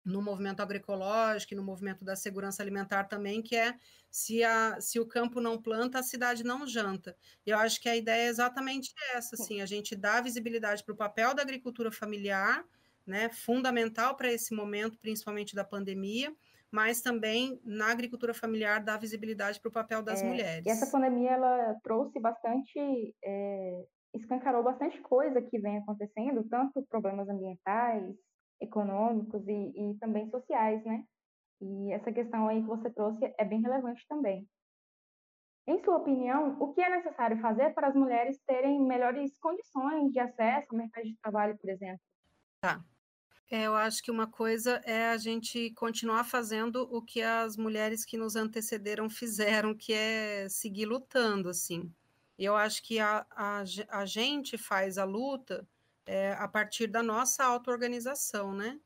no 0.04 0.22
movimento 0.22 0.60
agroecológico 0.60 1.52
e 1.52 1.56
no 1.56 1.62
movimento 1.62 2.04
da 2.04 2.16
segurança 2.16 2.62
alimentar 2.62 3.04
também, 3.04 3.42
que 3.42 3.54
é 3.54 3.74
se, 4.10 4.42
a, 4.42 4.80
se 4.80 4.98
o 4.98 5.06
campo 5.06 5.40
não 5.40 5.60
planta, 5.60 5.98
a 5.98 6.02
cidade 6.02 6.42
não 6.42 6.66
janta. 6.66 7.16
Eu 7.46 7.58
acho 7.58 7.80
que 7.80 7.88
a 7.88 7.96
ideia 7.96 8.26
é 8.26 8.28
exatamente 8.28 8.92
essa, 9.14 9.36
assim, 9.36 9.60
a 9.60 9.66
gente 9.66 9.94
dá 9.94 10.20
visibilidade 10.20 10.82
para 10.82 10.94
o 10.94 10.96
papel 10.96 11.34
da 11.34 11.42
agricultura 11.42 11.92
familiar, 11.92 12.64
né, 13.06 13.28
fundamental 13.28 14.16
para 14.16 14.32
esse 14.32 14.54
momento, 14.54 14.98
principalmente 14.98 15.54
da 15.54 15.64
pandemia, 15.64 16.34
mas 16.70 17.00
também 17.00 17.60
na 17.64 17.90
agricultura 17.90 18.32
familiar 18.32 18.82
dá 18.82 18.96
visibilidade 18.96 19.60
para 19.60 19.68
o 19.68 19.72
papel 19.72 20.02
das 20.02 20.22
é, 20.22 20.24
mulheres. 20.26 20.66
E 20.66 20.70
essa 20.70 20.86
pandemia 20.86 21.32
ela 21.32 21.74
trouxe 21.82 22.20
bastante 22.20 23.14
é, 23.22 23.84
escancarou 24.14 24.62
bastante 24.62 25.00
coisa 25.02 25.42
que 25.42 25.58
vem 25.58 25.78
acontecendo, 25.78 26.48
tanto 26.48 26.84
problemas 26.88 27.28
ambientais, 27.28 28.14
econômicos 28.60 29.46
e, 29.46 29.92
e 29.92 29.98
também 29.98 30.28
sociais, 30.30 30.84
né? 30.84 31.04
E 31.60 31.92
essa 31.92 32.12
questão 32.12 32.48
aí 32.48 32.62
que 32.62 32.68
você 32.68 32.90
trouxe 32.90 33.32
é 33.38 33.44
bem 33.44 33.60
relevante 33.60 34.04
também. 34.08 34.46
Em 35.66 35.82
sua 35.84 35.98
opinião, 35.98 36.56
o 36.60 36.72
que 36.72 36.80
é 36.80 36.90
necessário 36.90 37.40
fazer 37.40 37.72
para 37.74 37.88
as 37.88 37.94
mulheres 37.94 38.38
terem 38.46 38.80
melhores 38.80 39.38
condições 39.38 40.10
de 40.10 40.18
acesso 40.18 40.66
ao 40.70 40.78
mercado 40.78 41.04
de 41.04 41.16
trabalho, 41.22 41.56
por 41.58 41.70
exemplo? 41.70 42.00
Tá. 42.60 42.84
É, 43.50 43.64
eu 43.66 43.74
acho 43.74 44.02
que 44.02 44.10
uma 44.10 44.30
coisa 44.30 44.80
é 44.84 45.08
a 45.10 45.16
gente 45.18 45.72
continuar 45.74 46.24
fazendo 46.24 46.82
o 46.92 47.02
que 47.02 47.22
as 47.22 47.56
mulheres 47.56 48.04
que 48.04 48.16
nos 48.16 48.36
antecederam 48.36 49.10
fizeram, 49.10 49.76
que 49.76 49.92
é 49.92 50.48
seguir 50.48 50.86
lutando, 50.86 51.48
assim. 51.48 51.92
Eu 52.40 52.56
acho 52.56 52.82
que 52.82 52.98
a, 52.98 53.26
a, 53.30 53.62
a 53.90 54.06
gente 54.06 54.56
faz 54.56 54.96
a 54.96 55.04
luta 55.04 55.68
é, 56.06 56.32
a 56.32 56.48
partir 56.48 56.86
da 56.86 57.02
nossa 57.02 57.44
auto-organização, 57.44 58.54
né? 58.54 58.80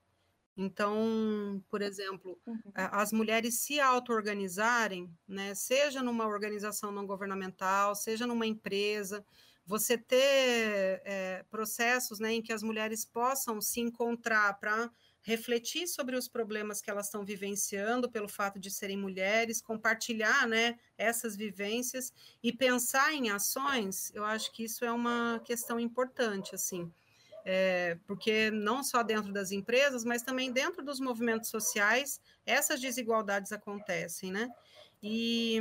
Então, 0.57 1.62
por 1.68 1.80
exemplo, 1.80 2.36
uhum. 2.44 2.61
as 2.74 3.12
mulheres 3.12 3.61
se 3.61 3.78
auto-organizarem, 3.78 5.09
né, 5.26 5.55
seja 5.55 6.02
numa 6.02 6.26
organização 6.26 6.92
não 6.92 7.07
governamental, 7.07 7.94
seja 7.94 8.26
numa 8.26 8.46
empresa, 8.46 9.24
você 9.64 9.96
ter 9.96 11.02
é, 11.05 11.44
processos 11.50 12.18
né, 12.18 12.32
em 12.34 12.42
que 12.42 12.52
as 12.52 12.62
mulheres 12.62 13.05
possam 13.05 13.61
se 13.61 13.80
encontrar 13.80 14.59
para 14.61 14.90
refletir 15.25 15.89
sobre 15.89 16.16
os 16.16 16.29
problemas 16.29 16.83
que 16.83 16.91
elas 16.91 17.07
estão 17.07 17.25
vivenciando 17.25 18.11
pelo 18.11 18.29
fato 18.29 18.61
de 18.61 18.70
serem 18.70 18.99
mulheres, 18.99 19.62
compartilhar 19.62 20.47
né, 20.47 20.79
essas 20.99 21.35
vivências 21.35 22.12
e 22.43 22.53
pensar 22.53 23.12
em 23.14 23.31
ações, 23.31 24.12
eu 24.14 24.22
acho 24.22 24.53
que 24.53 24.64
isso 24.64 24.85
é 24.85 24.93
uma 24.93 25.41
questão 25.43 25.81
importante, 25.81 26.55
assim, 26.55 26.93
é, 27.43 27.97
porque 28.07 28.51
não 28.51 28.85
só 28.85 29.03
dentro 29.03 29.33
das 29.33 29.51
empresas, 29.51 30.05
mas 30.05 30.22
também 30.22 30.53
dentro 30.53 30.85
dos 30.85 31.01
movimentos 31.01 31.49
sociais, 31.49 32.20
essas 32.45 32.79
desigualdades 32.79 33.51
acontecem, 33.51 34.31
né? 34.31 34.51
E 35.03 35.59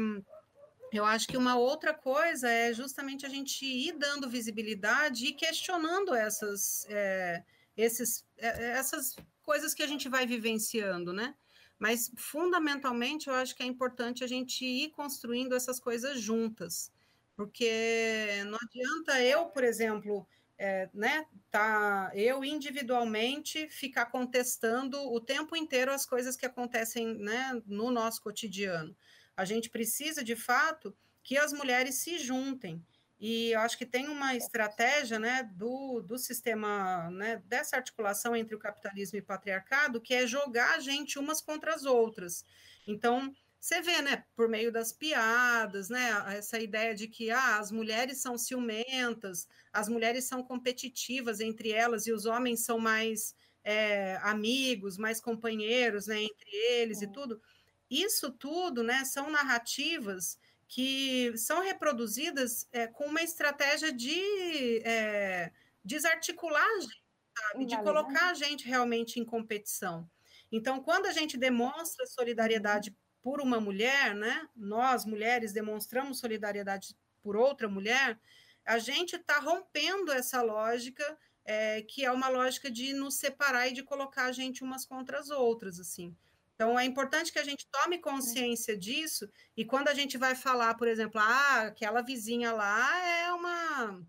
eu 0.91 1.05
acho 1.05 1.25
que 1.27 1.37
uma 1.37 1.55
outra 1.55 1.93
coisa 1.93 2.49
é 2.49 2.73
justamente 2.73 3.25
a 3.25 3.29
gente 3.29 3.65
ir 3.65 3.93
dando 3.93 4.29
visibilidade 4.29 5.25
e 5.25 5.33
questionando 5.33 6.13
essas, 6.13 6.85
é, 6.89 7.43
esses, 7.77 8.25
é, 8.37 8.71
essas 8.71 9.15
coisas 9.43 9.73
que 9.73 9.83
a 9.83 9.87
gente 9.87 10.09
vai 10.09 10.25
vivenciando, 10.25 11.13
né? 11.13 11.35
Mas, 11.77 12.11
fundamentalmente, 12.15 13.27
eu 13.27 13.35
acho 13.35 13.55
que 13.55 13.63
é 13.63 13.65
importante 13.65 14.23
a 14.23 14.27
gente 14.27 14.65
ir 14.65 14.89
construindo 14.91 15.53
essas 15.55 15.79
coisas 15.79 16.19
juntas, 16.19 16.91
porque 17.35 18.43
não 18.47 18.57
adianta 18.61 19.21
eu, 19.21 19.47
por 19.47 19.63
exemplo, 19.63 20.27
é, 20.57 20.89
né, 20.93 21.25
tá, 21.51 22.11
eu 22.13 22.43
individualmente 22.43 23.67
ficar 23.69 24.05
contestando 24.05 24.97
o 25.11 25.19
tempo 25.19 25.55
inteiro 25.55 25.91
as 25.91 26.05
coisas 26.05 26.37
que 26.37 26.45
acontecem 26.45 27.15
né, 27.15 27.61
no 27.65 27.91
nosso 27.91 28.21
cotidiano. 28.21 28.95
A 29.35 29.45
gente 29.45 29.69
precisa, 29.69 30.23
de 30.23 30.35
fato, 30.35 30.95
que 31.23 31.37
as 31.37 31.51
mulheres 31.51 31.95
se 31.95 32.17
juntem, 32.17 32.85
e 33.25 33.53
eu 33.53 33.61
acho 33.61 33.77
que 33.77 33.85
tem 33.85 34.09
uma 34.09 34.35
estratégia 34.35 35.17
né, 35.17 35.49
do, 35.55 36.01
do 36.01 36.17
sistema, 36.17 37.09
né, 37.09 37.41
dessa 37.45 37.77
articulação 37.77 38.35
entre 38.35 38.53
o 38.53 38.59
capitalismo 38.59 39.17
e 39.17 39.21
o 39.21 39.25
patriarcado, 39.25 40.01
que 40.01 40.13
é 40.13 40.27
jogar 40.27 40.75
a 40.75 40.79
gente 40.81 41.17
umas 41.17 41.39
contra 41.39 41.73
as 41.73 41.85
outras. 41.85 42.43
Então, 42.85 43.33
você 43.57 43.81
vê, 43.81 44.01
né, 44.01 44.25
por 44.35 44.49
meio 44.49 44.73
das 44.73 44.91
piadas, 44.91 45.87
né, 45.87 46.09
essa 46.37 46.59
ideia 46.59 46.93
de 46.93 47.07
que 47.07 47.31
ah, 47.31 47.59
as 47.59 47.71
mulheres 47.71 48.17
são 48.17 48.37
ciumentas, 48.37 49.47
as 49.71 49.87
mulheres 49.87 50.25
são 50.25 50.43
competitivas 50.43 51.39
entre 51.39 51.71
elas 51.71 52.05
e 52.07 52.11
os 52.11 52.25
homens 52.25 52.65
são 52.65 52.77
mais 52.77 53.33
é, 53.63 54.17
amigos, 54.17 54.97
mais 54.97 55.21
companheiros, 55.21 56.07
né, 56.07 56.21
entre 56.21 56.49
eles 56.51 57.01
é. 57.01 57.05
e 57.05 57.07
tudo. 57.13 57.41
Isso 57.89 58.29
tudo, 58.31 58.83
né, 58.83 59.05
são 59.05 59.29
narrativas 59.29 60.37
que 60.67 61.37
são 61.37 61.61
reproduzidas 61.61 62.67
é, 62.71 62.87
com 62.87 63.05
uma 63.05 63.21
estratégia 63.21 63.91
de 63.91 64.81
é, 64.83 65.51
desarticular 65.83 66.65
a 66.65 66.79
gente, 66.79 67.03
sabe? 67.37 67.65
de 67.65 67.77
colocar 67.77 68.31
a 68.31 68.33
gente 68.33 68.67
realmente 68.67 69.19
em 69.19 69.25
competição. 69.25 70.09
Então, 70.51 70.81
quando 70.81 71.07
a 71.07 71.11
gente 71.11 71.37
demonstra 71.37 72.05
solidariedade 72.05 72.95
por 73.21 73.41
uma 73.41 73.59
mulher, 73.59 74.13
né? 74.13 74.47
nós, 74.55 75.05
mulheres, 75.05 75.53
demonstramos 75.53 76.19
solidariedade 76.19 76.95
por 77.21 77.35
outra 77.35 77.67
mulher, 77.67 78.19
a 78.65 78.77
gente 78.77 79.15
está 79.15 79.39
rompendo 79.39 80.11
essa 80.11 80.41
lógica, 80.41 81.17
é, 81.45 81.81
que 81.81 82.05
é 82.05 82.11
uma 82.11 82.29
lógica 82.29 82.69
de 82.69 82.93
nos 82.93 83.15
separar 83.15 83.67
e 83.67 83.73
de 83.73 83.83
colocar 83.83 84.25
a 84.25 84.31
gente 84.31 84.63
umas 84.63 84.85
contra 84.85 85.19
as 85.19 85.29
outras, 85.29 85.79
assim. 85.79 86.15
Então, 86.55 86.77
é 86.77 86.85
importante 86.85 87.31
que 87.31 87.39
a 87.39 87.43
gente 87.43 87.67
tome 87.71 87.97
consciência 87.99 88.77
disso, 88.77 89.27
e 89.57 89.65
quando 89.65 89.87
a 89.87 89.93
gente 89.93 90.17
vai 90.17 90.35
falar, 90.35 90.75
por 90.75 90.87
exemplo, 90.87 91.19
ah, 91.19 91.63
aquela 91.63 92.01
vizinha 92.01 92.51
lá 92.51 93.05
é 93.05 93.33
uma, 93.33 94.05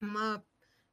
uma 0.00 0.44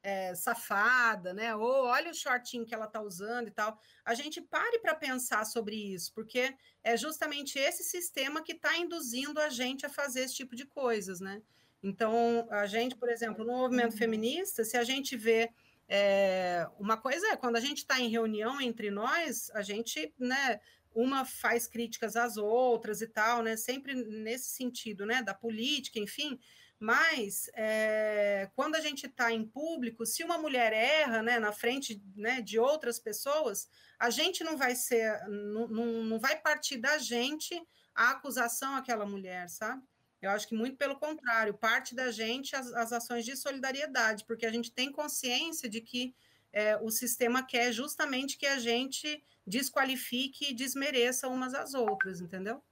é, 0.02 0.34
safada, 0.36 1.34
né? 1.34 1.56
Ou 1.56 1.86
olha 1.86 2.12
o 2.12 2.16
shortinho 2.16 2.66
que 2.66 2.74
ela 2.74 2.86
está 2.86 3.02
usando 3.02 3.48
e 3.48 3.52
tal. 3.52 3.78
A 4.06 4.14
gente 4.14 4.41
pare 4.41 4.80
para 4.80 4.95
pensar 4.95 5.45
sobre 5.45 5.76
isso, 5.76 6.14
porque 6.14 6.56
é 6.84 6.95
justamente 6.95 7.60
esse 7.60 7.84
sistema 7.84 8.41
que 8.41 8.54
está 8.54 8.78
induzindo 8.78 9.39
a 9.39 9.50
gente 9.50 9.86
a 9.86 9.89
fazer 9.89 10.22
esse 10.22 10.36
tipo 10.36 10.56
de 10.56 10.66
coisas, 10.66 11.20
né? 11.20 11.41
Então, 11.84 12.48
a 12.50 12.66
gente, 12.66 12.95
por 12.95 13.10
exemplo, 13.10 13.45
no 13.45 13.54
movimento 13.54 13.91
uhum. 13.91 13.98
feminista, 13.98 14.64
se 14.64 14.78
a 14.78 14.84
gente 14.84 15.16
vê 15.16 15.52
é, 15.89 16.68
uma 16.78 16.98
coisa 16.98 17.28
é 17.28 17.38
quando 17.38 17.56
a 17.56 17.62
gente 17.62 17.80
está 17.80 18.00
em 18.00 18.10
reunião 18.10 18.60
entre 18.60 18.91
nós, 18.91 19.50
a 19.54 19.62
gente, 19.62 20.14
né, 20.20 20.60
uma 20.98 21.24
faz 21.26 21.68
críticas 21.68 22.16
às 22.16 22.38
outras 22.38 23.02
e 23.02 23.08
tal, 23.08 23.43
né? 23.43 23.56
Sempre 23.56 23.93
nesse 23.93 24.50
sentido, 24.50 25.06
né? 25.06 25.22
Da 25.22 25.34
política, 25.34 26.00
enfim. 26.00 26.39
Mas 26.80 27.50
é, 27.56 28.50
quando 28.56 28.76
a 28.76 28.80
gente 28.80 29.06
está 29.06 29.32
em 29.32 29.48
público, 29.48 30.06
se 30.06 30.24
uma 30.24 30.38
mulher 30.38 30.74
erra, 30.74 31.24
né, 31.24 31.39
na 31.39 31.52
frente 31.52 32.04
né, 32.16 32.39
de 32.39 32.60
outras 32.60 33.00
pessoas, 33.00 33.68
a 34.00 34.12
gente 34.12 34.43
não 34.43 34.58
vai 34.58 34.76
ser, 34.76 35.20
não, 35.28 35.68
não, 35.68 35.86
não 36.04 36.20
vai 36.20 36.39
partir 36.39 36.78
da 36.78 37.00
gente 37.00 37.60
a 37.95 38.12
acusação 38.12 38.76
àquela 38.76 39.08
mulher, 39.08 39.50
sabe? 39.50 39.82
Eu 40.22 40.30
acho 40.32 40.48
que 40.48 40.56
muito 40.56 40.78
pelo 40.78 41.00
contrário, 41.00 41.54
parte 41.54 41.95
da 41.95 42.12
gente 42.12 42.56
as, 42.56 42.72
as 42.74 42.93
ações 42.93 43.26
de 43.26 43.36
solidariedade, 43.36 44.26
porque 44.26 44.45
a 44.45 44.52
gente 44.52 44.72
tem 44.72 44.91
consciência 44.91 45.68
de 45.68 45.82
que 45.82 46.16
é, 46.58 46.76
o 46.78 46.89
sistema 46.89 47.45
quer 47.45 47.72
justamente 47.72 48.36
que 48.36 48.47
a 48.47 48.58
gente 48.58 49.24
desqualifique 49.45 50.49
e 50.49 50.55
desmereça 50.55 51.28
umas 51.28 51.53
às 51.53 51.76
outras, 51.76 52.20
entendeu? 52.20 52.64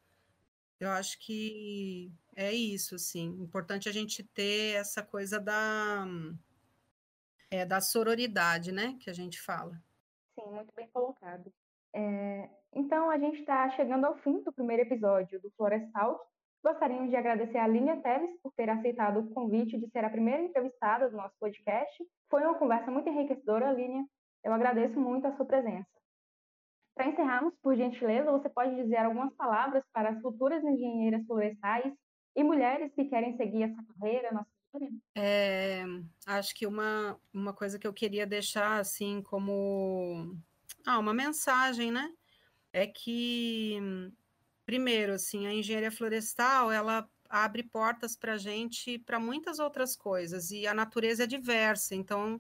Eu 0.80 0.90
acho 0.90 1.20
que 1.20 2.12
é 2.36 2.52
isso, 2.52 2.96
assim. 2.96 3.28
Importante 3.40 3.88
a 3.88 3.92
gente 3.92 4.24
ter 4.24 4.76
essa 4.76 5.04
coisa 5.04 5.40
da, 5.40 6.04
é, 7.52 7.64
da 7.64 7.80
sororidade, 7.80 8.72
né? 8.72 8.98
Que 9.00 9.08
a 9.08 9.14
gente 9.14 9.40
fala. 9.40 9.80
Sim, 10.34 10.50
muito 10.50 10.74
bem 10.76 10.88
colocado. 10.88 11.54
É, 11.94 12.50
então, 12.74 13.12
a 13.12 13.20
gente 13.20 13.42
está 13.42 13.70
chegando 13.70 14.06
ao 14.06 14.18
fim 14.18 14.42
do 14.42 14.52
primeiro 14.52 14.82
episódio 14.82 15.40
do 15.40 15.52
Florestal. 15.52 16.28
Gostaríamos 16.66 17.12
de 17.12 17.16
agradecer 17.16 17.60
a 17.60 17.68
Línia 17.68 18.02
Teles 18.02 18.42
por 18.42 18.52
ter 18.54 18.68
aceitado 18.72 19.20
o 19.20 19.30
convite 19.36 19.78
de 19.78 19.88
ser 19.92 20.04
a 20.04 20.10
primeira 20.10 20.42
entrevistada 20.42 21.08
do 21.08 21.16
nosso 21.16 21.36
podcast. 21.40 22.04
Foi 22.28 22.42
uma 22.42 22.58
conversa 22.58 22.90
muito 22.90 23.08
enriquecedora, 23.08 23.72
Línia. 23.72 24.04
Eu 24.44 24.52
agradeço 24.52 25.00
muito 25.00 25.28
a 25.28 25.36
sua 25.36 25.46
presença. 25.46 25.86
Para 26.96 27.08
encerrarmos, 27.08 27.54
por 27.62 27.76
gentileza, 27.76 28.32
você 28.32 28.50
pode 28.50 28.76
dizer 28.76 28.98
algumas 28.98 29.32
palavras 29.36 29.84
para 29.94 30.10
as 30.10 30.22
futuras 30.24 30.64
engenheiras 30.64 31.24
florestais 31.28 31.94
e 32.36 32.44
mulheres 32.44 32.92
que 32.96 33.06
querem 33.06 33.38
seguir 33.38 33.62
essa 33.62 33.84
carreira 33.94 34.32
na 34.32 34.44
sua 34.44 34.90
é, 35.16 35.84
Acho 36.26 36.56
que 36.56 36.66
uma, 36.66 37.16
uma 37.32 37.54
coisa 37.54 37.78
que 37.78 37.86
eu 37.86 37.94
queria 37.94 38.26
deixar 38.26 38.80
assim 38.80 39.22
como 39.22 40.36
ah, 40.84 40.98
uma 40.98 41.14
mensagem, 41.14 41.92
né? 41.92 42.12
É 42.74 42.88
que 42.88 44.12
primeiro, 44.66 45.14
assim, 45.14 45.48
a 45.48 45.54
engenharia 45.54 45.92
florestal, 45.92 46.72
ela 46.72 47.08
abre 47.30 47.64
portas 47.64 48.16
para 48.16 48.34
a 48.34 48.38
gente 48.38 49.00
para 49.00 49.20
muitas 49.20 49.60
outras 49.60 49.96
coisas, 49.96 50.52
e 50.52 50.66
a 50.68 50.74
natureza 50.74 51.24
é 51.24 51.28
diversa, 51.28 51.96
então 51.96 52.40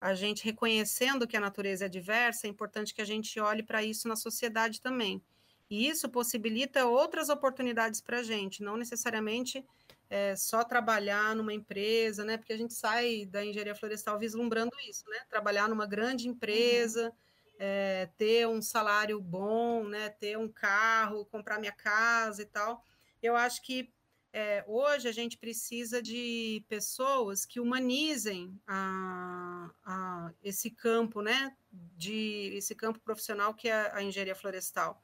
a 0.00 0.14
gente 0.14 0.44
reconhecendo 0.44 1.26
que 1.26 1.36
a 1.36 1.40
natureza 1.40 1.86
é 1.86 1.88
diversa, 1.88 2.46
é 2.46 2.50
importante 2.50 2.94
que 2.94 3.00
a 3.00 3.06
gente 3.06 3.38
olhe 3.40 3.62
para 3.62 3.82
isso 3.82 4.06
na 4.08 4.16
sociedade 4.16 4.80
também. 4.80 5.22
E 5.70 5.88
isso 5.88 6.10
possibilita 6.10 6.84
outras 6.84 7.30
oportunidades 7.30 8.00
para 8.00 8.18
a 8.18 8.22
gente, 8.22 8.62
não 8.62 8.76
necessariamente 8.76 9.64
é, 10.10 10.36
só 10.36 10.62
trabalhar 10.62 11.34
numa 11.34 11.54
empresa, 11.54 12.22
né? 12.22 12.36
Porque 12.36 12.52
a 12.52 12.56
gente 12.56 12.74
sai 12.74 13.24
da 13.24 13.42
engenharia 13.44 13.74
florestal 13.74 14.18
vislumbrando 14.18 14.72
isso, 14.88 15.08
né? 15.08 15.20
Trabalhar 15.28 15.68
numa 15.68 15.86
grande 15.86 16.28
uhum. 16.28 16.34
empresa, 16.34 17.06
uhum 17.06 17.24
é, 17.58 18.08
ter 18.16 18.46
um 18.48 18.60
salário 18.60 19.20
bom, 19.20 19.84
né, 19.84 20.08
ter 20.08 20.36
um 20.38 20.48
carro, 20.48 21.26
comprar 21.26 21.58
minha 21.58 21.72
casa 21.72 22.42
e 22.42 22.46
tal. 22.46 22.82
Eu 23.22 23.36
acho 23.36 23.62
que 23.62 23.92
é, 24.32 24.64
hoje 24.66 25.08
a 25.08 25.12
gente 25.12 25.38
precisa 25.38 26.02
de 26.02 26.64
pessoas 26.68 27.46
que 27.46 27.60
humanizem 27.60 28.60
a, 28.66 29.70
a, 29.84 30.32
esse 30.42 30.70
campo, 30.70 31.22
né, 31.22 31.56
de 31.70 32.50
esse 32.54 32.74
campo 32.74 32.98
profissional 32.98 33.54
que 33.54 33.68
é 33.68 33.92
a 33.94 34.02
engenharia 34.02 34.34
florestal. 34.34 35.00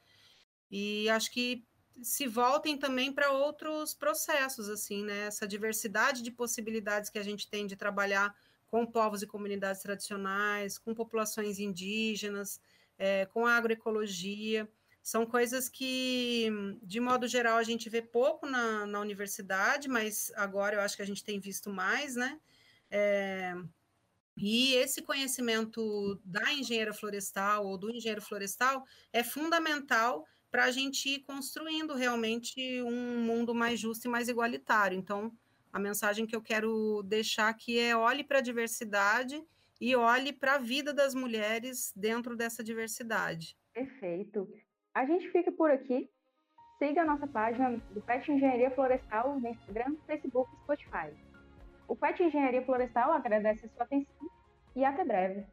E 0.68 1.08
acho 1.10 1.30
que 1.30 1.64
se 2.02 2.26
voltem 2.26 2.76
também 2.76 3.12
para 3.12 3.30
outros 3.30 3.94
processos, 3.94 4.68
assim, 4.68 5.04
né, 5.04 5.26
essa 5.26 5.46
diversidade 5.46 6.22
de 6.22 6.30
possibilidades 6.30 7.08
que 7.08 7.18
a 7.18 7.22
gente 7.22 7.48
tem 7.48 7.66
de 7.66 7.76
trabalhar 7.76 8.34
com 8.70 8.86
povos 8.86 9.22
e 9.22 9.26
comunidades 9.26 9.82
tradicionais, 9.82 10.78
com 10.78 10.94
populações 10.94 11.58
indígenas, 11.58 12.60
é, 12.96 13.26
com 13.26 13.46
agroecologia. 13.46 14.68
São 15.02 15.26
coisas 15.26 15.68
que, 15.68 16.48
de 16.82 17.00
modo 17.00 17.26
geral, 17.26 17.56
a 17.56 17.62
gente 17.62 17.88
vê 17.88 18.02
pouco 18.02 18.46
na, 18.46 18.86
na 18.86 19.00
universidade, 19.00 19.88
mas 19.88 20.30
agora 20.36 20.76
eu 20.76 20.80
acho 20.80 20.96
que 20.96 21.02
a 21.02 21.06
gente 21.06 21.24
tem 21.24 21.40
visto 21.40 21.70
mais, 21.70 22.14
né? 22.14 22.38
É, 22.90 23.54
e 24.36 24.74
esse 24.74 25.02
conhecimento 25.02 26.20
da 26.24 26.52
engenheira 26.52 26.92
florestal 26.92 27.66
ou 27.66 27.76
do 27.76 27.90
engenheiro 27.90 28.22
florestal 28.22 28.84
é 29.12 29.22
fundamental 29.22 30.26
para 30.50 30.64
a 30.64 30.70
gente 30.70 31.08
ir 31.08 31.20
construindo 31.20 31.94
realmente 31.94 32.82
um 32.82 33.20
mundo 33.20 33.54
mais 33.54 33.78
justo 33.78 34.06
e 34.06 34.10
mais 34.10 34.28
igualitário. 34.28 34.98
Então, 34.98 35.32
a 35.72 35.78
mensagem 35.78 36.26
que 36.26 36.34
eu 36.34 36.42
quero 36.42 37.02
deixar 37.04 37.48
aqui 37.48 37.78
é 37.78 37.96
olhe 37.96 38.24
para 38.24 38.38
a 38.38 38.42
diversidade 38.42 39.42
e 39.80 39.94
olhe 39.96 40.32
para 40.32 40.54
a 40.54 40.58
vida 40.58 40.92
das 40.92 41.14
mulheres 41.14 41.92
dentro 41.96 42.36
dessa 42.36 42.62
diversidade. 42.62 43.56
Perfeito. 43.72 44.48
A 44.94 45.06
gente 45.06 45.30
fica 45.30 45.50
por 45.52 45.70
aqui. 45.70 46.10
Siga 46.78 47.02
a 47.02 47.04
nossa 47.04 47.26
página 47.26 47.76
do 47.90 48.00
PET 48.00 48.30
Engenharia 48.32 48.70
Florestal 48.70 49.38
no 49.38 49.48
Instagram, 49.48 49.96
Facebook 50.06 50.50
e 50.52 50.58
Spotify. 50.62 51.14
O 51.86 51.94
PET 51.94 52.22
Engenharia 52.22 52.64
Florestal 52.64 53.12
agradece 53.12 53.66
a 53.66 53.68
sua 53.68 53.84
atenção 53.84 54.30
e 54.74 54.84
até 54.84 55.04
breve. 55.04 55.46